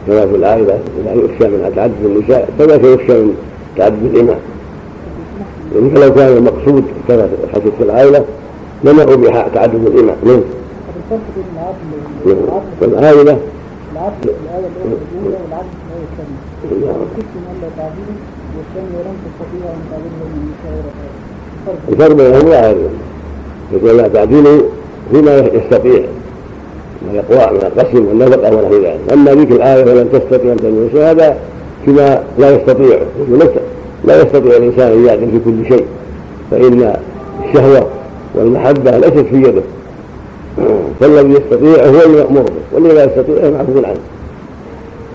كما 0.08 0.26
في 0.26 0.36
العائلة. 0.36 0.80
لا 1.06 1.14
يخشى 1.14 1.48
من 1.48 1.72
تعدد 1.76 2.06
النساء. 2.06 2.50
كما 2.60 2.74
يخشى 2.74 3.22
من 3.22 3.36
تعدد 3.78 4.04
الإمام. 4.04 4.40
يعني 5.76 6.06
لو 6.06 6.14
كان 6.14 6.38
المقصود 6.38 6.84
كما 7.08 7.30
في 7.78 7.84
العائلة 7.84 8.26
منعوا 8.84 9.16
بها 9.16 9.48
تعدد 9.54 9.86
الإمام 9.86 10.16
نعم. 10.26 10.42
والعائلة 12.82 13.38
العدل 13.94 14.30
الآية 14.44 14.68
الأولى 14.86 15.38
والعدل 15.44 15.68
في 15.74 15.94
الآية 15.94 16.06
الثانية 16.12 16.92
وكنتم 16.92 17.42
ألا 17.52 17.70
تعدلوا 17.78 18.18
والثانية 18.58 19.04
لم 19.04 19.18
تستطيعوا 19.26 19.74
أن 19.76 19.82
تعدلوا 19.92 20.28
من 20.34 20.54
النساء 20.68 20.94
الفرق 21.90 22.14
بينهم 22.14 22.50
ظاهر 22.52 22.76
يقول 23.74 23.98
لا 23.98 24.08
تعديل 24.08 24.62
فيما 25.12 25.38
يستطيع 25.38 26.02
من 27.02 27.10
الإقواء 27.14 27.54
من 27.54 27.60
القسم 27.62 28.08
والنفقة 28.08 28.56
ونحو 28.56 28.74
ذلك 28.74 29.00
أما 29.14 29.32
ذيك 29.32 29.52
الآية 29.52 29.84
ولن 29.84 30.10
تستطيع 30.12 30.52
أن 30.52 30.58
تعدل 30.58 30.96
هذا 30.96 31.38
فيما 31.86 32.24
لا 32.38 32.56
يستطيع. 32.56 33.00
لا 34.08 34.22
يستطيع 34.22 34.58
الإنسان 34.58 34.92
أن 34.92 35.06
يعدل 35.06 35.32
في 35.32 35.40
كل 35.46 35.68
شيء 35.68 35.86
فإن 36.52 36.96
الشهوة 37.46 37.88
والمحبة 38.36 38.98
ليست 38.98 39.26
في 39.30 39.36
يده. 39.36 39.62
فالذي 41.00 41.34
يستطيع 41.34 41.86
هو 41.86 42.02
المأمور 42.06 42.44
به 42.44 42.52
والذي 42.74 42.94
لا 42.94 43.04
يستطيع 43.04 43.50
معفو 43.50 43.78
عنه. 43.78 44.00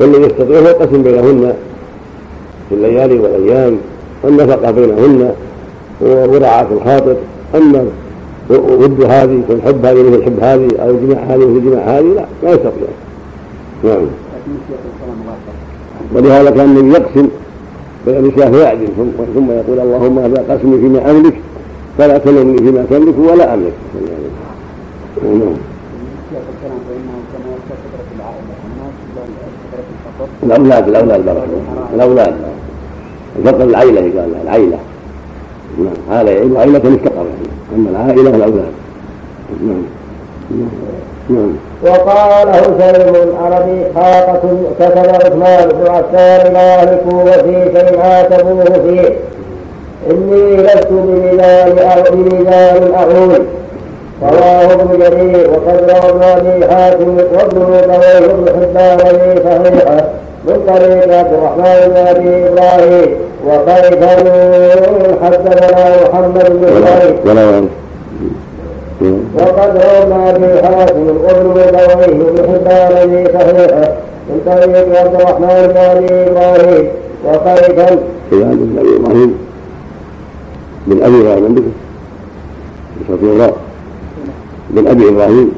والذي 0.00 0.22
يستطيع 0.22 0.58
هو 0.58 0.66
القسم 0.66 1.02
بينهن 1.02 1.54
في 2.68 2.74
الليالي 2.74 3.18
والأيام 3.18 3.78
والنفقة 4.22 4.70
بينهن 4.70 5.32
ومراعاة 6.00 6.66
الخاطر 6.72 7.16
أما 7.54 7.84
ود 8.50 9.04
هذه 9.04 9.42
والحب 9.48 9.84
هذه 9.84 10.02
مثل 10.10 10.22
حب 10.24 10.40
هذه 10.40 10.68
أو 10.82 10.90
الجماع 10.90 11.22
هذه 11.22 11.46
مثل 11.46 11.70
جماع 11.70 11.98
هذه 11.98 12.14
لا 12.14 12.24
ما 12.42 12.50
يستطيع. 12.50 12.88
نعم. 13.84 14.06
ولهذا 16.14 16.50
كان 16.50 16.76
النبي 16.76 16.98
يقسم 16.98 17.28
بين 18.06 18.16
النساء 18.16 18.52
فيعدل 18.52 18.88
ثم 19.34 19.50
يقول 19.50 19.80
اللهم 19.80 20.18
هذا 20.18 20.44
قسمي 20.54 20.78
فيما 20.78 21.10
أملك 21.10 21.34
فلا 21.98 22.18
تلمني 22.18 22.58
فيما 22.58 22.86
تملك 22.90 23.14
ولا 23.18 23.54
أملك. 23.54 23.72
نعم. 25.22 25.54
الاولاد 30.42 30.88
الأولاد 30.88 31.24
بارك 31.24 31.44
الله 31.44 31.88
الأولاد. 31.94 32.34
الفقر 33.38 33.64
العيلة 33.64 34.00
قال 34.00 34.34
العيلة. 34.42 34.78
نعم. 35.78 36.18
هذا 36.18 36.30
يعين 36.30 36.56
عيلة 36.56 36.78
يعني. 36.84 37.28
أما 37.76 37.90
العائلة 37.90 38.36
الأولاد. 38.36 38.72
نعم 39.66 39.68
نعم. 39.68 39.82
نعم. 40.50 41.11
وقال 41.86 42.48
حسين 42.54 43.14
العربي 43.14 43.84
حاقة 43.96 44.40
كتب 44.80 44.98
عثمان 45.14 45.68
بن 45.68 45.90
عفان 45.90 46.46
إلى 46.46 46.58
أهل 46.58 46.88
الكوفة 46.88 47.42
شيء 47.42 48.00
عاتبوه 48.00 48.64
فيه. 48.64 49.16
إني 50.10 50.56
لست 50.56 50.88
بميزان 50.90 51.72
بميزان 52.12 52.94
أعول 52.94 53.42
رواه 54.22 54.72
ابن 54.72 54.98
جرير 54.98 55.50
وقد 55.50 55.90
روى 55.90 56.10
ابن 56.10 56.22
أبي 56.22 56.74
حاتم 56.74 57.16
وابن 57.16 57.58
مطوي 57.60 58.28
بن 58.28 58.46
حبان 58.48 58.98
في 58.98 59.40
صحيحة 59.44 60.04
من 60.46 60.56
طريق 60.68 61.18
عبد 61.18 61.32
الرحمن 61.32 61.78
بن 61.86 61.96
أبي 61.96 62.48
إبراهيم. 62.48 63.16
وقيث 63.46 63.94
حدثنا 65.22 65.90
محمد 66.02 66.46
بن 66.50 67.30
ولا 67.30 67.81
وقد 69.38 69.70
روى 69.76 70.30
ابي 70.30 70.62
حاتم 70.62 71.06
وابن 71.06 71.46
مردويه 71.46 72.06
بن 72.06 72.36
حبان 72.48 73.10
في 73.10 73.32
صحيحه 73.32 73.92
من 74.28 74.40
طريق 74.46 75.00
عبد 75.00 75.14
الرحمن 75.14 75.66
بن 75.68 75.76
ابي 75.76 76.30
إبراهيم 76.30 76.88
وقيثا 77.24 77.86
سفيان 78.30 78.56
بن 78.56 78.78
ابي 78.78 78.96
إبراهيم. 78.96 79.34
بن 80.86 81.02
أبي 81.02 81.20
إبراهيم 81.20 81.44
عندك؟ 81.44 81.62
بصوت 83.00 83.22
الراء 83.22 83.54
بن 84.70 84.86
أبي 84.88 85.08
إبراهيم. 85.08 85.52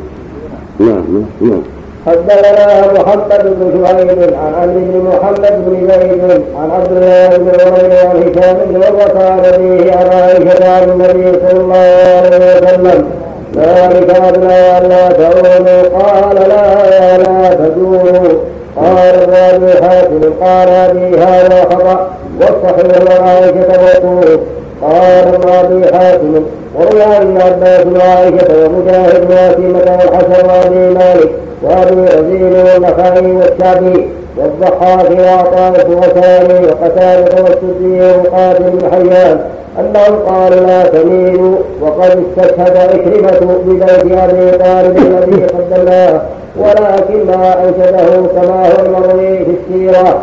نعم 0.80 0.88
نعم 0.88 1.51
نعم. 1.51 1.62
حدثنا 2.07 2.92
محمد 2.92 3.42
بن 3.61 3.86
شهيد 3.86 4.32
عن 4.34 4.55
عبد 4.55 4.74
بن 4.74 5.09
محمد 5.09 5.64
بن 5.66 5.88
زيد 5.88 6.42
عن 6.57 6.70
عبد 6.70 6.92
الله 6.92 7.36
بن 7.36 7.49
عمر 7.61 7.92
عن 7.97 8.16
هشام 8.22 8.57
بن 8.70 8.82
عروة 8.82 9.30
عن 9.30 9.38
أبيه 9.45 9.92
عن 9.92 10.07
عائشة 10.07 10.68
عن 10.70 10.90
النبي 10.90 11.32
صلى 11.32 11.61
الله 11.61 11.76
عليه 11.76 12.57
وسلم 12.57 13.05
ذلك 13.57 14.11
أدنى 14.16 14.78
ألا 14.78 15.09
تعولوا 15.09 15.82
قال 15.98 16.34
لا 16.48 17.16
لا 17.18 17.55
تزوروا. 17.55 18.38
قال 18.76 19.34
ابن 19.34 19.68
حاتم 19.86 20.20
قال 20.44 20.68
أبي 20.68 21.16
هذا 21.18 21.64
خطأ. 21.64 22.11
والصحيح 22.40 23.12
عن 23.12 23.26
عائشة 23.26 23.68
وطوف 23.84 24.40
قال 24.82 25.64
ابن 25.64 25.84
حاتم 25.98 26.44
وروي 26.78 27.02
عن 27.02 27.12
ابن 27.22 27.40
عباس 27.40 27.86
وعائشة 27.86 28.66
ومجاهد 28.66 29.30
وأتيمة 29.30 29.78
والحسن 29.78 30.46
وأبي 30.48 30.94
مالك 30.94 31.30
وأبي 31.62 32.02
يزيد 32.02 32.42
والنخعي 32.52 33.32
والشعبي 33.32 34.09
والضحاك 34.37 35.11
وعطاء 35.11 35.91
وسامي 35.91 36.66
وقتادة 36.66 37.43
والسدي 37.43 38.01
ومقاتل 38.03 38.62
بن 38.70 38.91
حيان 38.91 39.41
أنهم 39.80 40.16
قالوا 40.26 40.66
لا 40.66 40.87
تميلوا 40.87 41.57
وقد 41.80 42.24
استشهد 42.39 42.76
عكرمة 42.76 43.55
ببيت 43.64 43.82
أبي 44.18 44.51
طالب 44.51 44.97
الذي 44.99 45.47
قدمناه 45.47 46.22
ولكن 46.57 47.26
ما 47.26 47.64
أنشده 47.64 48.26
كما 48.35 48.66
هو 48.68 48.87
المروي 48.87 49.45
في 49.45 49.51
السيرة 49.51 50.22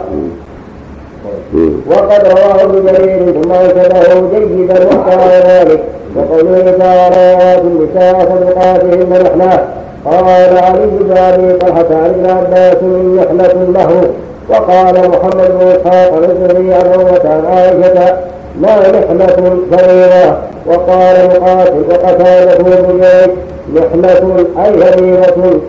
وقد 1.87 2.27
رواه 2.27 2.63
ابن 2.63 2.85
جرير 2.85 3.41
ثم 3.41 3.51
أنشده 3.51 4.39
جيدا 4.39 4.85
وقال 4.87 5.29
ذلك 5.47 5.83
وقوله 6.15 6.75
تعالى 6.79 7.61
النساء 7.61 8.19
صدقاتهن 8.19 9.09
نحنه 9.09 9.59
قال 10.05 10.57
علي 10.57 10.85
بن 10.99 11.17
أبي 11.17 11.53
طلحة 11.53 11.85
عن 11.91 12.05
ابن 12.05 12.29
عباس 12.29 12.83
نحلة 12.83 13.53
له. 13.73 14.11
وقال 14.49 14.95
محمد 15.09 15.51
بن 15.59 15.67
إسحاق 15.67 16.13
الزهري 16.17 16.73
عن 16.73 16.81
عروه 16.93 17.21
عن 17.25 17.45
عائشة 17.45 18.17
ما 18.61 18.77
نحلة 18.79 19.57
فريضة 19.71 20.37
وقال 20.65 21.29
مقاتل 21.29 21.83
وقتادة 21.89 22.57
بن 22.57 22.99
جيش 23.01 23.29
نحلة 23.75 24.45
أي 24.65 24.73
فريضة 24.73 25.61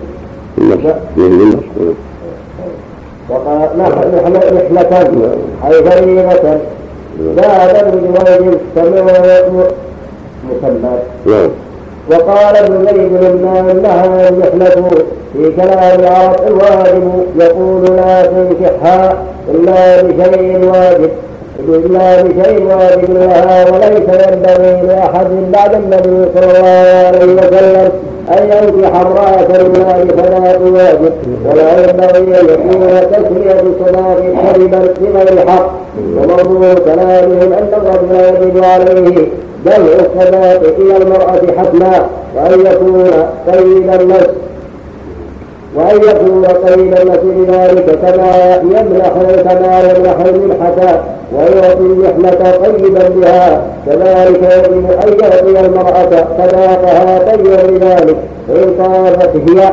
وقال 3.31 3.69
نحلة 3.79 4.93
أي 5.67 5.85
فريضة 5.85 6.59
زاد 7.37 7.77
ابن 7.77 8.15
جريج 8.15 8.59
سمع 8.75 9.03
مسمى 10.45 10.99
وقال 12.11 12.57
ابن 12.57 12.87
زيد 12.87 13.13
مما 13.13 13.61
انها 13.61 14.29
النحلة 14.29 14.91
في 15.33 15.51
كلام 15.57 16.01
العرب 16.01 16.37
الواجب 16.47 17.25
يقول 17.39 17.97
لا 17.97 18.27
تنكحها 18.27 19.17
إلا 19.55 20.03
بشيء 20.03 20.71
واجب. 20.73 21.11
إلا 21.61 22.23
بشيء 22.23 22.63
واجب 22.67 23.15
لها 23.15 23.71
وليس 23.71 24.09
ينبغي 24.09 24.83
لأحد 24.87 25.27
بعد 25.53 25.75
النبي 25.75 26.29
صلى 26.35 26.59
الله 26.59 27.07
عليه 27.07 27.33
وسلم 27.35 27.93
أن 28.29 28.43
ينكح 28.43 29.01
امرأة 29.01 29.47
لله 29.59 30.05
فلا 30.17 30.39
واجب 30.39 31.13
ولا 31.47 31.91
ينبغي 31.91 32.41
أن 32.41 32.47
يكون 32.49 33.01
تسمية 33.13 33.63
صلاة 33.85 34.17
كذبا 34.53 34.81
بغير 35.01 35.49
حق 35.51 35.71
وموضوع 36.17 36.75
كلامهم 36.75 37.53
أن 37.53 37.69
الرجل 37.73 38.43
يجب 38.43 38.65
عليه 38.65 39.27
بل 39.67 39.83
الصلاة 40.01 40.61
إلى 40.79 40.97
المرأة 40.97 41.41
حتما 41.59 42.07
وأن 42.37 42.61
يكون 42.61 43.11
قيد 43.53 44.01
النفس. 44.01 44.31
وأن 45.77 45.97
يكون 45.97 46.45
قيد 46.45 46.99
النفس 47.01 47.21
بذلك 47.25 47.99
كما 48.03 48.57
يمنح 48.63 49.09
كما 49.43 49.81
يمنح 49.81 50.17
المنحة 50.27 51.03
ويعطي 51.33 51.81
المحنة 51.81 52.51
طيبا 52.65 53.09
بها. 53.09 53.63
كذلك 53.87 54.43
يجب 54.43 54.91
أن 54.91 55.13
يعطي 55.21 55.67
المرأة 55.67 56.27
صداقها 56.39 57.19
طيبا 57.19 57.63
بذلك. 57.63 58.17
فإن 58.49 58.75
طافت 58.79 59.31
هي 59.37 59.71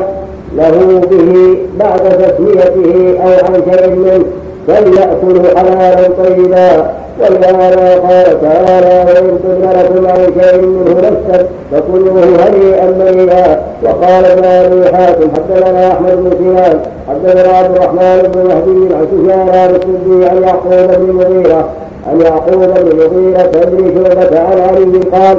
له 0.56 1.00
به 1.10 1.58
بعد 1.78 2.00
تسميته 2.00 3.18
أو 3.22 3.46
عن 3.46 3.62
شيء 3.70 3.90
منه 3.90 4.24
فليأكل 4.66 5.56
حلالا 5.56 6.08
طيبا. 6.24 6.90
ولهذا 7.20 8.00
قال 8.00 8.40
تعالى 8.40 9.04
وإن 9.06 9.38
تبن 9.42 9.68
لكم 9.80 10.06
عن 10.10 10.42
شيء 10.42 10.60
منه 10.62 10.96
نفسا 10.98 11.46
فكلوه 11.72 12.22
هنيئا 12.24 12.90
مريئا 12.98 13.60
وقال 13.84 14.24
ابن 14.24 14.44
أبي 14.44 14.96
حاتم 14.96 15.28
حدثنا 15.36 15.92
أحمد 15.92 16.16
بن 16.16 16.30
سنان 16.38 16.80
حدثنا 17.08 17.56
عبد 17.58 17.76
الرحمن 17.76 18.30
بن 18.34 18.40
مهدي 18.48 18.94
عن 18.94 19.06
سفيان 19.12 19.48
عن 19.48 19.70
السدي 19.70 20.28
عن 20.28 20.42
يعقوب 20.42 20.90
بن 20.98 21.12
مغيرة 21.12 21.68
عن 22.10 22.20
يعقوب 22.20 22.62
بن 22.62 22.96
مغيرة 22.96 23.50
بن 23.64 23.94
شعبة 23.94 24.40
عن 24.40 24.60
علي 24.60 24.98
قال 25.12 25.38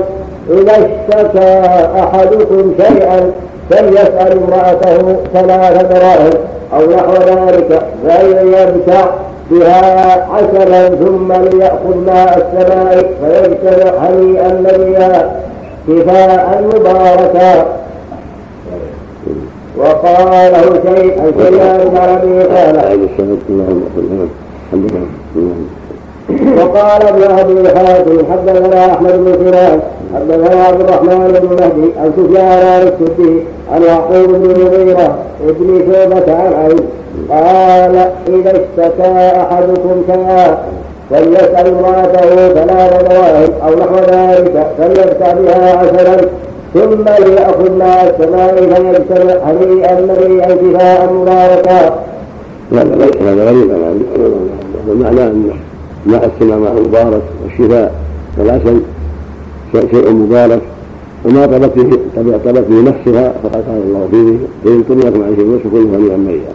إذا 0.49 0.71
اشتكى 0.71 1.61
أحدكم 1.99 2.73
شيئا 2.81 3.31
فليسأل 3.69 4.31
امرأته 4.43 5.15
ثلاث 5.33 5.85
دراهم 5.85 6.33
أو 6.73 6.79
نحو 6.91 7.13
ذلك 7.13 7.81
فإن 8.07 8.47
يبتع 8.47 9.05
بها 9.51 10.27
عسلا 10.33 10.89
ثم 10.89 11.33
ليأخذ 11.33 11.97
ماء 12.05 12.31
السماء 12.37 13.13
فيجتمع 13.21 13.91
هنيئا 13.97 14.49
مريا 14.61 15.11
كفاء 15.87 16.63
مباركا. 16.75 17.65
وقاله 19.77 20.57
عن 20.57 20.69
شيئا 20.95 21.25
العربي 21.83 22.43
قال. 22.43 22.75
وقال 26.57 27.01
ابن 27.07 27.23
ابي 27.23 27.69
حاتم 27.69 28.17
حدثنا 28.31 28.93
احمد 28.93 29.11
بن 29.11 29.33
سنان 29.33 29.79
حدثنا 30.15 30.63
عبد 30.63 30.81
الرحمن 30.81 31.39
بن 31.41 31.47
مهدي 31.47 31.91
عن 31.99 32.11
سفيان 32.17 32.67
عن 32.67 32.81
السدي 32.81 33.43
عن 33.71 33.83
يعقوب 33.83 34.27
بن 34.27 34.63
مغيره 34.63 35.15
ابن 35.49 35.93
شعبه 35.93 36.33
عن 36.33 36.53
علي 36.53 36.83
قال 37.29 37.95
اذا 38.27 38.51
اشتكى 38.51 39.41
احدكم 39.41 40.03
شيئا 40.07 40.57
فليسال 41.09 41.67
امراته 41.67 42.53
ثلاث 42.53 43.03
دواهب 43.11 43.49
أو 43.63 43.79
نحو 43.79 43.95
ذلك 43.95 44.67
فليبتع 44.77 45.33
بها 45.33 45.77
عسلا 45.77 46.17
ثم 46.73 47.03
ليأخذ 47.25 47.71
مع 47.77 48.03
السماء 48.03 48.55
فيجتمع 48.55 49.33
هنيئا 49.45 50.01
مريئا 50.05 50.55
كفاء 50.55 51.13
مباركا. 51.13 51.95
لا 52.71 52.83
لا 52.83 53.31
هذا 53.31 53.43
غريب 53.49 53.71
المعنى 54.91 55.23
ان 55.23 55.51
ماء 56.05 56.31
السماء 56.35 56.59
ماء 56.59 56.83
مبارك 56.83 57.21
والشفاء 57.43 58.01
والعسل 58.37 58.81
شيء 59.71 60.11
مبارك. 60.13 60.61
وما 61.25 61.45
طلبت 61.45 61.77
به 61.77 61.97
طلبت 62.15 62.65
به 62.69 62.81
نفسها 62.81 63.33
فقد 63.43 63.55
قال 63.55 63.81
الله 63.85 64.07
فيه 64.11 64.37
فإن 64.63 64.83
طلبكم 64.89 65.23
عن 65.23 65.35
شيء 65.35 65.59
فكلوا 65.63 65.97
هنيئا 65.97 66.17
مريئا 66.17 66.53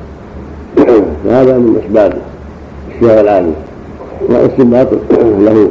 فهذا 1.25 1.59
من 1.59 1.83
أسباب 1.87 2.19
الشفاء 2.91 3.21
العالي. 3.21 3.53
والاستنباط 4.29 4.89
له 5.21 5.69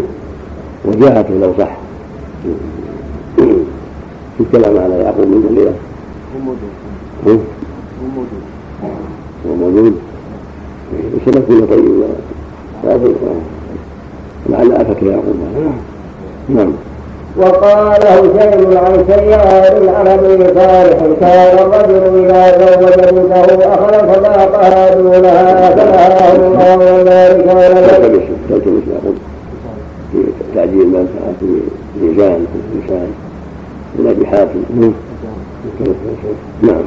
وجاهته 0.85 1.33
لو 1.41 1.53
صح. 1.57 1.77
في 4.37 4.43
الكلام 4.43 4.77
على 4.77 4.95
يعقوب 4.95 5.25
بن 5.25 5.41
جلية 5.49 5.69
هو 6.35 6.39
موجود. 7.25 7.39
هو 9.47 9.55
موجود. 9.55 9.93
وسلك 11.15 11.45
كله 11.47 11.65
طيب 11.65 12.05
لعل 14.49 14.71
افك 14.71 15.03
يعقوب. 15.03 15.35
نعم. 16.49 16.73
وقال 17.37 18.07
هشيم 18.07 18.77
عن 18.77 19.03
سيار 19.07 19.77
العربي 19.77 20.37
صالح 20.55 20.99
كان 21.21 21.57
الرجل 21.57 22.25
إذا 22.25 22.41
زوج 22.59 22.93
بنته 22.93 23.73
اخذ 23.73 24.13
صداقها 24.15 24.95
دونها 24.95 25.69
فنهاه 25.75 26.35
الله 26.35 26.77
وذلك 26.93 27.45
ولم 27.55 27.87
تلتمس 28.49 28.83
يعقوب. 28.91 29.15
في 30.11 30.19
تعجيل 30.55 30.87
ما 30.87 31.05
في 31.39 31.59
ميزان 32.01 32.45
في 32.53 32.59
لسان 32.85 33.11
من 33.99 34.07
أبي 34.09 34.27
حاتم. 34.27 34.93
نعم. 36.61 36.83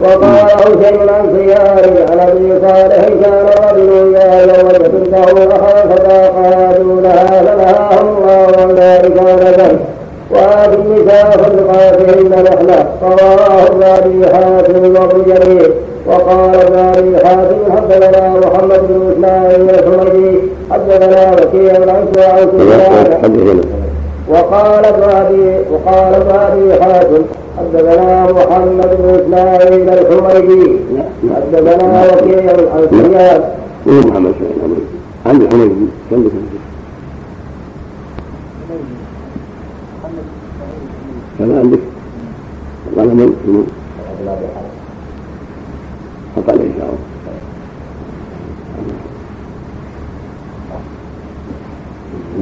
وقال 0.00 0.50
حسين 0.50 1.08
عن 1.08 1.36
سيار 1.36 1.84
عن 2.10 2.18
ابي 2.20 2.52
صالح 2.60 3.08
كان 3.08 3.48
الرجل 3.48 4.16
اذا 4.16 4.46
زوج 4.46 4.88
بنته 4.90 5.22
اخذ 5.56 5.96
صداقها 5.96 6.72
دونها 6.78 7.26
فنهاه 7.26 8.00
الله 8.00 8.46
عن 8.62 8.70
ذلك 8.70 9.22
ونزل 9.22 9.76
وهذه 10.30 10.74
النساء 10.74 11.30
صدقاتهن 11.32 12.42
نحله 12.44 12.86
رواه 13.02 13.66
ابن 13.66 13.82
ابي 13.82 14.26
حاتم 14.32 14.96
وابن 14.96 15.22
جرير 15.26 15.72
وقال 16.06 16.54
ابن 16.54 16.78
ابي 16.78 17.26
حاتم 17.26 17.56
حدثنا 17.76 18.28
محمد 18.30 18.80
بن 18.88 19.12
اسماعيل 19.12 19.70
الحميدي 19.70 20.38
حدثنا 20.70 21.32
وكيع 21.32 21.72
عن 21.74 22.06
سفيان 22.14 22.48
وقال 22.48 23.60
ابن 24.84 25.02
ابي 25.02 25.70
وقال 25.70 26.14
أبي 26.30 26.82
حاتم 26.82 27.22
حدثنا 27.58 28.32
محمد 28.32 28.96
بن 28.98 29.20
إسماعيل 29.20 29.88
الحميدي 29.90 30.76
حدثنا 31.34 32.04
وكيع 32.04 32.50
عن 32.74 32.86
سفيان 32.90 33.40
محمد 33.86 34.34
بن 34.40 34.46
الحميدي 34.56 34.86
عن 35.26 35.36
الحميدي 35.42 35.86
كم 36.10 36.28
كان 41.38 41.58
عندك 41.58 41.78
قال 42.96 43.08
من 43.16 43.66
حط 46.36 46.50
عليه 46.50 46.70
شعره 46.78 46.98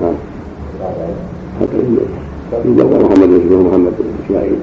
نعم 0.00 0.14
حط 1.60 1.68
عليه 1.74 2.24
يدور 2.64 3.04
محمد 3.04 3.28
بن 3.28 3.56
محمد 3.68 3.92
بن 3.98 4.24
اسماعيل 4.24 4.58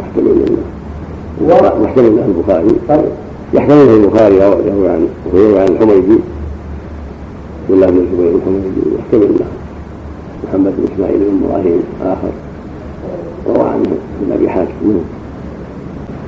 يحتمل 0.00 0.44
انه 0.48 0.62
يحتمل 2.06 2.24
البخاري 2.36 2.68
يحتمل 3.54 3.80
انه 3.80 3.94
البخاري 3.94 4.34
يروي 4.36 4.88
عن 4.88 5.08
ويروي 5.34 5.60
عن 5.60 5.68
الحميدي 5.68 6.18
الله 7.70 7.86
بن 7.86 7.98
الزبير 7.98 8.34
الحميدي 8.36 8.82
يحتمل 8.98 9.22
انه 9.22 9.46
محمد 10.48 10.72
بن 10.78 10.84
إسماعيل 10.94 11.18
بن 11.18 11.40
إبراهيم 11.44 11.82
آخر. 12.02 12.32
روى 13.48 13.68
عنه 13.68 13.90
ابن 14.22 14.32
أبي 14.32 14.48
حاتم. 14.48 15.00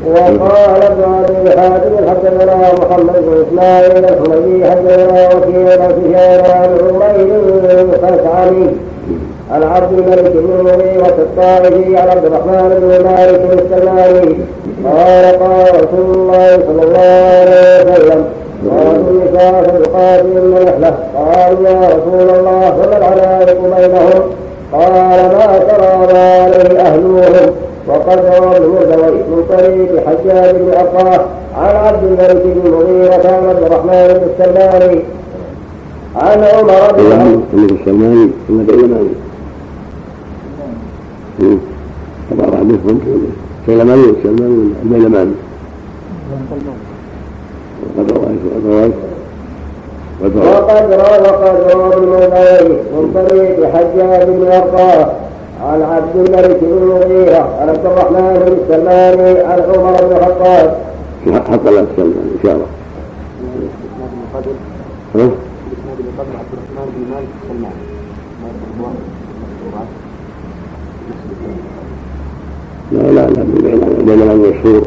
وقال 0.06 0.82
ابن 0.82 1.02
أبي 1.24 1.50
حاتم 1.60 1.92
حدثنا 2.10 2.54
محمد 2.56 3.16
بن 3.26 3.44
إسماعيل 3.48 4.04
الحميدي 4.04 4.70
حدثنا 4.70 5.34
وكيل 5.34 5.68
سفيان 5.68 6.40
عن 6.50 6.70
عمير 7.00 7.40
بن 7.84 7.92
عن 9.50 9.62
عبد 9.62 9.98
الملك 9.98 10.32
بن 10.32 10.54
المغيرة 10.58 11.06
الطائفي 11.18 11.96
عن 11.96 12.08
عبد 12.08 12.24
الرحمن 12.24 12.68
بن 12.80 13.04
مالك 13.04 13.62
السلامي 13.62 14.36
قال 14.84 15.24
قال 15.38 15.84
رسول 15.84 16.14
الله 16.14 16.56
صلى 16.56 16.82
الله 16.82 16.98
عليه 16.98 17.82
وسلم 17.92 18.24
قالوا 18.70 19.10
النساء 19.10 19.62
في 19.62 19.76
القاتل 19.76 20.38
النحلة 20.38 20.94
قالوا 21.16 21.68
يا 21.68 21.88
رسول 21.88 22.38
الله 22.38 22.70
فما 22.70 22.96
العلائق 22.98 23.60
بينهم؟ 23.60 24.22
قال 24.72 24.92
ما 24.92 25.58
ترى 25.58 25.96
ما 26.12 26.42
عليه 26.42 26.80
أهلهم. 26.80 27.50
وقد 27.88 28.18
روى 28.18 28.56
المردوي 28.56 29.12
من 29.12 29.44
طريق 29.48 30.06
حجاج 30.06 30.54
بن 30.54 30.72
أرطاه 30.78 31.24
عن 31.56 31.76
عبد 31.76 32.04
الملك 32.04 32.42
بن 32.44 32.66
المغيرة 32.66 33.14
عن 33.28 33.48
عبد 33.48 33.62
الرحمن 33.62 34.20
بن 34.20 34.28
السلماني 34.30 35.00
عن 36.16 36.44
عمر 36.44 36.92
بن 36.98 37.12
عبد 37.12 37.40
السلماني 41.40 41.56
اليماني 41.56 41.58
طبعا 42.30 42.50
بعضهم 42.50 43.00
سلماني 43.66 44.02
والسلماني 44.02 44.72
اليماني 44.96 45.34
وقد 47.96 48.12
روى 48.12 48.26
وقد 50.20 50.36
روى 50.36 51.18
وقد 51.20 51.56
روى 51.72 51.94
ابن 51.94 52.12
من 52.92 53.04
طريق 53.14 53.56
حجاج 53.74 54.28
بن 54.28 54.46
أرطاه 54.52 55.12
عن 55.64 55.82
عبد 55.82 56.16
الملك 56.16 56.58
بن 56.62 56.78
المغيرة 56.82 57.42
عن 57.60 57.68
عبد 57.68 57.86
الرحمن 57.86 58.42
بن 58.46 58.52
السلماني 58.52 59.40
عن 59.40 59.58
عمر 59.58 59.94
بن 60.04 60.16
الخطاب. 60.16 60.68
حط 61.32 61.64
له 61.64 61.80
السلمان 61.80 62.30
إن 62.34 62.38
شاء 62.42 62.52
الله. 62.54 62.66
ها؟ 65.14 65.30
عبد 66.18 66.52
الرحمن 66.52 66.86
بن 66.96 67.14
مالك. 67.14 67.39
لا 72.92 72.98
لا 72.98 73.26
لا 73.26 73.42
بين 74.06 74.30
المشهور 74.30 74.82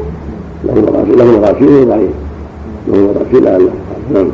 له 0.64 0.74
مراسيل 0.74 1.18
له 1.18 1.24
مراسيل 1.24 1.88
ضعيف 1.88 2.10
له 2.88 3.12
مراسيل 3.14 3.44
لا 3.44 3.58
نعم 4.14 4.30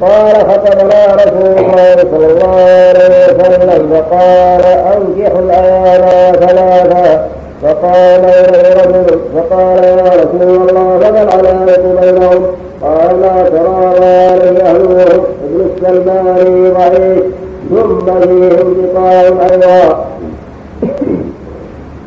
قال 0.00 0.34
خطبنا 0.36 1.14
رسول 1.14 1.58
الله 1.58 1.96
صلى 1.96 2.26
الله 2.26 2.54
عليه 2.56 3.34
وسلم 3.38 3.90
فقال 3.92 4.62
انكحوا 4.64 5.38
الأيام 5.40 6.34
ثلاثا 6.34 7.28
فقال 7.62 8.24
اليه 8.24 8.82
رجل 8.82 9.18
فقال 9.36 9.84
يا 9.84 10.04
رسول 10.04 10.68
الله 10.70 10.98
فما 10.98 11.22
العلامه 11.22 12.00
بينهم 12.00 12.46
قال 12.82 13.16
ما 13.20 13.48
ترى 13.48 13.86
عليه 13.86 14.62
اهلهم 14.62 15.24
ابن 15.44 15.70
السلماني 15.76 16.70
ضعيف 16.70 17.22
ثم 17.70 18.20
فيهم 18.20 18.74
بقاء 18.94 19.48
أيضا 19.52 20.04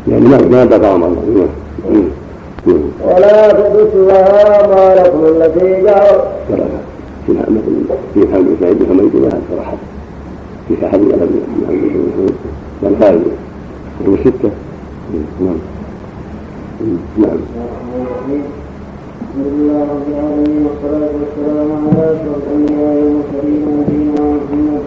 يعني 0.08 0.28
ما 0.28 0.38
ما 0.38 0.66
بقى 0.66 0.96
ولا 3.06 3.52
تدسوا 3.52 4.12
اموالكم 4.66 5.26
التي 5.26 5.82
جعل 5.82 6.20
في 7.28 7.34
في 8.14 8.28
حال 8.34 8.46
سعيد 8.62 8.78
حميد 8.90 9.16
لها 9.16 9.40
صراحة 9.52 9.74
في 10.68 10.86
أحد 10.88 11.00
الألم 11.02 11.42
كان 12.82 12.96
خارج 13.00 13.22
كتب 14.00 14.18
ستة. 14.22 14.50
نعم. 15.42 15.56
نعم. 17.18 17.38
بسم 19.34 19.42
الله 19.48 19.82
رب 19.82 20.08
العالمين 20.12 20.66
والصلاة 20.68 21.10
والسلام 21.20 21.72
على 21.72 22.06
أشرف 22.06 22.44
الأنبياء 22.48 22.96
والمرسلين 23.04 23.66
نبينا 23.80 24.24
محمد 24.30 24.84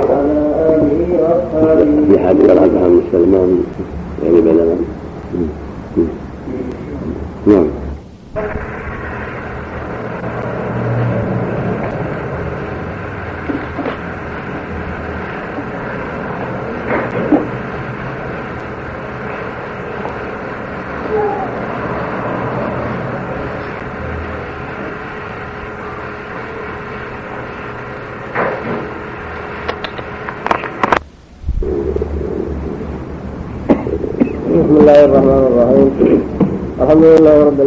وعلى 0.00 0.38
آله 0.74 1.00
وأصحابه 1.22 1.99
في 2.10 2.18
حال 2.18 2.40
الألم 2.50 2.78
عن 2.78 3.02
سلمان 3.12 3.62
يعني 4.22 4.40
بلغا 4.40 4.76
نعم. 7.46 7.79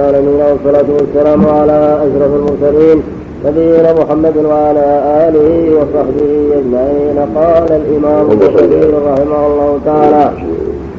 العالمين 0.10 0.42
والصلاة 0.42 0.86
والسلام 1.00 1.48
على 1.48 1.98
أشرف 2.06 2.32
المرسلين 2.36 3.04
نبينا 3.46 3.94
محمد 3.94 4.38
وعلى 4.46 4.88
آله 5.28 5.76
وصحبه 5.78 6.32
أجمعين. 6.60 7.18
قال 7.36 7.72
الإمام 7.72 8.32
ابن 8.32 8.48
كثير 8.58 8.94
رحمه 9.06 9.48
الله 9.48 9.80
تعالى 9.86 10.32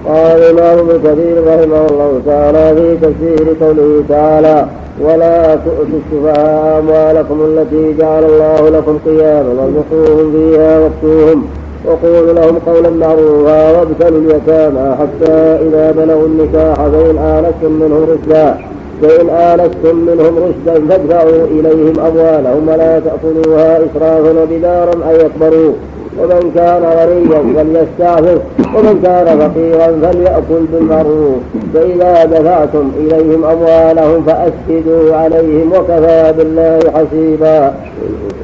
قال 0.09 0.39
الإمام 0.43 0.79
ابن 0.79 0.99
كثير 1.05 1.37
رحمه 1.47 1.87
الله 1.91 2.21
تعالى 2.27 2.75
في 2.77 2.97
تفسير 2.97 3.57
قوله 3.61 4.05
تعالى 4.09 4.67
ولا 5.01 5.55
تؤتوا 5.55 5.99
السفهاء 6.03 6.79
أموالكم 6.79 7.41
التي 7.45 7.95
جعل 7.99 8.25
الله 8.25 8.69
لكم 8.69 8.99
قياما 9.07 9.49
وارزقوهم 9.49 10.33
فيها 10.33 10.79
واكسوهم 10.79 11.45
وقولوا 11.87 12.33
لهم 12.33 12.59
قولا 12.67 12.91
معروفا 12.91 13.79
وابتلوا 13.79 14.19
اليتامى 14.19 14.97
حتى 15.01 15.33
إذا 15.67 15.91
بلغوا 15.97 16.27
النكاح 16.27 16.77
فإن 16.77 17.19
آنستم 17.19 17.73
منهم 17.73 18.07
رشدا 18.11 18.74
فإن 19.09 19.29
آنستم 19.31 19.97
منهم 19.97 20.35
رشدا 20.39 20.87
فادفعوا 20.89 21.45
إليهم 21.45 21.95
أموالهم 22.09 22.69
ولا 22.69 23.01
تأكلوها 23.01 23.79
إسرافا 23.79 24.31
وبدارا 24.43 24.93
أن 24.93 25.15
يكبروا. 25.21 25.73
ومن 26.19 26.53
كان 26.55 26.83
غنيا 26.83 27.41
فليستعفف 27.57 28.41
ومن 28.75 29.01
كان 29.03 29.27
فقيرا 29.39 29.87
فليأكل 30.03 30.65
بالمعروف. 30.73 31.39
فإذا 31.75 32.25
دفعتم 32.25 32.91
إليهم 32.99 33.45
أموالهم 33.45 34.25
فأسجدوا 34.27 35.17
عليهم 35.17 35.73
وكفى 35.73 36.35
بالله 36.39 36.79
حسيبا. 36.95 37.75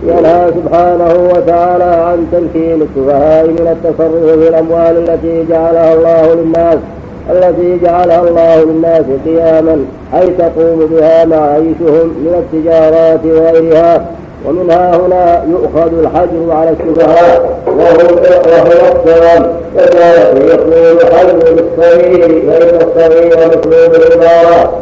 ينهى 0.07 0.51
سبحانه 0.57 1.31
وتعالى 1.35 1.85
عن 1.85 2.27
تمكين 2.33 2.83
السفهاء 2.83 3.47
من 3.47 3.77
التصرف 3.77 4.39
في 4.41 4.49
الأموال 4.49 5.09
التي 5.09 5.45
جعلها 5.51 5.95
الله 5.95 6.35
للناس. 6.35 6.79
التي 7.31 7.79
جعلها 7.85 8.21
الله 8.21 8.65
للناس 8.65 9.05
قياما 9.25 9.85
أي 10.15 10.27
تقوم 10.27 10.89
بها 10.93 11.25
معايشهم 11.25 12.07
من 12.07 12.35
التجارات 12.39 13.21
وغيرها. 13.25 14.07
ومنها 14.47 14.97
هنا 14.97 15.45
يؤخذ 15.51 15.99
الحجر 15.99 16.53
على 16.53 16.71
السفهاء 16.71 17.59
وهو 17.67 17.91
الصوم 17.91 19.47
وذلك 19.77 20.37
يقول 20.37 20.99
حجر 21.13 21.37
للصغير 21.37 22.43
فإن 22.51 22.77
الصغير 22.77 23.47
مطلوب 23.47 23.95
الإمارة 23.95 24.73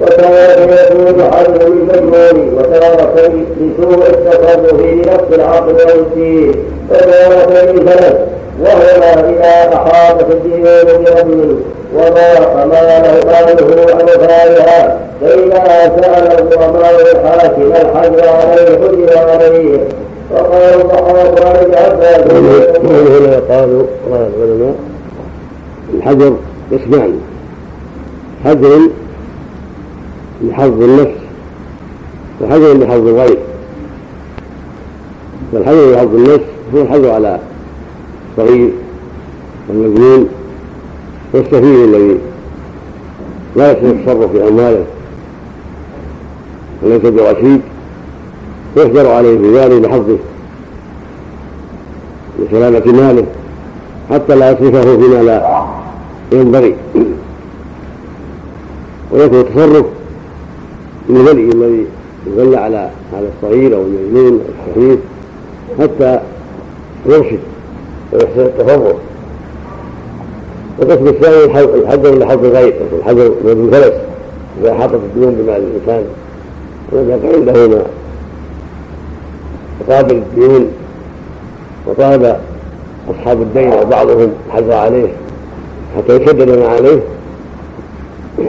وتارة 0.00 0.60
يكون 0.60 1.22
حظ 1.32 1.62
المجنون 1.66 2.54
وتارة 2.58 3.14
لسوء 3.60 4.06
التصرف 4.06 4.74
بنفس 4.74 5.32
العقل 5.32 5.74
والدين. 5.74 6.54
وتارة 6.90 7.72
للفلس 7.72 8.31
وهما 8.60 9.30
إذا 9.30 9.76
أحاطت 9.76 10.30
الديون 10.30 10.62
برجل 10.62 11.56
وضاق 11.94 12.66
ماله 12.66 13.20
ماله 13.26 13.94
عن 13.94 14.02
وفائها 14.04 14.98
فإذا 15.20 15.96
سأل 16.00 16.38
الغرماء 16.38 17.12
الحاكم 17.12 17.62
الحجر 17.62 18.28
عليه 18.28 18.78
حجر 18.78 19.30
عليه 19.30 19.78
الضحاك 20.80 21.46
عن 21.46 21.56
ابن 21.56 21.74
عباس 21.74 22.30
هنا 22.30 23.56
قالوا 23.56 23.82
قال 24.10 24.28
العلماء 24.36 24.74
الحجر 25.94 26.36
قسمان 26.72 27.20
حجر 28.44 28.78
لحظ 30.44 30.82
النفس 30.82 31.20
وحجر 32.40 32.74
لحظ 32.74 33.06
الغير 33.06 33.38
فالحجر 35.52 35.92
لحظ 35.92 36.14
النفس 36.14 36.44
هو 36.74 36.80
الحجر 36.82 37.10
على 37.10 37.38
الصغير 38.38 38.70
والمجنون 39.68 40.28
والسفيه 41.32 41.84
الذي 41.84 42.18
لا 43.56 43.72
يحسن 43.72 43.90
التصرف 43.90 44.32
في 44.32 44.48
امواله 44.48 44.84
وليس 46.82 47.02
برشيد 47.02 47.60
يحجر 48.76 49.10
عليه 49.10 49.38
في 49.38 49.58
ذلك 49.58 49.82
بحظه 49.82 50.16
لسلامة 52.38 52.92
ماله 52.92 53.26
حتى 54.10 54.34
لا 54.36 54.50
يصرفه 54.50 54.96
فيما 54.96 55.22
لا 55.22 55.66
ينبغي. 56.32 56.76
ويكون 59.12 59.40
التصرف 59.40 59.86
من 61.08 61.16
الولي 61.16 61.50
الذي 61.50 61.86
يغلى 62.26 62.56
على 62.56 62.90
هذا 63.12 63.30
الصغير 63.36 63.76
أو 63.76 63.82
المجنون 63.82 64.40
أو 64.40 64.74
الخفيف 64.74 64.98
حتى 65.80 66.20
يرشد. 67.06 67.51
ويحسن 68.12 68.40
التصرف 68.40 68.96
والقسم 70.78 71.08
الثاني 71.08 71.44
الحذر 71.74 72.18
لحظ 72.18 72.44
الغير 72.44 72.74
الحذر 72.98 73.32
من 73.44 73.70
الفلس 73.74 73.94
إذا 74.62 74.74
حاطت 74.74 74.94
الديون 74.94 75.34
بمال 75.34 75.62
الإنسان. 75.62 76.04
ولم 76.92 77.10
يكن 77.10 77.34
عنده 77.34 77.68
ما. 77.68 77.82
يقابل 79.80 80.14
الديون 80.14 80.70
وطالب 81.86 82.36
أصحاب 83.10 83.42
الدين 83.42 83.72
أو 83.72 83.84
بعضهم 83.84 84.32
حذر 84.50 84.72
عليه. 84.72 85.08
حتى 85.96 86.16
يسدد 86.16 86.58
ما 86.58 86.68
عليه. 86.68 87.00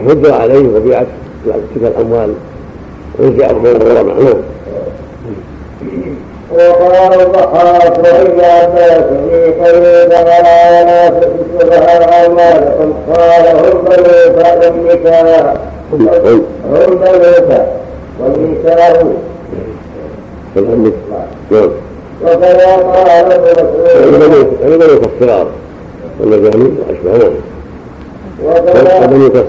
حجر 0.07 0.33
عليه 0.33 0.75
وبيعت 0.75 1.07
تلك 1.45 1.91
الأموال. 1.97 2.33
ويجعل 3.19 3.59
بين 3.59 3.75
الغرماء 3.75 4.23
نعم 4.23 4.52
وقال 6.55 7.21
الضحاك 7.21 7.97
وابن 7.97 8.41
عباس 8.41 9.03
في 9.29 9.53
قوله 9.53 10.03
تعالى 10.09 10.85
لا 10.85 11.09
تكسبها 11.09 12.23
اعمالكم 12.23 12.93
قال 13.13 13.47
هم 13.47 13.83
بنوك 13.83 14.37
والنساء 14.67 15.41
هم 19.03 19.13
بنوك 20.55 20.93
والنساء 21.51 21.69
وكذا 22.23 22.75
قال 22.75 23.39
بنوك 24.63 25.01
الصغار 25.21 25.47
والمجانين 26.19 26.77
واشبههم 26.87 27.33
وكذا 28.45 29.07
بنوك 29.07 29.45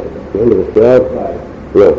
الصغار 0.68 1.02
نعم 1.74 1.92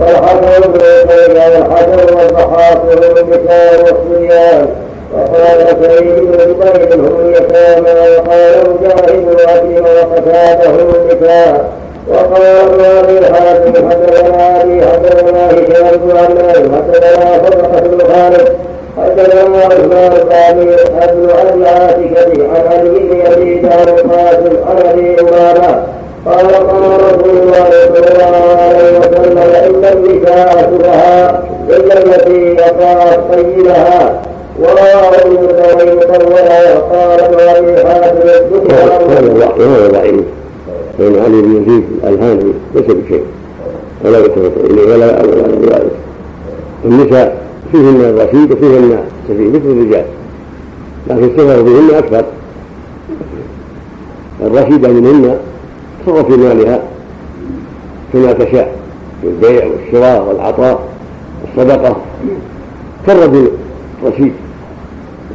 والحسن 0.00 0.60
بن 0.72 0.80
عتيبة 0.80 1.44
والحسن 1.48 2.16
والضحاك 2.16 2.80
النساء 3.20 3.80
والصبيان 3.84 4.68
وقال 5.14 5.66
سعيد 5.82 6.14
بن 6.20 6.38
جبير 6.38 6.94
هم 6.94 7.20
اليتامى 7.20 7.90
وقال 7.90 8.74
مجاهد 8.80 9.26
وأبي 9.26 9.80
وقتاده 9.80 10.70
هم 10.70 10.94
النساء 10.94 11.70
وقال 12.08 12.84
ابي 12.84 13.26
حاتم 13.26 13.90
حدثنا 13.90 14.62
ابي 14.62 14.82
حدثنا 14.86 15.46
هشام 15.50 15.96
بن 15.98 16.10
عمار 16.16 16.76
حدثنا 16.76 17.38
فرقه 17.38 17.80
بن 17.80 17.98
خالد 18.14 18.71
حدثنا 18.98 19.58
عثمان 19.58 20.12
الثاني 20.12 20.74
ابن 20.74 21.28
ابي 21.30 21.66
عاتكه 21.66 22.48
عن 22.48 22.66
علي 22.72 22.88
بن 22.98 23.16
يزيد 23.16 23.66
عن 23.66 23.88
القاسم 23.88 24.56
عن 24.68 24.76
ابي 24.92 25.16
قال 25.16 25.60
قال 26.26 26.46
رسول 27.00 27.36
الله 27.42 27.70
صلى 27.94 28.26
الله 28.26 28.56
عليه 28.60 28.98
وسلم 28.98 29.38
إن 29.38 29.84
النساء 29.84 30.70
سبها 30.70 31.42
الا 31.70 31.98
التي 31.98 32.52
وقعت 32.52 33.20
طيبها 33.32 34.22
ورواه 34.60 35.14
ابن 35.24 35.96
مطولا 35.96 36.74
قال 36.78 37.20
ابن 37.20 37.40
ابي 37.40 37.88
حاتم 37.88 38.28
هذا 39.10 39.88
ضعيف 39.92 40.24
فإن 40.98 41.14
علي 41.24 41.42
بن 41.42 41.62
يزيد 41.62 41.84
الهاني 42.04 42.52
ليس 42.74 42.84
بشيء 42.86 43.22
ولا 44.04 44.18
يتوقع 44.18 44.60
إليه 44.70 44.94
ولا 44.94 45.06
يأمر 45.06 45.44
على 45.44 45.66
ذلك 45.66 45.90
النساء 46.84 47.36
فيهن 47.72 48.00
الرشيد 48.00 48.52
وفيهن 48.52 48.98
السفيه 49.28 49.48
مثل 49.48 49.66
الرجال. 49.66 50.04
لكن 51.10 51.24
السفر 51.24 51.64
فيهن 51.64 51.94
أكثر. 51.94 52.24
الرشيدة 54.42 54.88
منهن 54.88 55.36
تصرف 56.06 56.26
في 56.26 56.36
مالها 56.36 56.82
كما 58.12 58.32
تشاء 58.32 58.76
في 59.20 59.28
البيع 59.28 59.66
والشراء 59.66 60.28
والعطاء 60.28 60.88
والصدقة. 61.42 61.96
كالرجل 63.06 63.48
رشيد 64.04 64.32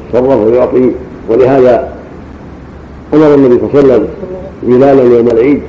يتصرف 0.09 0.39
ويعطي 0.39 0.91
ولهذا 1.29 1.89
أمر 3.13 3.33
النبي 3.35 3.59
صلى 3.59 3.81
الله 3.81 3.93
عليه 3.93 3.93
وسلم 3.93 4.07
بلالا 4.63 5.03
يوم 5.03 5.27
العيد 5.27 5.61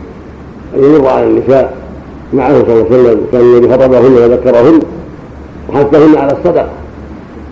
أن 0.77 0.85
يمر 0.85 1.09
على 1.09 1.27
النساء 1.27 1.77
معه 2.33 2.62
صلى 2.62 2.73
الله 2.73 2.87
عليه 2.91 3.03
وسلم 3.03 3.27
كان 3.33 3.41
الذي 3.41 3.73
خطبهن 3.73 4.12
وذكرهن 4.12 4.81
وحثهن 5.69 6.16
على 6.16 6.33
الصدقة. 6.33 6.69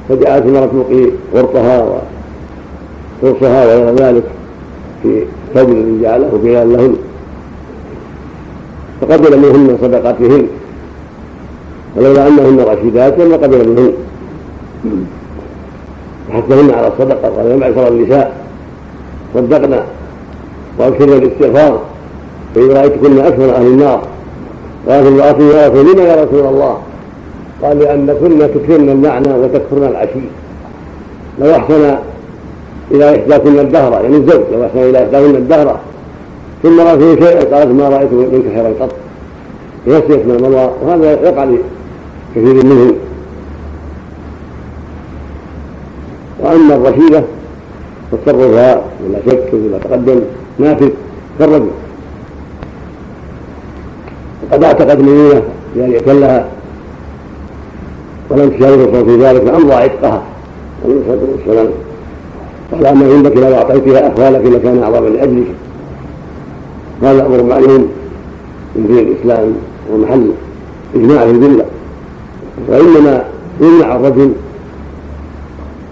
فجاءت 0.08 0.42
المرأة 0.46 0.66
توقي 0.66 1.10
غرطها 1.34 2.00
وقرصها 3.22 3.66
وغير 3.66 3.94
ذلك 3.94 4.24
في 5.02 5.24
ثوب 5.54 5.68
الذي 5.68 6.02
جعله 6.02 6.40
لهن. 6.44 6.96
فقبل 9.00 9.38
منهن 9.38 9.78
صدقاتهن. 9.82 10.46
ولولا 11.96 12.28
أنهن 12.28 12.60
رشيدات 12.60 13.18
لما 13.18 13.36
قبل 13.36 13.68
منهن. 13.68 13.92
وحثهن 16.30 16.70
على 16.74 16.88
الصدقة 16.88 17.28
قال 17.28 17.46
يا 17.46 17.56
معشر 17.56 17.88
النساء. 17.88 18.36
صدقنا 19.34 19.82
واكثرنا 20.78 21.16
الاستغفار 21.16 21.80
فإذا 22.54 22.80
رأيتكن 22.80 23.18
أكثر 23.18 23.56
أهل 23.56 23.66
النار. 23.66 24.02
قالت 24.88 25.06
امرأة 25.06 25.42
يا 25.42 25.68
رسول 25.68 25.92
لما 25.92 26.02
يا 26.02 26.24
رسول 26.24 26.46
الله. 26.46 26.78
قال 27.62 27.78
لأنكن 27.78 28.38
تكثرن 28.38 28.88
المعنى 28.88 29.34
وتكفرن 29.34 29.84
العشي 29.84 30.20
لو 31.40 31.50
أحسن 31.50 31.96
إلى 32.90 33.20
إحداكن 33.20 33.58
الدهر 33.58 33.92
يعني 33.92 34.16
الزوج 34.16 34.40
لو 34.52 34.64
أحسن 34.64 34.78
إلى 34.78 35.04
إحداكن 35.04 35.36
الدهر. 35.36 35.80
ثم 36.62 36.80
رأى 36.80 36.98
فيه 36.98 37.24
شيئا 37.24 37.56
قالت 37.56 37.72
ما 37.72 37.88
رأيت 37.88 38.12
منك 38.12 38.54
خيرا 38.54 38.68
قط. 38.80 38.90
يسيت 39.86 40.26
من 40.26 40.44
الله 40.44 40.72
وهذا 40.82 41.12
يقع 41.12 41.44
لكثير 41.44 42.64
منهم. 42.64 42.92
وأما 46.40 46.74
الرشيدة 46.74 47.24
تصرفها 48.12 48.82
ولا 49.04 49.18
شك 49.26 49.52
ولا 49.52 49.78
تقدم 49.78 50.20
نافذ 50.58 50.90
كالرجل 51.38 51.70
وقد 54.42 54.64
اعتقد 54.64 55.00
نية 55.00 55.42
بأن 55.74 55.92
يأكلها 55.92 56.46
ولم 58.30 58.50
تشاور 58.50 59.04
في 59.04 59.16
ذلك 59.16 59.42
فأمضى 59.42 59.72
عتقها. 59.74 60.22
عليه 60.84 60.94
الصلاة 60.96 61.18
والسلام. 61.32 61.68
قال 62.72 62.86
أما 62.86 63.14
عندك 63.14 63.36
لو 63.36 63.54
أعطيتها 63.54 64.12
أخوالك 64.12 64.46
لكان 64.46 64.82
أعظم 64.82 65.06
لأجلك 65.06 65.46
هذا 67.02 67.26
أمر 67.26 67.42
معلوم 67.42 67.88
من 68.76 68.86
دين 68.86 68.98
الإسلام 68.98 69.52
ومحل 69.92 70.30
إجماع 70.94 71.24
في 71.24 71.30
الذلة. 71.30 71.64
وإنما 72.68 73.24
يمنع 73.60 73.96
الرجل 73.96 74.32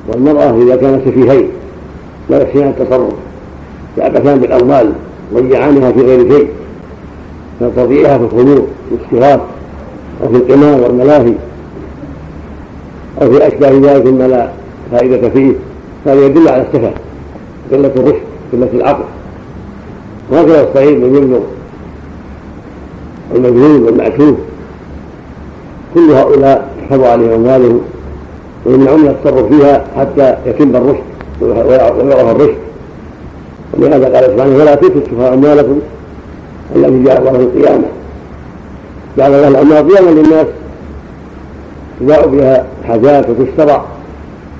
والمرأة 0.08 0.62
إذا 0.62 0.76
كانا 0.76 1.00
سفيهين 1.04 1.48
لا 2.30 2.42
يحسنان 2.42 2.68
التصرف. 2.68 3.12
يعبثان 3.98 4.38
بالاموال 4.38 4.92
ضيعانها 5.34 5.92
في 5.92 6.00
غير 6.00 6.32
شيء. 6.32 6.48
كتضييعها 7.60 8.18
في 8.18 8.24
الخمور 8.24 8.66
والاستغاث 8.90 9.40
أو 10.22 10.28
في 10.28 10.36
القمار 10.36 10.80
والملاهي. 10.80 11.34
أو 13.22 13.30
في 13.30 13.46
أشباه 13.46 13.70
ذلك 13.70 14.06
مما 14.06 14.24
لا 14.24 14.48
فائدة 14.90 15.28
فيه 15.28 15.52
هذا 16.06 16.26
يدل 16.26 16.48
على 16.48 16.62
السفه 16.62 16.90
قلة 17.72 17.92
الرشد 17.96 18.22
قلة 18.52 18.68
العقل. 18.74 19.04
وهكذا 20.30 20.68
الصعيد 20.68 20.98
من 20.98 21.16
يبلغ 21.16 21.40
المجنون 23.34 23.82
والمعشوف 23.82 24.36
كل 25.94 26.10
هؤلاء 26.10 26.68
تحفظ 26.80 27.04
عليهم 27.04 27.32
أموالهم 27.32 27.80
ويمنعون 28.66 29.00
من 29.00 29.08
التصرف 29.08 29.48
فيها 29.52 29.84
حتى 29.96 30.36
يتم 30.46 30.76
الرشد 30.76 31.02
ويعرف 31.40 32.30
الرشد. 32.36 32.56
ولهذا 33.72 34.16
قال 34.16 34.24
سبحانه 34.24 34.56
ولا 34.56 34.74
تؤتوا 34.74 35.00
السفهاء 35.00 35.34
أموالكم 35.34 35.78
التي 36.76 37.04
جعل 37.04 37.16
الله 37.16 37.30
القيامة. 37.30 37.84
جعل 39.18 39.34
الله 39.34 39.48
الأموال 39.48 39.88
قياما 39.90 40.10
للناس 40.10 40.46
يباع 42.00 42.24
بها 42.26 42.64
حاجات 42.88 43.24
وتشترى 43.30 43.84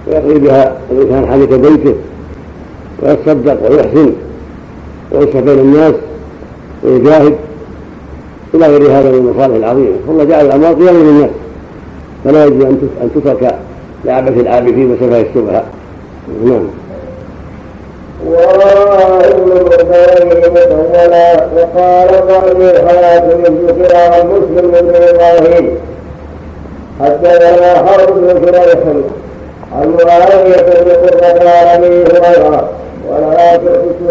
ويقضي 0.06 0.38
بها 0.38 0.76
الإنسان 0.92 1.26
حاجة 1.26 1.56
بيته 1.56 1.94
ويتصدق 3.02 3.70
ويحسن 3.70 4.12
ويصلح 5.12 5.40
بين 5.40 5.58
الناس 5.58 5.94
ويجاهد 6.84 7.34
إلى 8.54 8.66
غير 8.66 8.82
هذا 8.90 9.10
من 9.10 9.18
المصالح 9.18 9.54
العظيمة 9.56 9.96
والله 10.06 10.24
جعل 10.24 10.46
الأموال 10.46 10.74
قياما 10.78 10.98
للناس 10.98 11.30
فلا 12.24 12.44
يجب 12.44 12.62
أن 13.02 13.10
تترك 13.14 13.54
لعبة 14.04 14.40
العابثين 14.40 14.92
وسفه 14.92 15.20
السفهاء 15.20 15.66
نعم 16.44 16.64
وقال 21.56 22.08
ضعيف 22.28 22.88
حاتم 22.88 23.42
ذكر 23.66 23.96
عن 23.96 24.26
مسلم 24.26 24.70
بن 24.70 24.94
إبراهيم 24.94 25.70
حدثنا 27.00 27.74
حرب 27.74 28.14
بن 28.14 28.46
شريح 28.46 28.78
عن 29.72 29.96
معاويه 30.06 30.56
بن 30.62 30.90
قرة 30.90 31.48
عن 31.48 31.66
أبي 31.66 32.02
هريرة 32.02 32.70
ولا 33.08 33.56
تؤتوا 33.56 34.10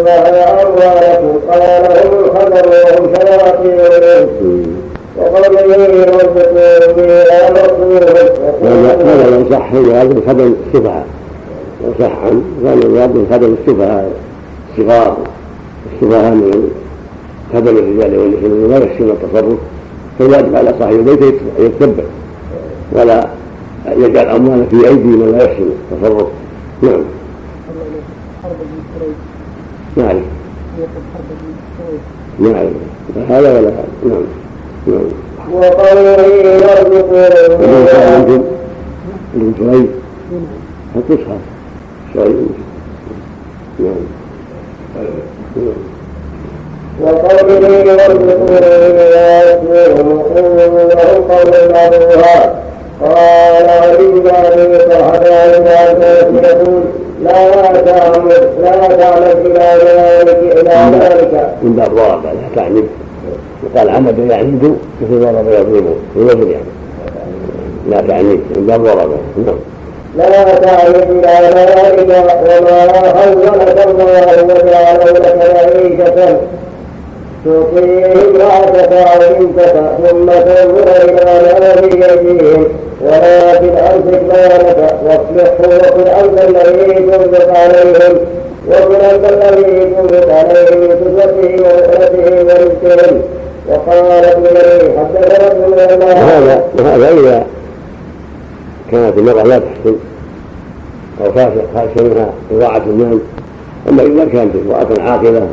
أموالكم؟ 0.62 1.40
قال 1.50 1.62
هم 1.62 2.20
الخبر 2.20 2.66
وهم 2.68 3.14
شياطين 3.16 3.80
وقوله 5.18 6.06
ربكم 6.06 6.56
رسولهم 7.52 8.28
هذا 8.64 9.38
يصح 9.38 9.74
هذا 9.74 10.12
الخبر 10.12 10.54
السبعه 10.68 11.04
وصح 11.88 12.14
عنه 12.26 12.42
كان 12.64 12.82
المراد 12.84 13.10
من 13.10 13.28
خدم 13.32 13.56
السفهاء 13.62 14.12
الصغار 14.72 15.18
السفهاء 15.94 16.32
من 16.34 16.72
خدم 17.54 17.78
الرجال 17.78 18.18
والنساء 18.18 18.80
لا 18.80 18.86
يحسن 18.86 19.10
التصرف. 19.10 19.60
فالواجب 20.20 20.56
على 20.56 20.74
صاحب 20.80 20.94
البيت 20.94 21.36
يتبع. 21.60 22.04
ولا 22.94 23.28
يجعل 23.88 24.28
امواله 24.28 24.65
في 24.70 24.88
أيدي 24.88 25.03
من 25.03 25.32
لا 25.38 25.44
يحسن 25.44 25.65
التصرف. 25.91 26.28
نعم. 26.82 27.03
نعم. 29.98 30.22
نعم. 32.40 32.70
هذا 33.30 33.60
ولا 33.60 33.70
هذا. 33.70 33.86
نعم. 34.06 34.24
نعم. 34.88 35.06
وقوله 35.53 36.22
يرزقون 36.26 37.24
ابن 39.36 39.53
جريج 39.60 39.86
هتصحى. 40.95 41.38
شيء 42.14 42.48
نعم. 43.80 43.95
وقوله 47.02 47.68
يرزقون 47.70 48.64
ويأتيهم 48.99 50.20
قولوا 50.20 50.90
له 50.90 51.26
قولا 51.30 51.72
معروفا 51.72 52.73
قال 53.02 53.98
بن 53.98 54.30
ابي 54.30 54.78
طلحه 54.78 55.24
عن 55.34 56.02
يقول 56.44 56.84
لا 57.24 57.82
تعمد 57.82 58.49
لا 58.61 58.72
تعمد 58.72 59.45
إلى 59.45 59.80
ذلك 59.86 60.40
إلى 60.57 60.99
ذلك. 60.99 61.53
من 61.64 61.74
باب 61.76 61.95
ضرب 61.95 62.24
لا 62.26 62.32
تعمد 62.56 62.88
وقال 63.64 63.90
عمد 63.90 64.20
يعمد 64.20 64.78
مثل 65.02 65.20
ضرب 65.20 65.48
يضرب 65.48 65.95
في 66.14 66.20
وزن 66.20 66.52
يعني. 66.52 66.65
لا 67.90 68.02
تعمد 68.07 68.40
من 68.56 68.65
باب 68.68 68.84
ضرب 68.84 69.11
نعم. 69.45 69.56
لا 70.18 70.44
تعرف 70.44 71.10
إلى 71.10 71.49
ذلك. 71.56 72.10
وما 72.61 73.14
خولك 73.14 73.88
الله 73.88 74.44
وجعل 74.44 75.14
لك. 75.14 75.36
معيشة 75.53 76.38
أو 77.48 79.34
بنتك 79.40 79.74
ثم 80.10 80.26
تنظر 80.26 80.88
إلى 81.03 81.26
ما 81.60 81.90
في 81.90 82.11
أيديهم 82.11 82.68
ولكن 83.02 83.78
أمسك 83.78 84.22
مالك 84.30 84.95
واصلحه 85.06 85.60
وكن 85.60 86.07
أنت 86.07 86.41
الذي 86.44 86.94
تنفق 86.94 87.57
عليهم 87.57 88.18
وكن 88.70 88.95
أنت 88.95 89.26
الذي 89.32 89.86
تنفق 89.86 90.34
عليهم 90.34 90.88
كسوته 90.88 91.64
وأسرته 91.64 92.45
ورزقهم 92.45 93.22
وقال 93.70 94.26
ابن 94.26 94.44
جرير 94.44 94.98
حدثنا 94.99 95.52
ابن 95.52 96.03
وهذا 96.03 96.64
وهذا 96.80 97.10
إذا 97.10 97.45
كانت 98.91 99.18
المرأة 99.18 99.44
لا 99.44 99.60
تحسن 99.60 99.95
أو 101.22 101.32
خاشية 101.76 102.03
منها 102.03 102.30
إضاعة 102.52 102.84
المال 102.88 103.20
أما 103.90 104.03
إذا 104.03 104.26
كانت 104.26 104.56
امرأة 104.56 105.10
عاقلة 105.11 105.48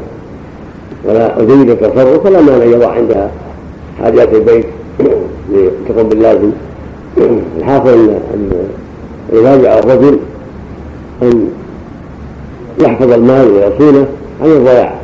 ولا 1.04 1.44
جيدة 1.44 1.72
التصرف 1.72 2.24
فلا 2.24 2.40
مانع 2.40 2.64
يضع 2.64 2.90
عندها 2.90 3.30
حاجات 4.02 4.34
البيت. 4.34 4.66
لتقوم 5.52 6.08
باللازم. 6.08 6.50
الحاصل 7.58 8.10
أن 8.34 8.50
الواجع 9.32 9.78
الرجل 9.78 10.18
أن 11.22 11.48
يحفظ 12.80 13.12
المال 13.12 13.50
ويصونه 13.50 14.06
عن 14.42 14.50
الضياع 14.50 14.94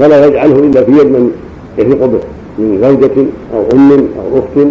ولا 0.00 0.26
يجعله 0.26 0.58
إلا 0.58 0.84
في 0.84 0.92
يد 0.92 1.06
من 1.06 1.30
يثق 1.78 2.06
به 2.06 2.20
من 2.58 2.78
زوجة 2.82 3.26
أو 3.54 3.64
أم 3.72 3.92
أو 3.92 4.38
أخت 4.38 4.66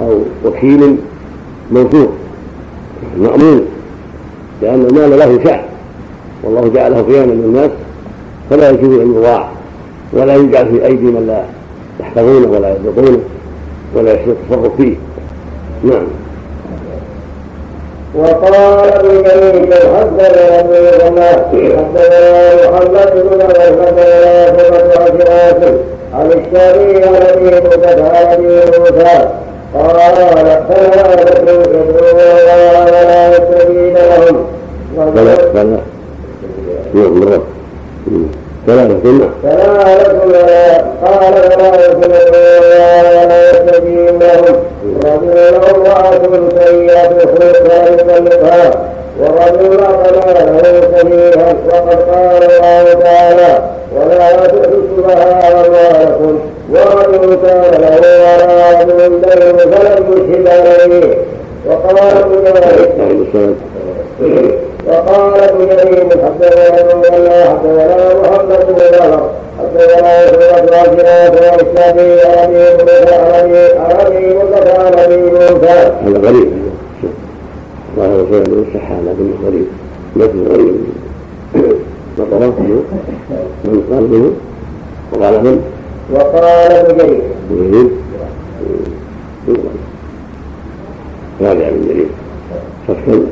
أو 0.00 0.18
وكيل 0.44 0.96
موثوق 1.72 2.10
مأمون. 3.18 3.62
لأن 4.62 4.86
المال 4.86 5.18
له 5.18 5.44
شأن. 5.44 5.60
والله 6.44 6.68
جعله 6.68 7.02
قياما 7.02 7.32
للناس 7.32 7.70
فلا 8.50 8.70
يجوز 8.70 9.00
أن 9.00 9.14
يضاع. 9.14 9.50
ولا 10.12 10.34
يجعل 10.36 10.66
في 10.66 10.86
أيدي 10.86 11.04
من 11.04 11.26
لا 11.26 11.42
يحفظونه 12.00 12.50
ولا 12.50 12.70
يضبطونه 12.70 13.18
ولا 13.94 14.12
يحسن 14.12 14.30
التصرف 14.30 14.76
فيه. 14.76 14.96
نعم. 15.84 16.06
وقال 18.14 18.54
ابن 18.54 19.22
جرير 19.22 19.72
حدثنا 19.96 20.60
ابو 20.60 20.74
حدثنا 21.76 22.54
محمد 22.70 23.12
بن 23.14 23.42
حدثنا 23.42 24.46
ثمة 24.46 25.04
عن 25.04 25.78
عن 26.14 26.26
الشافعي 26.26 27.04
عن 27.04 27.14
ابي 27.14 27.60
موسى 27.60 28.02
عن 28.02 28.26
ابي 28.32 28.46
موسى 28.78 29.28
قال 29.74 29.96
ثلاثة 30.68 31.50
يدعون 31.50 31.94
ولا 32.86 33.30
يستجيب 33.30 33.96
لهم 33.96 34.46
فلا 38.66 38.76
نعم 38.82 39.00
ثلاثة 39.02 40.24
ولا 40.26 40.76
قال 41.04 41.34
ثلاثة 41.34 41.98
ولا 41.98 43.50
يستجيب 43.50 44.22
لهم 44.22 44.56
رجل 45.04 45.54
امرأة 45.74 46.20
سيئة 46.64 47.06
الخلق 47.10 47.62
لا 47.68 47.88
يطلقها 47.88 48.70
ورجل 49.20 49.80
أقنى 49.80 50.34
له 50.34 50.80
سبيلا 50.98 51.46
وقد 51.66 52.02
قال 52.02 52.42
الله 52.42 52.92
تعالى 53.02 53.62
ولا 53.96 54.46
تؤتوا 54.46 54.82
السفهاء 54.82 55.66
أموالكم 55.66 56.38
ورجل 56.70 57.38
كان 57.46 57.62
له 57.82 57.96
ولد 58.24 58.90
دين 58.96 59.20
فلم 59.58 60.12
يشهد 60.12 60.46
عليه 60.48 61.14
وقال 61.66 61.98
ابن 61.98 62.44
وقال 64.86 65.40
ابن 65.40 65.66
جرير 65.66 66.08
حدثنا 66.10 66.80
ابن 66.80 67.14
الله 67.14 67.44
حدثنا 67.44 68.20
محمد 68.20 68.66
بن 68.66 68.74
بكر 68.74 69.30
حدثنا 69.58 70.26
سورة 70.26 70.76
عاشرات 70.76 71.34
والشافعي 71.60 72.20
عن 72.20 72.54
ابي 72.54 72.84
موسى 72.84 73.14
عن 73.78 74.06
ابي 74.06 74.34
موسى 74.34 74.70
عن 74.70 74.94
ابي 74.98 75.16
موسى. 75.16 75.92
هذا 76.04 76.18
غريب. 76.28 76.52
الله 77.96 78.22
رسول 78.22 78.42
الله 78.42 78.64
صح 78.74 78.90
لكنه 78.90 79.34
غريب. 79.46 79.66
مثل 80.16 80.52
غريب. 80.52 80.76
من 82.18 82.26
طرفه 82.30 82.82
من 83.64 83.82
قلبه 83.90 84.24
وقال 85.12 85.44
من 85.44 85.62
وقال 86.14 86.72
ابن 86.72 86.96
جرير. 86.96 87.22
جرير. 87.50 87.90
راجع 91.40 91.70
من 91.70 91.82
جرير. 91.88 92.06
صفحا 92.88 93.22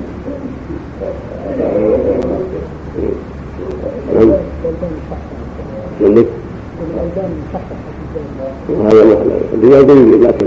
عندك 6.00 6.26
وهذا 8.68 9.02
الرجال 9.02 9.60
جيد 9.60 10.22
لكن 10.22 10.46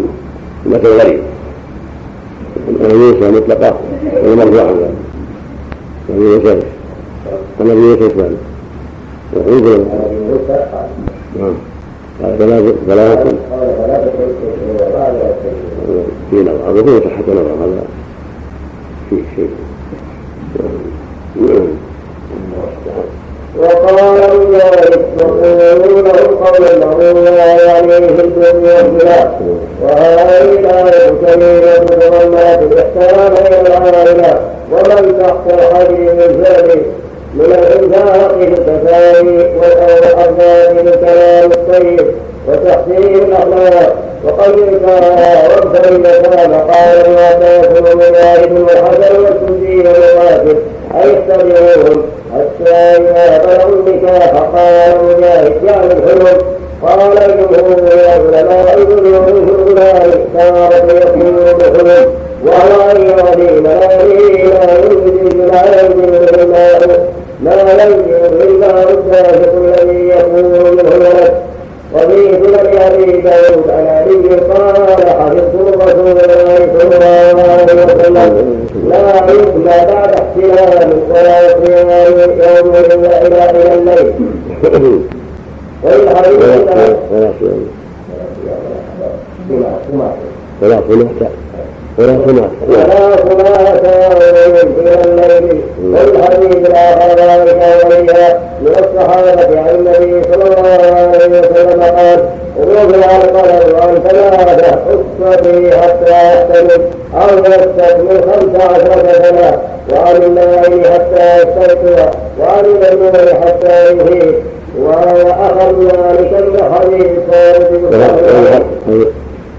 لكن 0.65 0.88
غريب 0.89 1.19
ينسى 2.81 3.31
مطلقة 3.31 3.80
ومرفوعا 4.25 4.71
ذلك 4.73 4.93
النبي 6.09 6.25
يوسف 6.25 6.63
النبي 7.61 7.81
يوسف 7.81 8.17
ذلك 8.17 8.38
وعيد 9.35 9.85
نعم 11.39 11.53
قال 12.21 12.38
ثلاثة 12.38 12.75
ثلاثة 12.88 13.30
في 16.30 16.35
نظر 16.35 16.69
هذا 16.69 16.99
صحة 16.99 17.23
نظر 17.34 17.53
هذا 17.63 17.84
في 19.09 19.15
شيء 19.35 19.49
وقال 23.57 24.19
ذلك 24.53 24.99
يقولون 25.61 26.07
قولا 26.07 26.85
معروفا 26.85 27.30
يعني 27.65 28.07
في 28.07 28.21
الدنيا 28.23 29.39
وهذه 29.84 30.41
الآية 30.41 31.09
كريمة 31.09 31.73
تضمنت 31.75 32.59
الإحسان 32.71 33.45
إلى 33.45 33.61
العائلة 33.61 34.39
ومن 34.71 35.19
تحت 35.19 35.59
الحديث 35.59 36.09
الثاني 36.30 36.81
من 37.34 37.45
الإنفاق 37.45 38.38
في 38.39 38.47
التساوي 38.47 39.38
والأرباب 39.38 40.75
بالكلام 40.85 41.51
الطيب 41.51 42.07
وتحسين 42.48 43.15
الأخلاق 43.15 43.95
تعالى 44.86 45.48
وابتغ 45.56 45.90
اليتامى 45.90 46.56
قال 46.56 47.10
ما 47.15 47.32
تاكل 47.32 47.98
مجاهد 47.98 48.61
وحسن 48.61 49.15
والسدي 49.22 49.80
ومقاتل 49.80 50.57
أي 51.03 51.11
اتبعوهم 51.11 52.03
حتى 52.34 52.74
إذا 52.74 53.41
بلغوا 53.45 53.76
النكاح 53.76 54.32
قال 54.56 55.06
مجاهد 55.06 55.64
يعني 55.64 55.94
الحلم. 55.94 56.38
قال 56.84 57.18
الجمهور 57.18 57.94
يا 57.98 58.11
علماء 58.11 58.80
ذنوب 58.80 59.28
الغلام 59.28 60.11
صارت 60.38 60.94
يقول 60.94 61.56
بحلم. 61.60 62.06
وهو 62.45 62.91
أن 62.91 62.98
لا 62.98 63.34
ينزل 63.44 63.64
لا 65.52 65.82
ينزل 65.82 66.40
الماء 66.41 67.07
ما 67.44 67.53
ينزل 67.84 68.41
إلا 68.41 68.90
الدافق 68.91 69.53
الذي 69.57 70.10
يكون 70.10 70.44
منه 70.44 71.52
وفي 71.94 72.32
سنن 72.44 72.78
ابي 72.78 73.22
داود 73.22 73.70
عن 73.70 73.88
علي 73.88 74.36
قال 74.36 74.76
حفظت 75.07 75.56
رسول 75.56 76.07
الله 76.07 76.57
صلى 76.80 76.95
الله 76.95 77.44
عليه 77.53 77.86
وسلم 77.86 78.53
لا 78.90 79.32
يبنى 79.32 79.64
بعد 79.65 80.11
احتلال 80.15 80.94
ولا 81.10 81.45
يصيام 81.45 81.90
يوم 82.15 82.76
الا 82.76 83.28
إلى 83.28 83.49
إلى 83.49 83.74
الليل 83.74 84.14
والحديث 85.84 86.40
ولا 90.61 90.80
صلاة 90.90 91.24
ولا 91.98 92.18
صلاة 92.28 92.49
ولا 92.70 93.53
صلاة 93.84 94.18
إلى 94.80 95.02
الليل 95.06 95.61
والحديث 95.84 96.56
الآخر 96.70 97.10
ذلك 97.20 97.61
وليا 97.86 98.40
من 98.61 98.68
الصحابة 98.68 99.60
عن 99.60 99.76
النبي 99.76 100.24
صلى 100.24 100.44
الله 100.44 100.95
عليه 100.95 101.40
وسلم 101.40 101.82
قال 101.82 102.20
رفع 102.60 103.15
القلم 103.15 103.76
عن 103.82 103.99
ثلاثة 104.10 104.80
اصطفي 105.24 105.72
حتى 105.78 106.34
يستلم 106.34 106.82
أو 107.15 107.38
يستكمل 107.38 108.22
خمس 108.24 108.61
عشرة 108.61 109.24
سنة 109.24 109.60
وعن 109.94 110.15
النائم 110.24 110.84
حتى 110.84 111.38
يستيقظ 111.38 112.10
وعن 112.40 112.65
المجنون 112.65 113.41
حتى 113.45 113.86
يهيب 113.86 114.36
وأخذ 114.80 115.84
ذلك 115.84 116.34
من 116.34 116.74
حديث 116.74 117.11
صالح 117.32 118.61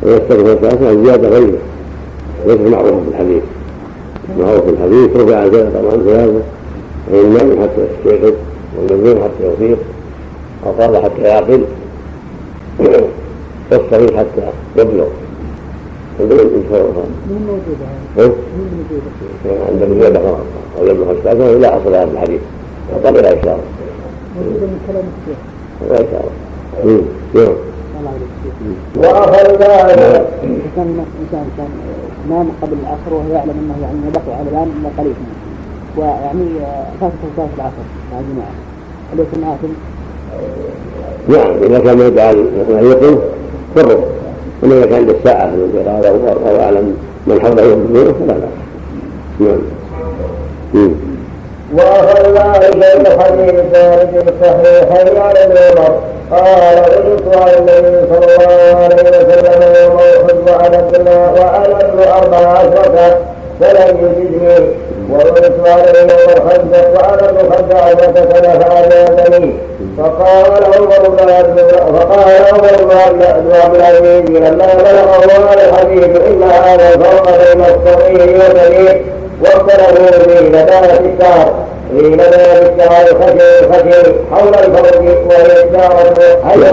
ويستغفر 0.03 0.55
ثلاثة 0.55 1.05
زيادة 1.05 1.29
غيره 1.29 1.59
ليس 2.47 2.61
معروف 2.61 2.91
في 2.91 3.09
الحديث 3.09 3.43
معروف 4.39 4.65
في 4.65 4.71
الحديث 4.71 5.17
رفع 5.17 5.49
طبعا 5.49 5.97
ثلاثة 6.05 6.43
النائم 7.13 7.63
حتى 7.63 7.87
يستيقظ 7.87 8.35
والمجنون 8.77 9.17
حتى 9.25 9.43
يفيق 9.53 9.79
أو 10.67 10.73
قال 10.73 10.97
حتى 11.05 11.23
يعقل 11.23 11.65
والصغير 12.79 14.17
حتى 14.19 14.43
يبلغ. 14.77 15.07
عندنا 16.21 16.43
إن 16.43 16.65
شاء 16.71 16.81
الله. 16.81 17.07
عند 19.71 19.83
الزيادة 19.83 20.21
أو 20.79 20.87
يبلغ 20.87 21.11
الثلاثة 21.11 21.59
لا 21.59 21.77
أصل 21.77 21.95
هذا 21.95 22.11
الحديث. 22.13 22.41
فقال 22.93 23.15
لا 23.15 23.41
اشاره 23.41 23.61
موجودة 24.37 24.67
من 24.67 24.79
كلام 24.87 25.05
الشيخ. 25.15 25.39
لا 25.91 25.97
اشاره 25.97 26.31
نعم 27.35 27.55
وأخذ 28.97 29.47
ذلك. 29.51 30.27
كان 30.77 30.89
هناك 30.89 31.07
انسان 31.23 31.47
كان 31.57 31.69
نام 32.31 32.49
قبل 32.63 32.77
العصر 32.83 33.15
وهو 33.15 33.35
يعلم 33.35 33.51
أنه 33.51 33.77
يعني 33.83 33.99
ما 34.05 34.11
بقي 34.15 34.37
على 34.39 34.49
الآن 34.51 34.69
إلا 34.81 34.91
قليل 34.99 35.15
ويعني 35.97 36.47
فاتته 37.01 37.29
صلاة 37.37 37.49
العصر 37.57 37.85
مع 38.13 38.19
الجماعة. 38.21 38.55
يكون 39.19 39.45
آثم؟ 39.45 39.73
نعم 41.29 41.63
إذا 41.63 41.79
كان 41.79 42.01
يدعى 42.01 42.31
ان 42.31 42.87
يقوم 42.91 43.21
فرق. 43.75 44.09
اما 44.65 44.75
اذا 44.75 44.87
كان 44.87 44.95
عند 44.95 45.09
الساعة 45.09 45.51
في 45.51 45.57
القراءه 45.57 46.13
والله 46.13 46.65
أعلم 46.65 46.97
من 47.27 47.41
حوله 47.41 47.63
يؤمنون 47.63 48.15
فلا 48.15 48.35
بأس. 48.35 48.49
نعم. 49.41 50.91
وأخذ 51.77 52.33
ذلك 52.33 52.77
من 52.77 53.23
حديث 53.23 53.55
ثابت 53.73 54.09
الصحيحين 54.29 55.19
عن 55.19 55.37
ابن 55.37 55.57
عمر 55.59 56.01
قال 56.31 56.79
وجدت 56.79 57.37
على 57.37 57.59
النبي 57.59 58.07
صلى 58.15 58.35
الله 58.37 58.77
عليه 58.85 58.97
وسلم 58.97 59.75
يوم 59.85 59.99
احد 59.99 60.51
وعلى 60.51 60.79
ابن 60.79 61.09
وعلى 61.41 61.75
ابن 61.85 61.99
أربع 61.99 62.37
عشرة 62.49 63.19
فلم 63.61 63.99
يجدني 63.99 64.67
وردت 65.11 65.69
عليه 65.69 66.01
يوم 66.01 66.31
الخندق 66.37 67.01
وعلى 67.01 67.29
ابن 67.31 67.51
خندق 67.53 68.35
سنة 68.35 68.59
فأجابني 68.59 69.55
فقال 69.99 70.65
عمر 70.65 71.09
بن 71.09 71.31
عبد 71.33 71.61
فقال 71.97 72.29
عمر 72.53 72.85
بن 72.85 72.97
عبد 73.57 73.75
العزيز 73.77 74.31
لما 74.31 74.67
بلغه 74.75 75.51
هذا 75.53 75.69
الحديث 75.69 76.05
إن 76.05 76.43
هذا 76.43 76.95
الفرق 76.95 77.39
بين 77.39 77.61
الصغير 77.61 78.41
والكبير 78.41 79.14
في 79.43 80.49
نبات 80.49 81.01
الشعر 81.01 81.55
في 81.99 82.09
نبات 82.09 82.73
الشعر 82.79 83.07
خشن 83.07 83.73
خشن 83.73 84.15
حول 84.33 84.55
الفرج 84.55 85.07
وهي 85.29 85.63
يدل 85.63 85.81
على 85.81 86.65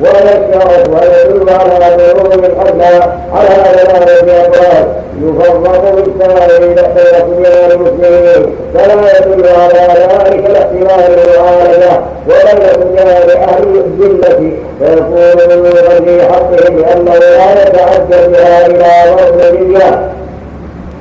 وهي 0.00 0.32
الشعرة 0.38 0.84
ويدل 0.90 1.50
على 1.50 1.96
بلوغ 1.96 2.34
الحدى 2.34 3.02
على 3.34 3.48
ثلاثة 3.48 4.44
أبواب 4.44 5.06
يفرق 5.22 5.94
بالسائر 5.94 6.60
بين 6.60 6.76
صبيان 6.76 7.70
المسلمين 7.70 8.56
فلا 8.74 9.18
يدل 9.18 9.48
على 9.48 9.98
ذلك 9.98 10.50
الاحتمال 10.50 11.18
المعالجة 11.18 12.00
وبين 12.28 12.68
صبيان 12.74 13.30
أهل 13.48 13.82
الذلة 13.84 14.52
فيكون 14.78 15.60
في 16.04 16.22
حقهم 16.22 16.78
لأنه 16.78 17.14
لا 17.14 17.62
يتعدى 17.62 18.32
بها 18.32 18.66
إلى 18.66 19.14
ضرب 19.16 19.40
الجزية 19.40 20.10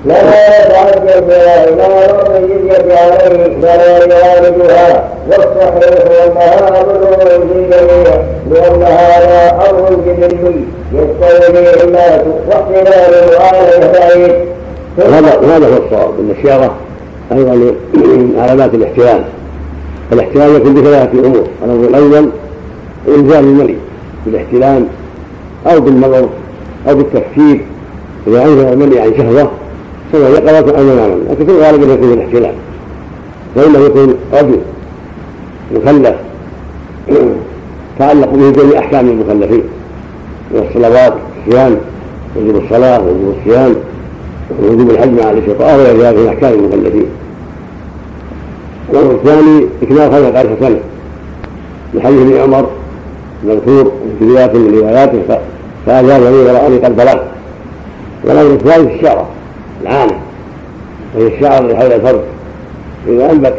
لا 0.06 1.20
بها 1.20 1.70
إلى 1.70 2.08
رب 2.12 2.44
الجزية 2.44 2.96
عليه 2.98 3.62
فلا 3.62 4.16
يعالجها 4.16 5.10
والصحيح 5.28 6.24
أنها 6.26 6.82
أمر 6.82 7.18
في 7.20 7.36
الجميع 7.36 8.16
لأن 8.52 8.84
هذا 8.84 9.70
أمر 9.70 9.90
جبلي 9.90 10.66
يستوي 10.94 11.52
به 11.54 11.84
الناس 11.84 12.22
واحتمال 12.48 13.14
المعالجة 13.14 13.92
بعيد 13.92 14.36
هذا 14.98 15.68
هو 15.68 15.86
الصواب. 15.86 16.20
إن 16.20 16.34
الشيره 16.38 16.76
أيضا 17.32 17.54
من 17.94 18.36
علامات 18.40 18.74
الاحتلال. 18.74 19.24
الاحتلال 20.14 20.56
يكون 20.56 20.74
بثلاثه 20.74 21.20
امور 21.20 21.48
الأمر 21.64 21.88
الأول 21.88 22.30
انزال 23.08 23.40
المرء 23.40 23.76
بالاحتلام 24.26 24.88
أو 25.68 25.80
بالنظر 25.80 26.30
أو 26.90 26.96
بالتفكير. 26.96 27.66
إذا 28.28 28.44
أنزل 28.44 28.74
المرء 28.74 29.00
عن 29.00 29.14
شهوة 29.18 29.52
سواء 30.12 30.32
يقظة 30.32 30.78
أو 30.78 30.84
مناما 30.84 31.16
لكن 31.30 31.46
في 31.46 31.52
الغالب 31.52 31.84
أنه 31.84 31.94
يكون 31.94 32.14
الاحتلال. 32.14 32.54
فإنه 33.56 33.80
يكون 33.80 34.16
رجل 34.34 34.60
مكلف 35.72 36.16
تعلق 38.00 38.30
به 38.30 38.52
جميع 38.52 38.80
أحكام 38.80 39.10
المكلفين 39.10 39.64
من 40.52 40.68
الصلوات 40.70 41.14
الصيام 41.48 41.78
وجوب 42.36 42.64
الصلاة 42.64 43.02
وجوب 43.02 43.36
الصيام 43.40 43.76
ووجوب 44.62 44.90
الحج 44.90 45.10
مع 45.10 45.32
الاستطاعة 45.32 45.78
وغير 45.78 46.02
ذلك 46.02 46.18
من 46.18 46.28
أحكام 46.28 46.54
المكلفين 46.54 47.06
الأمر 48.94 49.12
الثاني 49.12 49.66
إكمال 49.84 50.12
خلق 50.12 50.40
عشر 50.40 50.56
سنة 50.60 50.80
لحديث 51.94 52.20
ابن 52.22 52.38
عمر 52.38 52.70
مذكور 53.44 53.92
في 54.20 54.26
روايات 54.26 54.56
من 54.56 54.80
رواياته 54.80 55.20
فأجاب 55.86 56.22
لي 56.22 56.30
ورآني 56.30 56.78
قد 56.78 56.96
بلغت. 56.96 57.24
والأمر 58.24 58.54
الثالث 58.54 58.92
الشعرة 58.92 59.28
العانة 59.86 60.20
وهي 61.16 61.28
الشعر 61.28 61.62
اللي 61.62 61.76
حول 61.76 61.92
الفرد 61.92 62.22
إذا 63.08 63.32
أنبت 63.32 63.54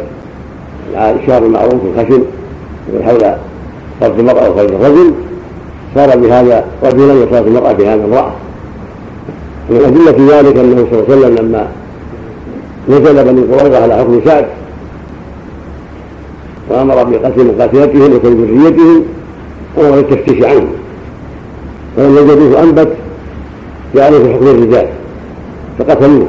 الشعر 0.95 1.45
المعروف 1.45 1.73
الخشن 1.73 2.23
اللي 2.89 3.03
حول 3.03 3.35
فرد 4.01 4.19
المرأة 4.19 4.49
وفرد 4.49 4.71
الرجل 4.71 5.13
صار 5.95 6.17
بهذا 6.17 6.65
رجلا 6.83 7.13
وصارت 7.13 7.47
المرأة 7.47 7.73
بهذا 7.73 8.05
امرأة 8.05 8.31
من 9.69 9.77
أدلة 9.85 10.37
ذلك 10.37 10.57
أنه 10.57 10.87
صلى 10.91 10.99
الله 10.99 11.05
عليه 11.09 11.17
وسلم 11.17 11.35
لما 11.35 11.67
نزل 12.89 13.23
بني 13.23 13.41
قريظة 13.55 13.83
على 13.83 13.95
حكم 13.95 14.21
سعد 14.25 14.45
وأمر 16.69 17.03
بقتل 17.03 17.45
مقاتلتهم 17.57 18.15
وكل 18.15 18.35
ذريتهم 18.35 19.03
وأمر 19.77 19.95
بالتفتيش 20.01 20.43
عنهم 20.43 20.67
فلما 21.97 22.21
وجدوه 22.21 22.63
أنبت 22.63 22.87
جعلوا 23.95 24.19
في 24.19 24.33
حكم 24.33 24.47
الرجال. 24.47 24.87
فقتلوه 25.79 26.27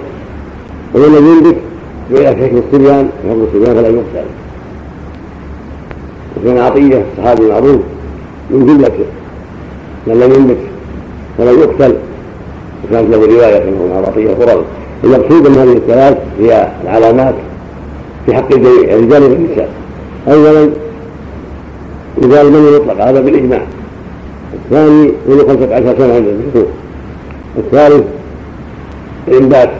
ومن 0.94 1.16
لم 1.16 1.26
ينبت 1.26 1.56
جعل 2.12 2.36
في 2.36 2.46
حكم 2.46 2.56
الصبيان 2.56 3.08
في 3.22 3.28
حكم 3.30 3.42
الصبيان 3.42 3.74
فلا 3.76 3.88
يقتل 3.88 4.28
وكان 6.36 6.58
عطية 6.58 7.04
الصحابي 7.12 7.42
المعروف 7.42 7.80
من 8.50 8.66
جملة 8.66 9.06
من 10.06 10.20
لم 10.20 10.32
ينبت 10.32 10.58
فلا 11.38 11.50
يقتل. 11.50 11.96
وكانت 12.84 13.10
له 13.10 13.16
رواية 13.16 13.68
انه 13.68 14.04
عطية 14.06 14.30
قرظ 14.30 14.62
المقصود 15.04 15.48
من 15.48 15.58
هذه 15.58 15.72
الثلاث 15.72 16.18
هي 16.40 16.68
العلامات 16.82 17.34
في 18.26 18.34
حق 18.34 18.52
الرجال 18.52 19.22
والنساء 19.22 19.68
اولا 20.28 20.70
رجال 22.22 22.52
من 22.52 22.72
يطلق 22.74 23.04
هذا 23.04 23.20
بالإجماع. 23.20 23.62
الثاني 24.54 25.12
من 25.28 25.38
خمسة 25.38 25.74
عشر 25.74 25.98
سنة 25.98 26.14
عند 26.14 26.26
الدكتور 26.26 26.66
الثالث 27.58 28.04
الإنبات 29.28 29.70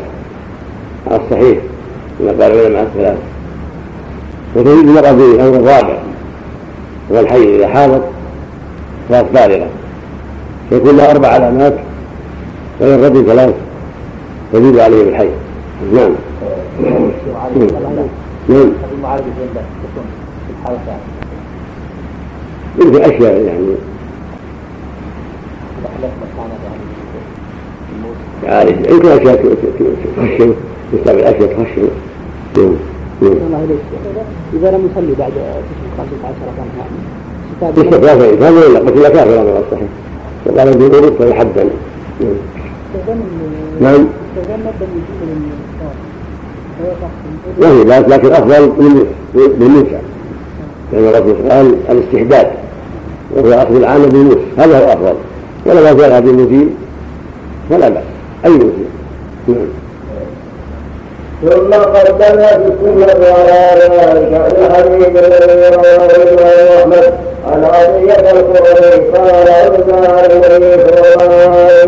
على 1.06 1.20
الصحيح 1.24 1.58
كما 2.18 2.30
قال 2.30 2.52
العلماء 2.52 2.82
الثلاث 2.82 3.18
وتزيد 4.56 4.88
المرأة 4.88 5.12
بالأمر 5.12 5.56
الرابع. 5.56 5.98
والحي 7.10 7.56
إذا 7.56 7.68
حاضت 7.68 8.02
صارت 9.08 9.32
بالغة 9.32 9.68
فيكون 10.70 10.96
لها 10.96 11.10
أربع 11.10 11.28
علامات 11.28 11.74
ويرد 12.80 13.26
ثلاث 13.26 13.54
تزيد 14.52 14.78
عليه 14.78 15.04
بالحي. 15.04 15.28
نعم. 15.94 16.10
نعم. 18.48 18.72
يمكن 22.78 23.02
أشياء 23.02 23.40
يعني. 23.42 23.74
يعالج 28.44 28.90
يمكن 28.90 29.08
أشياء 29.08 29.56
تخشن 30.16 30.54
يستعمل 30.92 31.20
أشياء 31.20 31.52
تخشن 31.52 31.88
إذا 34.54 34.70
لم 34.70 34.90
يصلي 34.90 35.14
بعد 35.18 35.32
تشريق 35.32 35.92
15 35.98 36.34
كان 37.60 37.86
يستطيع 37.86 38.12
الإنسان 38.12 38.52
ولا 38.52 38.78
قتل 38.78 39.08
كافرا 39.08 39.40
على 39.40 39.62
الصحيح 39.66 39.88
وقال 40.46 41.14
فيحدا 41.18 41.68
نعم. 43.80 44.06
وهي 47.58 47.84
لكن 47.84 48.32
أفضل 48.32 48.72
بالنساء 49.34 50.02
لأن 50.92 51.04
الرسول 51.04 51.50
قال 51.50 51.74
الاستحداد. 51.90 52.50
وهو 53.36 53.52
أخذ 53.52 53.76
العامه 53.76 54.06
بالنص 54.06 54.38
هذا 54.58 54.78
هو 54.78 54.92
أفضل. 54.92 55.14
ولما 55.66 55.94
زال 55.94 56.12
هذه 56.12 56.66
فلا 57.70 57.88
بأس. 57.88 58.04
أي 58.44 58.50
مثيل 58.50 58.88
نعم. 59.48 59.68
ثم 61.42 61.72
قدم 61.74 62.18
في 62.18 62.68
السنة 62.68 63.26
على 63.34 63.82
ذلك 63.82 64.52
الحديث 64.58 65.24
الذي 65.24 65.76
رواه 65.76 66.82
أحمد 66.82 67.12
عن 67.46 67.64
عطية 67.64 68.30
القرني 68.30 69.06
قال 69.10 69.48
أرسل 69.48 70.54
النبي 70.56 70.82
صلى 70.82 71.24
الله 71.24 71.56
عليه 71.56 71.84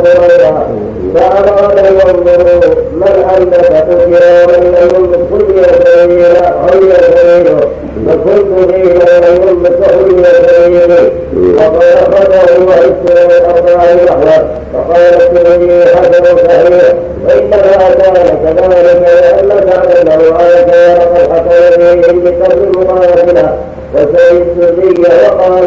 وسلم 0.00 0.80
فأراد 1.14 1.78
ينظروا 1.78 2.74
من 2.94 3.24
أنبت 3.36 3.66
قتل 3.66 4.14
ومن 4.44 4.62
ينبت 4.64 5.18
قتل 5.32 5.64
سبيلا 5.84 6.44
حي 6.44 6.92
سبيله 7.02 7.60
فكنت 8.06 8.70
فيه 8.70 8.84
لم 8.84 9.42
ينبت 9.48 9.78
حي 9.84 10.24
سبيله 10.42 11.10
وقد 11.56 11.82
أخذه 11.82 12.64
وإسر 12.66 13.26
الأربع 13.36 13.84
نحوه 14.06 14.44
فقال 14.74 15.14
الترمذي 15.20 15.84
حسن 15.96 16.24
صحيح 16.36 16.94
وإنما 17.26 17.94
كان 17.98 18.14
كذلك 18.44 19.02
لأن 19.02 19.48
كان 19.48 20.18
له 20.18 20.40
آية 20.40 20.98
وقد 20.98 21.32
حصل 21.32 21.78
به 21.78 22.30
بقدر 22.30 22.80
مقاتله 22.80 23.58
وسيد 23.94 24.29
السدي 24.30 25.02
وقال 25.02 25.66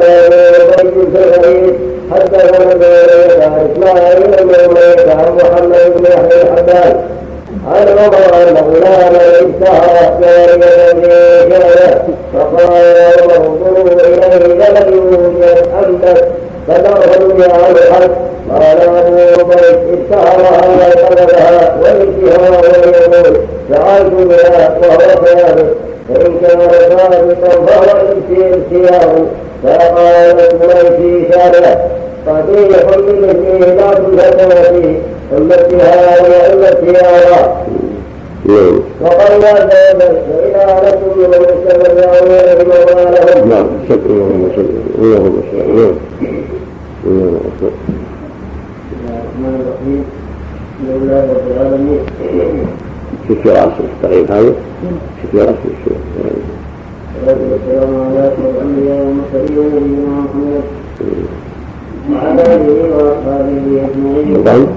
بن 0.83 1.13
سعيد 1.13 1.73
حدثنا 2.11 2.71
ابن 2.71 2.83
اسماعيل 3.71 4.19
بن 4.21 5.09
عن 5.11 5.35
محمد 5.35 5.93
بن 5.97 6.05
يحيى 6.05 6.41
الحبان 6.41 7.01
عن 7.67 7.87
عمر 7.87 8.33
ان 8.33 8.57
غلاما 8.57 9.21
اشتهر 9.35 10.19
جاريه 10.21 10.93
في 10.93 11.49
جاره 11.49 12.05
فقال 12.33 12.95
عمر 13.21 13.35
انظروا 13.35 13.87
اليه 13.87 14.53
لم 14.69 14.93
يوجد 14.93 15.67
انبت 15.85 16.27
فدخلوا 16.67 17.43
عن 17.53 17.71
الحق 17.71 18.11
قال 18.51 18.81
ابو 18.81 19.43
بكر 19.43 19.79
اشتهرها 19.93 20.61
وطلبها 20.67 21.77
والانتهاء 21.81 22.63
يقول 22.65 23.37
فعلت 23.71 24.13
بها 24.13 24.77
وهو 24.81 25.25
ثابت 25.25 25.75
فإن 26.09 26.33
كان 26.41 26.59
ثابتا 26.59 27.49
فهو 27.49 27.83
الامتياز 27.83 29.11
فقالت 29.63 30.55
في 30.97 31.25
شارع 31.33 31.89
قبيح 32.27 32.83
بمثله 32.97 33.75
لا 33.75 33.93
تلفتنا 33.93 34.61
فيه 34.61 34.99
اما 35.37 35.55
اتهام 35.55 36.63
اتهاما 36.63 37.63
وقال 39.01 39.41
لا 39.41 39.63
ذلك 39.63 40.21
فإذا 40.29 40.77
أردتم 40.77 41.19
من 41.19 41.33
المستمرين 41.33 42.65
بما 42.65 42.75
لهم 43.25 43.49
نعم. 43.49 43.67
شكرا 43.89 44.11
اللهم 44.11 44.49
صل 44.55 44.65
اللهم 44.99 45.41
صل 45.51 45.57
نعم. 45.57 45.95
اللهم 47.05 47.39
صل 47.59 47.71
الرحمن 49.07 49.55
الرحيم. 49.61 50.03
الحمد 50.83 51.03
لله 51.03 51.23
رب 51.33 51.47
العالمين. 51.51 52.92
في 53.27 53.35
فراس 53.35 53.71
التغيير 53.79 54.25
هذا؟ 54.25 54.53
في 55.21 55.27
فراس 55.37 55.55
الشيء 55.65 55.97
والصلاة 57.25 57.37
والسلام 57.51 57.95
على 58.01 58.27
أشرف 58.27 58.55
الأنبياء 58.55 58.97
والمرسلين 59.05 59.67
نبينا 59.75 60.09
محمد 60.21 60.63
وعلى 62.11 62.41
آله 62.41 62.95
وأصحابه 62.95 63.85
أجمعين 63.85 64.35
شكرا 64.43 64.67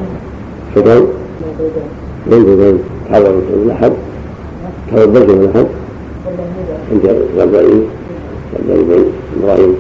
شكرا 0.75 1.01
من 2.27 2.41
هو 2.49 3.15
حضر 3.15 3.35
الأحد 3.65 3.93
تفضلت 4.93 5.31
من 5.31 5.45
الأحد 5.45 5.67
أنت 6.93 7.05
غزالي 7.39 7.81
غزالي 8.69 8.83
بن 8.83 9.05
إبراهيم 9.43 9.75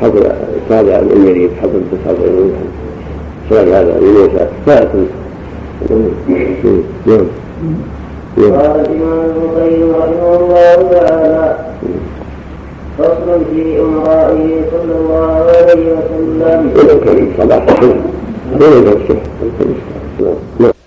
حضر 0.00 0.32
السابع 0.56 0.98
الأميري 0.98 1.50
حضر 1.62 1.74
التسابع 1.76 2.24
الأميري 2.24 2.52
سؤال 3.50 3.68
هذا 3.68 4.00
لموسى 4.00 4.46
فاتت 4.66 5.08
نعم 7.06 7.26
قال 8.38 8.80
الإمام 8.80 9.20
ابن 9.30 9.40
القيم 9.46 9.88
رحمه 10.00 10.30
الله 10.40 10.76
تعالى 10.94 11.44
فصل 12.98 13.28
في 13.50 13.62
أمرائه 13.80 14.48
صلى 14.72 14.94
الله 15.00 15.30
عليه 15.56 15.84
وسلم. 15.94 16.60
ولو 20.60 20.77